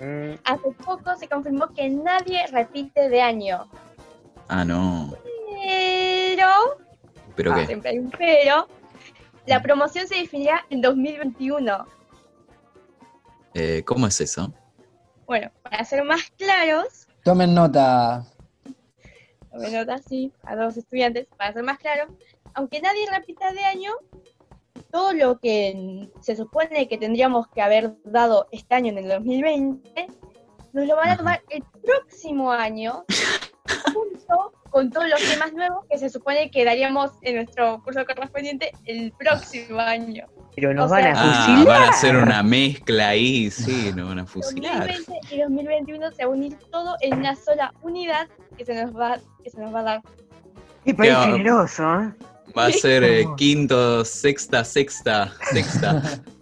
Mm. 0.00 0.34
Hace 0.44 0.70
poco 0.84 1.16
se 1.16 1.28
confirmó 1.28 1.68
que 1.68 1.88
nadie 1.88 2.46
repite 2.48 3.08
de 3.08 3.22
año. 3.22 3.66
Ah, 4.48 4.64
no. 4.64 5.14
Pero. 5.62 6.48
¿Pero 7.36 7.52
ah, 7.52 7.56
qué? 7.56 7.66
Siempre 7.66 7.90
hay 7.90 7.98
un 7.98 8.10
pero. 8.10 8.68
La 9.46 9.62
promoción 9.62 10.06
se 10.06 10.16
definirá 10.16 10.64
en 10.70 10.80
2021. 10.80 11.86
Eh, 13.54 13.82
¿Cómo 13.84 14.06
es 14.06 14.20
eso? 14.20 14.52
Bueno, 15.26 15.50
para 15.62 15.84
ser 15.84 16.04
más 16.04 16.30
claros. 16.36 17.06
Tomen 17.22 17.54
nota. 17.54 18.26
tomé 19.50 19.70
nota, 19.70 19.98
sí, 19.98 20.32
a 20.42 20.56
dos 20.56 20.76
estudiantes, 20.76 21.26
para 21.36 21.52
ser 21.52 21.62
más 21.62 21.78
claro. 21.78 22.06
Aunque 22.54 22.80
nadie 22.80 23.08
repita 23.10 23.52
de 23.52 23.64
año, 23.64 23.92
todo 24.90 25.12
lo 25.12 25.38
que 25.38 26.10
se 26.20 26.36
supone 26.36 26.88
que 26.88 26.98
tendríamos 26.98 27.48
que 27.48 27.62
haber 27.62 27.94
dado 28.04 28.48
este 28.52 28.74
año 28.74 28.90
en 28.90 28.98
el 28.98 29.08
2020, 29.08 30.06
nos 30.72 30.86
lo 30.86 30.96
van 30.96 31.10
a 31.10 31.16
tomar 31.16 31.42
el 31.48 31.62
próximo 31.82 32.52
año, 32.52 33.04
junto 33.92 34.52
con 34.70 34.90
todos 34.90 35.08
los 35.08 35.22
temas 35.22 35.52
nuevos 35.52 35.84
que 35.88 35.98
se 35.98 36.10
supone 36.10 36.50
que 36.50 36.64
daríamos 36.64 37.12
en 37.22 37.36
nuestro 37.36 37.80
curso 37.82 38.04
correspondiente 38.04 38.72
el 38.86 39.12
próximo 39.12 39.78
año. 39.78 40.26
Pero 40.56 40.74
nos 40.74 40.90
van 40.90 41.06
a 41.06 41.12
ah, 41.16 41.46
fusilar. 41.46 41.66
van 41.66 41.82
a 41.82 41.88
hacer 41.90 42.16
una 42.16 42.42
mezcla 42.42 43.08
ahí, 43.08 43.50
sí, 43.50 43.92
nos 43.94 44.08
van 44.08 44.20
a 44.20 44.26
fusilar. 44.26 44.86
2020 44.86 45.34
y 45.34 45.40
2021 45.40 46.10
se 46.12 46.24
va 46.24 46.30
a 46.30 46.32
unir 46.32 46.56
todo 46.70 46.96
en 47.00 47.18
una 47.18 47.36
sola 47.36 47.72
unidad 47.82 48.28
que 48.56 48.64
se 48.64 48.84
nos 48.84 48.96
va, 48.96 49.18
que 49.42 49.50
se 49.50 49.60
nos 49.60 49.74
va 49.74 49.80
a 49.80 49.84
dar. 49.84 50.02
Qué 50.84 50.94
país 50.94 51.16
generoso, 51.24 51.82
¿eh? 52.00 52.12
Va 52.56 52.66
a 52.66 52.72
ser 52.72 53.02
eh, 53.02 53.24
quinto, 53.36 54.04
sexta, 54.04 54.64
sexta, 54.64 55.32
sexta. 55.52 56.02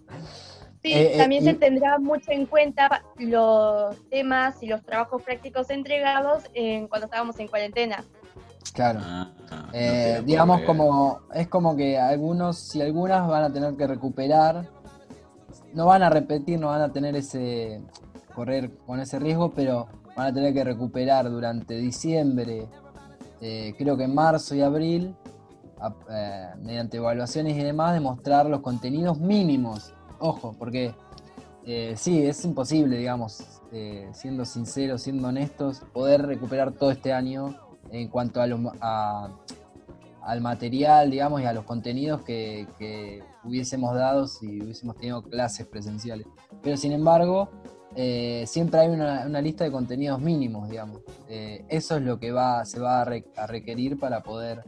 Sí, 0.83 0.93
Eh, 0.93 1.15
eh, 1.15 1.19
también 1.19 1.43
y- 1.43 1.47
se 1.47 1.55
tendrá 1.55 1.99
mucho 1.99 2.31
en 2.33 2.47
cuenta 2.47 3.03
los 3.19 3.97
temas 4.09 4.61
y 4.63 4.67
los 4.67 4.83
trabajos 4.83 5.23
prácticos 5.23 5.71
entregados 5.71 6.43
en, 6.55 6.89
cuando 6.89 7.05
estábamos 7.07 7.39
en 7.39 7.47
cuarentena. 7.49 8.05
Claro. 8.75 9.01
Ah, 9.03 9.29
Eh, 9.75 10.23
digamos 10.25 10.63
como 10.63 11.21
es 11.35 11.47
como 11.49 11.77
que 11.77 11.99
algunos 11.99 12.75
y 12.75 12.83
algunas 12.83 13.27
van 13.29 13.45
a 13.45 13.53
tener 13.53 13.75
que 13.75 13.87
recuperar 13.87 14.67
no 15.73 15.87
van 15.87 16.03
a 16.03 16.11
repetir 16.11 16.59
no 16.59 16.69
van 16.69 16.83
a 16.83 16.93
tener 16.93 17.15
ese 17.17 17.81
correr 18.35 18.71
con 18.87 19.01
ese 19.01 19.19
riesgo 19.19 19.51
pero 19.53 19.87
van 20.17 20.27
a 20.29 20.33
tener 20.35 20.53
que 20.53 20.63
recuperar 20.65 21.31
durante 21.31 21.75
diciembre 21.77 22.67
eh, 23.41 23.75
creo 23.79 23.97
que 23.97 24.05
en 24.05 24.15
marzo 24.15 24.55
y 24.55 24.61
abril 24.63 25.15
a- 25.81 25.95
eh, 26.11 26.49
mediante 26.63 26.97
evaluaciones 26.99 27.55
y 27.57 27.63
demás 27.63 27.93
demostrar 27.95 28.47
los 28.47 28.61
contenidos 28.61 29.19
mínimos 29.19 29.93
ojo 30.23 30.55
porque 30.59 30.95
eh, 31.65 31.95
sí 31.97 32.25
es 32.27 32.45
imposible 32.45 32.97
digamos 32.99 33.61
eh, 33.73 34.09
siendo 34.13 34.45
sinceros 34.45 35.03
siendo 35.03 35.29
honestos 35.29 35.83
poder 35.93 36.23
recuperar 36.27 36.73
todo 36.73 36.91
este 36.91 37.13
año 37.13 37.55
en 37.91 38.09
cuanto 38.09 38.41
a, 38.41 38.47
a- 38.81 39.31
al 40.25 40.41
material, 40.41 41.11
digamos, 41.11 41.41
y 41.43 41.47
a 41.47 41.53
los 41.53 41.65
contenidos 41.65 42.23
que, 42.23 42.69
hubiésemos 43.43 43.93
dado 43.97 44.29
si 44.29 44.63
hubiésemos 44.63 44.95
tenido 44.97 45.21
clases 45.21 45.67
presenciales. 45.67 46.29
Pero 46.63 46.77
sin 46.77 46.93
embargo, 46.93 47.49
eh, 47.97 48.45
siempre 48.47 48.79
hay 48.79 48.89
una, 48.91 49.27
lista 49.41 49.65
de 49.65 49.73
contenidos 49.73 50.21
mínimos, 50.21 50.69
digamos. 50.71 51.01
Eso 51.29 51.97
es 51.97 52.03
lo 52.03 52.21
que 52.21 52.31
va, 52.31 52.65
se 52.65 52.79
va 52.79 53.01
a, 53.01 53.05
re- 53.05 53.25
a 53.37 53.49
requerir 53.49 53.99
para 53.99 54.23
poder 54.23 54.63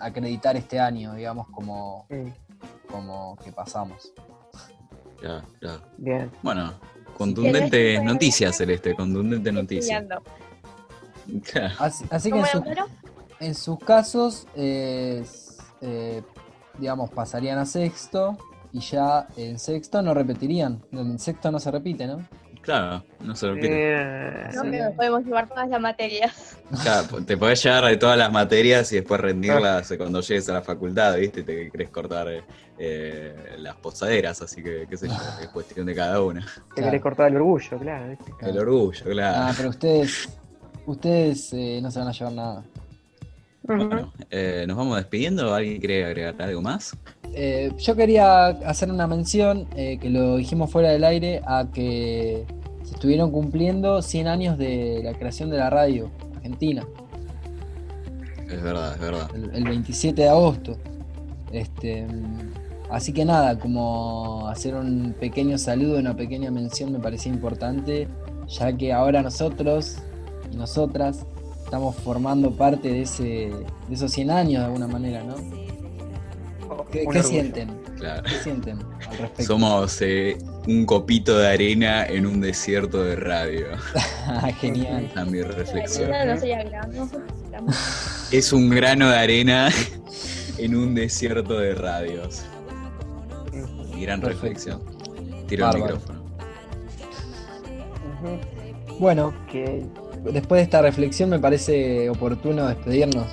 acreditar 0.00 0.56
este 0.56 0.80
año, 0.80 1.14
digamos, 1.14 1.46
como, 1.50 2.06
Mm, 2.10 2.26
como 2.90 3.36
que 3.44 3.52
pasamos. 3.52 4.12
Claro, 5.20 5.46
claro. 5.60 5.82
Bien. 5.98 6.30
Bueno, 6.42 6.72
contundente 7.16 7.96
Sí, 7.98 8.04
noticia, 8.04 8.52
Celeste, 8.52 8.94
contundente 8.94 9.52
noticia. 9.52 10.04
Así, 11.78 12.04
así 12.10 12.28
que 12.30 12.40
¿Cómo 12.40 12.44
en, 12.46 12.50
su- 12.50 12.58
Lautaro? 12.64 12.86
en 13.40 13.54
sus 13.54 13.78
casos, 13.78 14.46
eh, 14.56 15.24
eh, 15.80 16.22
digamos, 16.78 17.10
pasarían 17.10 17.58
a 17.58 17.66
sexto 17.66 18.36
y 18.72 18.80
ya 18.80 19.28
en 19.36 19.58
sexto 19.58 20.02
no 20.02 20.14
repetirían. 20.14 20.82
En 20.92 21.18
sexto 21.18 21.50
no 21.52 21.60
se 21.60 21.70
repite, 21.70 22.06
¿no? 22.06 22.26
Claro, 22.62 23.04
no 23.20 23.34
se 23.36 23.48
repite. 23.48 23.68
Eh, 23.72 24.48
No, 24.54 24.62
pero 24.70 24.92
podemos 24.94 25.24
llevar 25.24 25.48
todas 25.48 25.68
las 25.68 25.80
materias. 25.80 26.56
Claro, 26.82 27.24
te 27.24 27.36
podés 27.36 27.62
llevar 27.62 27.84
de 27.86 27.96
todas 27.96 28.16
las 28.16 28.30
materias 28.32 28.90
y 28.92 28.96
después 28.96 29.20
rendirlas 29.20 29.92
cuando 29.98 30.20
llegues 30.20 30.48
a 30.48 30.52
la 30.54 30.62
facultad, 30.62 31.16
¿viste? 31.16 31.40
Y 31.40 31.42
te 31.42 31.70
querés 31.70 31.90
cortar 31.90 32.28
eh, 32.78 33.56
las 33.58 33.74
posaderas, 33.76 34.40
así 34.42 34.62
que, 34.62 34.86
qué 34.88 34.96
sé 34.96 35.08
yo, 35.08 35.14
es 35.40 35.48
cuestión 35.48 35.86
de 35.86 35.94
cada 35.94 36.22
una. 36.22 36.40
Te 36.40 36.46
Claro. 36.76 36.84
querés 36.90 37.02
cortar 37.02 37.28
el 37.30 37.36
orgullo, 37.36 37.78
claro. 37.78 38.08
¿viste? 38.10 38.32
El 38.48 38.58
orgullo, 38.58 39.04
claro. 39.04 39.36
Ah, 39.40 39.52
pero 39.56 39.68
ustedes, 39.68 40.28
ustedes 40.86 41.52
eh, 41.52 41.80
no 41.82 41.90
se 41.90 41.98
van 41.98 42.08
a 42.08 42.12
llevar 42.12 42.32
nada. 42.32 42.64
Bueno, 43.64 44.12
eh, 44.30 44.64
¿nos 44.66 44.76
vamos 44.76 44.96
despidiendo? 44.96 45.54
¿Alguien 45.54 45.78
quiere 45.78 46.04
agregar 46.04 46.40
algo 46.42 46.62
más? 46.62 46.96
Eh, 47.34 47.72
yo 47.78 47.94
quería 47.96 48.46
hacer 48.48 48.90
una 48.90 49.06
mención, 49.06 49.66
eh, 49.76 49.98
que 50.00 50.10
lo 50.10 50.36
dijimos 50.36 50.70
fuera 50.70 50.90
del 50.90 51.04
aire, 51.04 51.40
a 51.46 51.66
que 51.72 52.44
se 52.82 52.94
estuvieron 52.94 53.30
cumpliendo 53.30 54.02
100 54.02 54.26
años 54.26 54.58
de 54.58 55.00
la 55.04 55.14
creación 55.14 55.48
de 55.50 55.58
la 55.58 55.70
radio 55.70 56.10
argentina, 56.36 56.84
Es 58.48 58.62
verdad, 58.62 58.94
es 58.94 59.00
verdad. 59.00 59.30
el, 59.34 59.50
el 59.54 59.64
27 59.64 60.22
de 60.22 60.28
agosto. 60.28 60.76
Este, 61.52 62.06
así 62.90 63.12
que 63.12 63.24
nada, 63.24 63.58
como 63.58 64.48
hacer 64.48 64.74
un 64.74 65.14
pequeño 65.18 65.56
saludo, 65.56 65.98
una 65.98 66.16
pequeña 66.16 66.50
mención 66.50 66.92
me 66.92 66.98
parecía 66.98 67.32
importante, 67.32 68.08
ya 68.48 68.76
que 68.76 68.92
ahora 68.92 69.22
nosotros 69.22 69.98
y 70.52 70.56
nosotras 70.56 71.24
estamos 71.72 71.96
formando 71.96 72.54
parte 72.54 72.88
de, 72.88 73.00
ese, 73.00 73.24
de 73.24 73.94
esos 73.94 74.12
100 74.12 74.30
años 74.30 74.60
de 74.60 74.66
alguna 74.66 74.86
manera, 74.86 75.24
¿no? 75.24 75.36
¿Qué, 76.90 77.04
Un 77.06 77.12
qué 77.12 77.18
orgullo. 77.20 77.22
sienten? 77.22 77.70
Claro. 77.96 78.22
¿Qué 78.24 78.34
sienten 78.42 78.78
al 79.08 79.16
respecto? 79.16 79.42
Somos 79.44 80.02
eh, 80.02 80.36
un 80.68 80.84
copito 80.84 81.38
de 81.38 81.48
arena 81.48 82.04
en 82.04 82.26
un 82.26 82.42
desierto 82.42 83.02
de 83.02 83.16
radio. 83.16 83.68
Genial. 84.60 85.10
A 85.16 85.24
mi 85.24 85.40
reflexión. 85.40 86.10
No, 86.10 86.36
sería. 86.36 86.62
Es 88.30 88.52
un 88.52 88.68
grano 88.68 89.08
de 89.08 89.16
arena 89.16 89.70
en 90.58 90.76
un 90.76 90.94
desierto 90.94 91.58
de 91.58 91.74
radios. 91.74 92.42
Mi 93.94 94.02
gran 94.02 94.20
Perfecto. 94.20 94.42
reflexión. 94.42 94.82
Tiro 95.46 95.70
el 95.70 95.80
micrófono. 95.80 96.22
Bueno, 98.98 99.32
Que 99.50 99.86
después 100.24 100.58
de 100.58 100.62
esta 100.62 100.82
reflexión 100.82 101.30
me 101.30 101.38
parece 101.38 102.08
oportuno 102.10 102.66
despedirnos. 102.68 103.26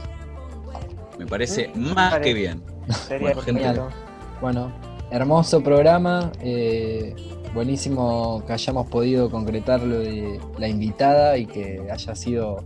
Me 1.17 1.25
parece 1.25 1.69
más 1.75 2.19
que 2.19 2.33
bien. 2.33 2.63
sería 3.07 3.33
Bueno, 3.33 3.43
perfecto. 3.43 3.89
Bueno, 4.41 4.71
hermoso 5.11 5.61
programa. 5.61 6.31
eh, 6.41 7.13
buenísimo 7.53 8.43
que 8.45 8.53
hayamos 8.53 8.87
podido 8.87 9.29
concretar 9.29 9.81
lo 9.81 9.99
de 9.99 10.39
la 10.57 10.67
invitada 10.67 11.37
y 11.37 11.45
que 11.47 11.87
haya 11.91 12.15
sido 12.15 12.63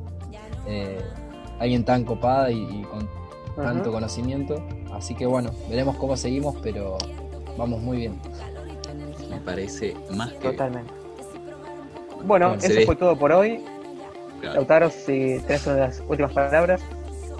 eh, 0.68 1.00
alguien 1.60 1.84
tan 1.86 2.04
copada 2.04 2.52
y, 2.52 2.60
y 2.62 2.84
con 2.84 3.10
tanto 3.56 3.92
conocimiento. 3.92 4.64
Así 4.94 5.16
que 5.16 5.26
bueno, 5.26 5.52
veremos 5.70 5.96
cómo 5.98 6.16
seguimos, 6.18 6.56
pero 6.62 6.98
vamos 7.58 7.82
muy 7.82 7.98
bien. 7.98 8.20
Me 9.30 9.38
parece 9.38 9.96
más 10.16 10.32
que 10.34 10.40
bien. 10.40 10.52
Totalmente. 10.52 10.94
Bueno, 12.26 12.50
Bueno, 12.50 12.62
se 12.62 12.68
eso 12.80 12.86
fue 12.86 12.96
todo 12.96 13.16
por 13.18 13.32
hoy. 13.32 13.64
Claro. 14.44 14.56
Lautaro, 14.56 14.90
si 14.90 15.40
tenés 15.48 15.66
unas 15.66 16.04
últimas 16.06 16.34
palabras. 16.34 16.82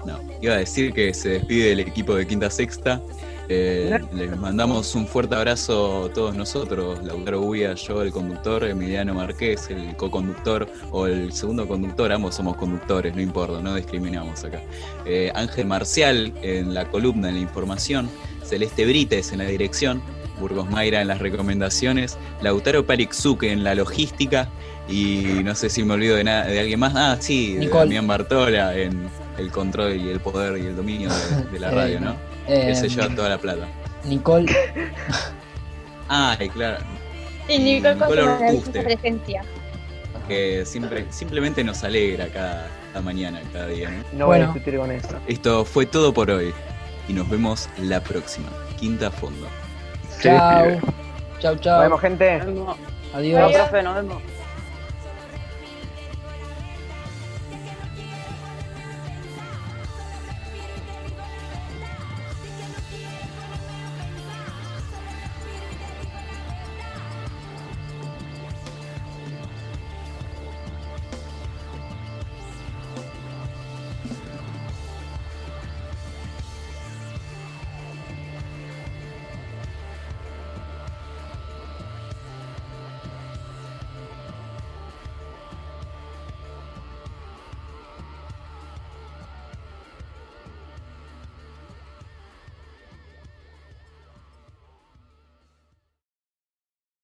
No, 0.06 0.18
iba 0.40 0.54
a 0.54 0.56
decir 0.56 0.94
que 0.94 1.12
se 1.12 1.28
despide 1.30 1.72
el 1.72 1.80
equipo 1.80 2.14
de 2.14 2.26
Quinta 2.26 2.48
Sexta. 2.48 3.02
Eh, 3.50 3.98
les 4.14 4.34
mandamos 4.38 4.94
un 4.94 5.06
fuerte 5.06 5.34
abrazo 5.34 6.06
a 6.06 6.12
todos 6.14 6.34
nosotros, 6.34 7.04
Lautaro 7.04 7.50
Guía, 7.50 7.74
yo 7.74 8.00
el 8.00 8.10
conductor, 8.10 8.64
Emiliano 8.64 9.12
Marqués, 9.12 9.68
el 9.68 9.94
co-conductor 9.96 10.66
o 10.90 11.06
el 11.06 11.30
segundo 11.30 11.68
conductor, 11.68 12.10
ambos 12.10 12.36
somos 12.36 12.56
conductores, 12.56 13.14
no 13.14 13.20
importa, 13.20 13.60
no 13.60 13.74
discriminamos 13.74 14.42
acá. 14.44 14.62
Eh, 15.04 15.30
Ángel 15.34 15.66
Marcial 15.66 16.32
en 16.40 16.72
la 16.72 16.86
columna, 16.86 17.28
en 17.28 17.34
la 17.34 17.40
información, 17.42 18.08
Celeste 18.42 18.86
Brites 18.86 19.30
en 19.32 19.38
la 19.40 19.44
dirección, 19.44 20.00
Burgos 20.40 20.68
Mayra 20.70 21.00
en 21.00 21.08
las 21.08 21.18
recomendaciones, 21.20 22.18
Lautaro 22.42 22.84
Parixuque 22.86 23.52
en 23.52 23.62
la 23.64 23.74
logística 23.74 24.48
y 24.88 25.40
no 25.44 25.54
sé 25.54 25.70
si 25.70 25.82
me 25.84 25.94
olvido 25.94 26.16
de, 26.16 26.24
nada, 26.24 26.46
de 26.46 26.60
alguien 26.60 26.80
más. 26.80 26.92
Ah, 26.96 27.16
sí, 27.20 27.56
Nicole. 27.58 27.84
Damián 27.84 28.06
Bartola 28.06 28.76
en 28.76 29.08
el 29.38 29.50
control 29.50 29.96
y 29.96 30.08
el 30.10 30.20
poder 30.20 30.58
y 30.62 30.66
el 30.66 30.76
dominio 30.76 31.08
de, 31.10 31.44
de 31.52 31.58
la 31.60 31.70
radio, 31.70 32.00
¿no? 32.00 32.12
Eh, 32.46 32.66
Él 32.68 32.76
se 32.76 32.88
lleva 32.88 33.08
toda 33.14 33.28
la 33.30 33.38
plata. 33.38 33.66
Nicole, 34.04 34.52
Ay, 36.08 36.48
claro, 36.50 36.78
Y 37.48 37.58
Nicole 37.58 37.96
con 37.96 38.08
su 38.08 38.14
Nicole 38.14 38.48
Ortuste. 38.48 38.80
presencia. 38.82 39.42
que 40.28 40.64
siempre, 40.66 41.06
simplemente 41.10 41.64
nos 41.64 41.82
alegra 41.84 42.26
cada, 42.28 42.68
cada 42.92 43.00
mañana, 43.02 43.40
cada 43.52 43.66
día, 43.68 43.90
¿no? 43.90 43.96
No 43.96 44.26
voy 44.26 44.36
a 44.40 44.46
Bueno. 44.46 44.52
discutir 44.54 44.78
con 44.78 44.90
eso. 44.92 45.16
Esto 45.26 45.64
fue 45.64 45.86
todo 45.86 46.12
por 46.12 46.30
hoy 46.30 46.52
y 47.08 47.12
nos 47.14 47.28
vemos 47.30 47.68
la 47.80 48.02
próxima. 48.02 48.48
Quinta 48.78 49.10
Fondo. 49.10 49.46
Chao. 50.20 50.66
Chao, 51.40 51.52
Nos 51.52 51.60
chao. 51.60 51.80
vemos, 51.82 52.00
gente. 52.00 52.38
Nos 52.38 52.46
vemos. 52.46 52.76
Adiós. 53.14 53.40
Chao, 53.52 53.52
profe, 53.52 53.82
nos 53.82 53.94
vemos. 53.94 54.33